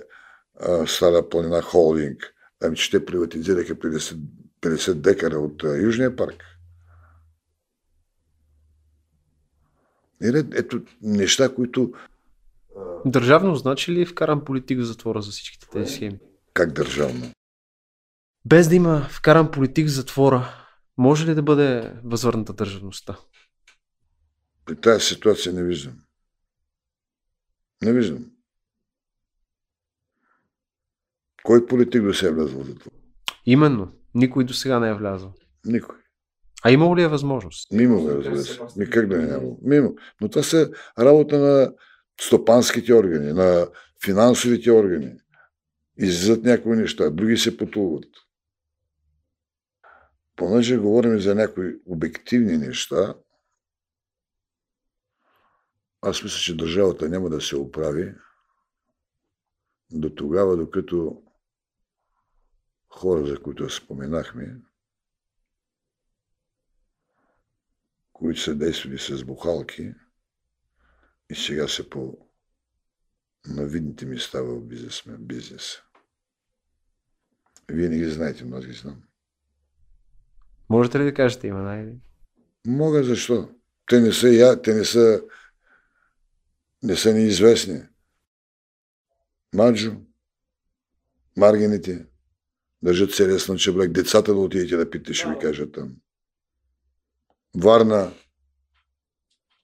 [0.87, 2.33] Стара планина холдинг.
[2.63, 4.19] Ами, че те приватизираха 50,
[4.61, 6.43] 50 декара от а, Южния парк.
[10.21, 11.93] Ето неща, които...
[13.05, 16.19] Държавно значи ли е вкаран политик в затвора за всичките тези схеми?
[16.53, 17.31] Как държавно?
[18.45, 20.67] Без да има вкаран политик в затвора,
[20.97, 23.17] може ли да бъде възвърната държавността?
[24.65, 25.93] При тази ситуация не виждам.
[27.81, 28.25] Не виждам.
[31.43, 32.95] Кой политик до се е влязъл в затвора?
[33.45, 33.91] Именно.
[34.15, 35.33] Никой до сега не е влязъл.
[35.65, 35.95] Никой.
[36.63, 37.71] А имало ли е възможност?
[37.71, 38.59] Мимо, разбира се.
[38.77, 39.49] Ми как да не няма?
[39.61, 39.95] Мимо.
[40.21, 41.73] Но това са работа на
[42.21, 43.67] стопанските органи, на
[44.05, 45.13] финансовите органи.
[45.97, 48.05] Излизат някои неща, други се потулват.
[50.35, 53.15] Понеже говорим за някои обективни неща,
[56.01, 58.13] аз мисля, че държавата няма да се оправи
[59.91, 61.21] до тогава, докато
[62.89, 64.55] хора, за които споменахме,
[68.13, 69.93] които са действали с бухалки
[71.29, 72.17] и сега са по
[73.47, 74.61] на видните места в
[75.19, 75.83] бизнеса.
[77.71, 79.03] Вие не ги знаете, но аз ги знам.
[80.69, 81.95] Можете ли да кажете има най
[82.67, 83.55] Мога, защо?
[83.85, 85.23] Те не са, я, те не са,
[86.83, 87.81] не са неизвестни.
[89.53, 89.95] Маджо,
[91.37, 92.08] Маргините,
[92.81, 93.91] държат серия слънчеблек.
[93.91, 95.95] Децата да отидете да питате, ще ви кажа там.
[97.57, 98.13] Варна.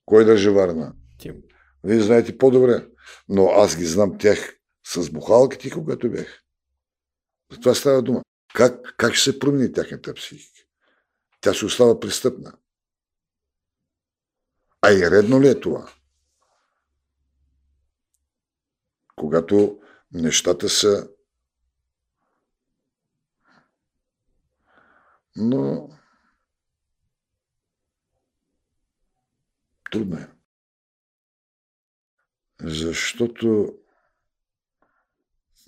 [0.04, 0.94] Кой държи Варна?
[1.18, 1.42] Тим.
[1.84, 2.88] Вие знаете по-добре.
[3.28, 4.56] Но аз ги знам тях
[4.86, 6.42] с бухалките, когато бях.
[7.52, 8.22] За това става дума.
[8.54, 10.66] Как, как ще се промени тяхната психика?
[11.40, 12.52] Тя се остава престъпна.
[14.82, 15.90] А и редно ли е това?
[19.16, 19.80] Когато
[20.12, 21.08] нещата са
[25.36, 25.88] но
[29.90, 30.28] трудно е.
[32.60, 33.78] Защото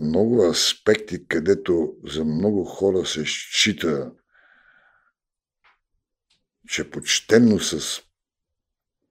[0.01, 4.13] много аспекти, където за много хора се счита,
[6.69, 8.03] че почтенно с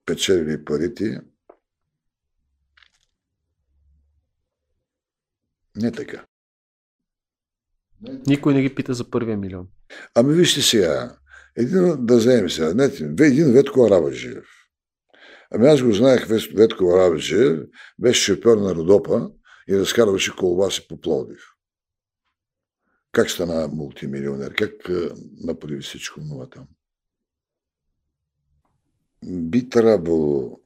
[0.06, 1.20] печелили парите,
[5.76, 6.27] не така.
[8.26, 9.66] Никой не ги пита за първия милион.
[10.14, 11.16] Ами вижте сега,
[11.56, 12.84] един, да вземем сега, не,
[13.26, 14.44] един Ветко Арабаджиев.
[15.50, 17.60] Ами аз го знаех Ветко Арабаджиев,
[17.98, 19.30] беше шофьор на Родопа
[19.68, 21.40] и разкарваше колбаси по Пловдив.
[23.12, 24.54] Как стана мултимилионер?
[24.54, 24.72] Как
[25.44, 26.66] направи всичко това там?
[29.26, 30.60] Би трябвало,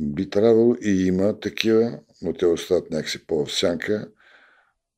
[0.00, 4.08] би трябвало и има такива, но те остават някакси по-в сянка,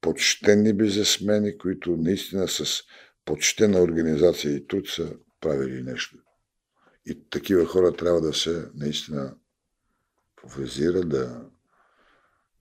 [0.02, 2.82] почтени бизнесмени, които наистина с
[3.24, 6.18] почтена организация и труд са правили нещо.
[7.06, 9.34] И такива хора трябва да се наистина
[10.36, 11.44] популяризират, да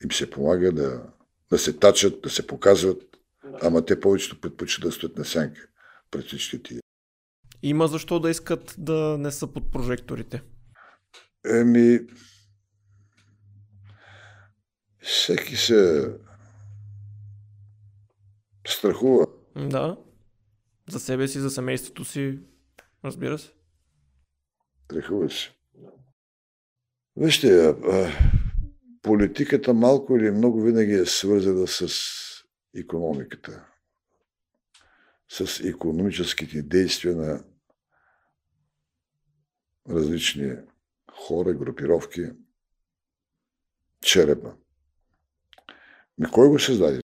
[0.03, 1.03] им се помага да,
[1.49, 3.01] да се тачат, да се показват,
[3.61, 5.67] ама те повечето предпочитат да стоят на сянка
[6.11, 6.81] пред всички тия.
[7.63, 10.43] Има защо да искат да не са под прожекторите?
[11.45, 11.99] Еми,
[15.01, 16.11] всеки се
[18.67, 19.27] страхува.
[19.55, 19.97] Да.
[20.89, 22.39] За себе си, за семейството си,
[23.05, 23.51] разбира се.
[24.85, 25.51] Страхува се.
[27.15, 27.75] Вижте,
[29.01, 31.87] политиката малко или много винаги е свързана с
[32.75, 33.67] економиката.
[35.29, 37.43] С економическите действия на
[39.89, 40.55] различни
[41.11, 42.29] хора, групировки,
[44.01, 44.55] черепа.
[46.17, 47.01] Ми кой го създаде?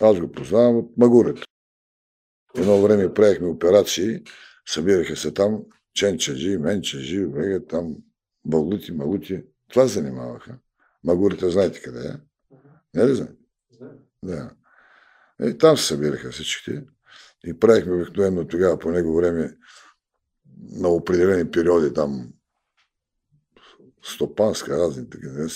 [0.00, 1.42] Аз го познавам от Магурето.
[2.56, 4.22] Едно време правихме операции,
[4.66, 5.62] събираха се там
[5.94, 7.96] ченчаджи, менчаджи, вега, там
[8.44, 9.44] балути, малути.
[9.68, 10.58] Това занимаваха.
[11.04, 12.12] Магурите знаете къде е?
[12.94, 13.34] Не ли знаете?
[14.24, 14.50] Да.
[15.42, 16.84] И е, там се събираха всичките.
[17.44, 19.56] И правихме обикновено тогава по него време
[20.58, 22.32] на определени периоди там
[24.02, 25.48] стопанска, разни така,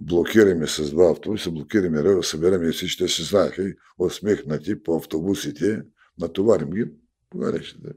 [0.00, 4.96] блокираме с два автобуса, блокираме ръва, събираме и всички, те се знаеха и усмехнати по
[4.96, 5.82] автобусите,
[6.18, 6.84] натоварим ги,
[7.30, 7.88] погарещите.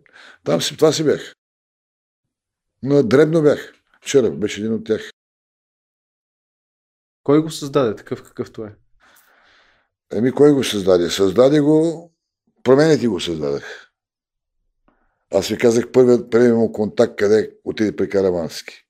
[0.43, 1.35] Там си, това си бях.
[2.83, 3.73] Но дребно бях.
[4.01, 5.11] Вчера беше един от тях.
[7.23, 8.75] Кой го създаде такъв какъвто е?
[10.13, 11.09] Еми, кой го създаде?
[11.09, 12.11] Създаде го,
[12.63, 13.91] промените го създадах.
[15.31, 18.87] Аз ви казах първият първият му контакт, къде отиде при Каравански.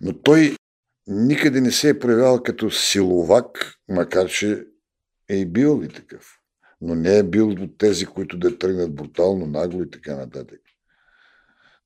[0.00, 0.56] Но той
[1.06, 4.66] никъде не се е проявявал като силовак, макар че
[5.28, 6.40] е бил и такъв.
[6.80, 10.60] Но не е бил от тези, които да тръгнат брутално, нагло и така нататък.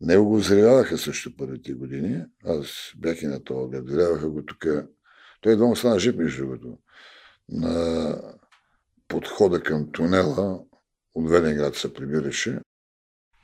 [0.00, 2.24] Него го взривяваха също първите години.
[2.44, 3.84] Аз бях и на това глед.
[3.84, 4.66] Взривяваха го тук.
[5.40, 6.78] Той едва му стана жив, между другото.
[7.48, 8.16] На
[9.08, 10.60] подхода към тунела
[11.14, 12.60] от Велинград се прибираше.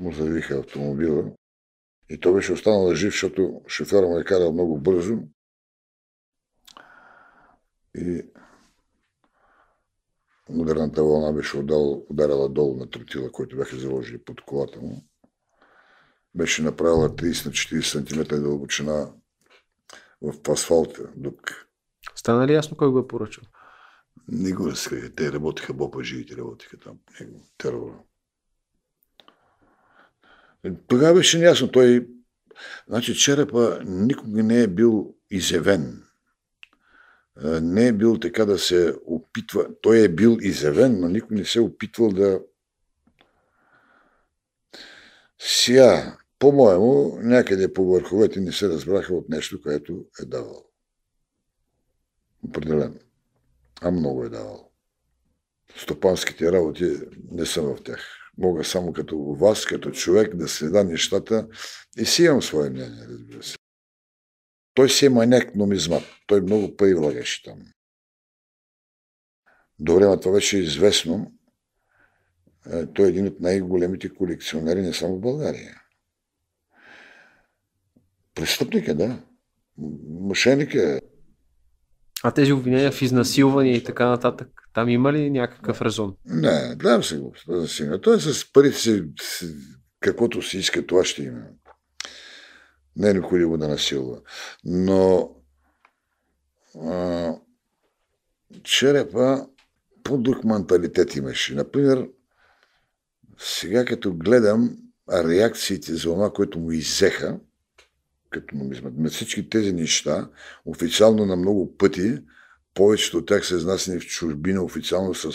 [0.00, 1.32] Му завиха автомобила.
[2.08, 5.18] И той беше останал жив, защото шофьора му е карал много бързо.
[7.96, 8.26] И
[10.48, 15.04] ударната вълна беше удал, ударила долу на тротила, който бяха заложили под колата му
[16.34, 19.12] беше направила 30 на 40 см дълбочина
[20.22, 21.10] в асфалта.
[21.16, 21.66] Дук.
[22.14, 23.44] Стана ли ясно кой го е поръчал?
[24.28, 25.10] Не го разкрие.
[25.10, 26.98] Те работиха, бопа живите работиха там.
[27.20, 27.98] Него, терора.
[30.86, 31.70] Тогава беше неясно.
[31.70, 32.08] Той,
[32.88, 36.03] значи черепа никога не е бил изявен.
[37.42, 39.66] Не е бил така да се опитва.
[39.82, 42.40] Той е бил изявен, но никой не се е опитвал да
[45.46, 50.64] сега, по-моему, някъде по върховете не се разбраха от нещо, което е давал.
[52.48, 52.98] Определено.
[53.80, 54.70] А много е давал.
[55.76, 57.00] Стопанските работи
[57.30, 58.00] не съм в тях.
[58.38, 61.48] Мога само като вас, като човек, да следа нещата
[61.98, 63.56] и си имам свое мнение, разбира се.
[64.74, 66.02] Той си е маняк номизмат.
[66.26, 67.58] Той много пари влагаше там.
[69.78, 71.32] До време това вече е известно.
[72.72, 75.80] Е, той е един от най-големите колекционери не само в България.
[78.34, 79.22] Престъпник е, да.
[80.08, 81.00] Мошенник е.
[82.22, 86.16] А тези обвинения в изнасилване и така нататък, там има ли някакъв резон?
[86.24, 87.34] Не, гледам се го.
[88.02, 89.04] Той е с парите си,
[90.00, 91.42] каквото си иска, това ще има.
[92.96, 94.20] Не е необходимо да насилва.
[94.64, 95.34] Но
[96.80, 97.32] а,
[98.62, 99.46] черепа
[100.04, 101.54] по-друг менталитет имаше.
[101.54, 102.08] Например,
[103.38, 104.76] сега като гледам
[105.12, 107.38] реакциите за това, което му иззеха,
[108.30, 108.94] като нумизмат.
[108.96, 110.30] На всички тези неща,
[110.64, 112.18] официално на много пъти,
[112.74, 115.32] повечето от тях са изнасени в чужбина официално с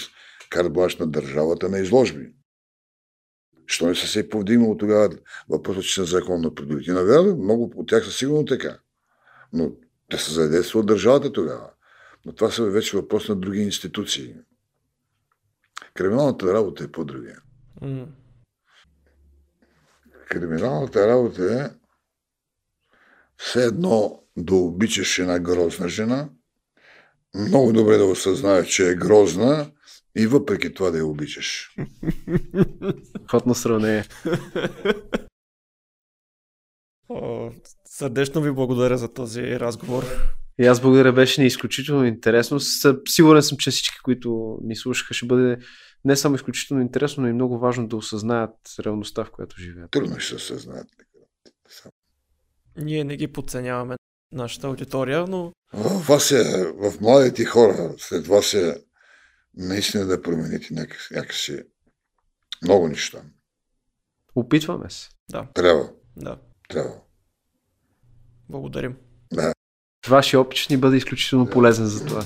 [0.49, 2.33] карблаш на държавата на изложби.
[3.69, 5.09] Що не са се повдигнало тогава
[5.49, 6.91] въпросът, че са законно придобити?
[6.91, 8.79] Навярно, много от тях са сигурно така.
[9.53, 9.71] Но
[10.09, 11.69] те са задейства от държавата тогава.
[12.25, 14.35] Но това са вече въпрос на други институции.
[15.93, 17.41] Криминалната работа е по-другия.
[17.81, 18.07] Mm.
[20.29, 21.69] Криминалната работа е
[23.37, 26.29] все едно да обичаш една грозна жена,
[27.35, 29.71] много добре да осъзнаеш, че е грозна
[30.15, 31.75] и въпреки това да я обичаш.
[33.31, 34.03] Хотно сравнение.
[37.85, 40.03] Сърдечно ви благодаря за този разговор.
[40.59, 42.59] И аз благодаря, беше ни изключително интересно.
[43.07, 45.57] Сигурен съм, че всички, които ни слушаха, ще бъде
[46.05, 48.55] не само изключително интересно, но и много важно да осъзнаят
[48.85, 49.91] реалността, в която живеят.
[49.91, 50.87] Трудно ще осъзнаят.
[52.77, 53.95] Ние не ги подценяваме
[54.31, 55.51] нашата аудитория, но...
[55.73, 58.83] В вас е, в младите хора, след вас е
[59.59, 61.63] наистина да промените някакси, някакси
[62.63, 63.21] много неща.
[64.35, 65.09] Опитваме се.
[65.31, 65.47] Да.
[65.53, 65.91] Трябва.
[66.17, 66.39] Да.
[66.69, 66.95] Трябва.
[68.49, 68.97] Благодарим.
[69.33, 69.53] Да.
[70.07, 72.25] Вашия опит ще ни бъде изключително полезен за това.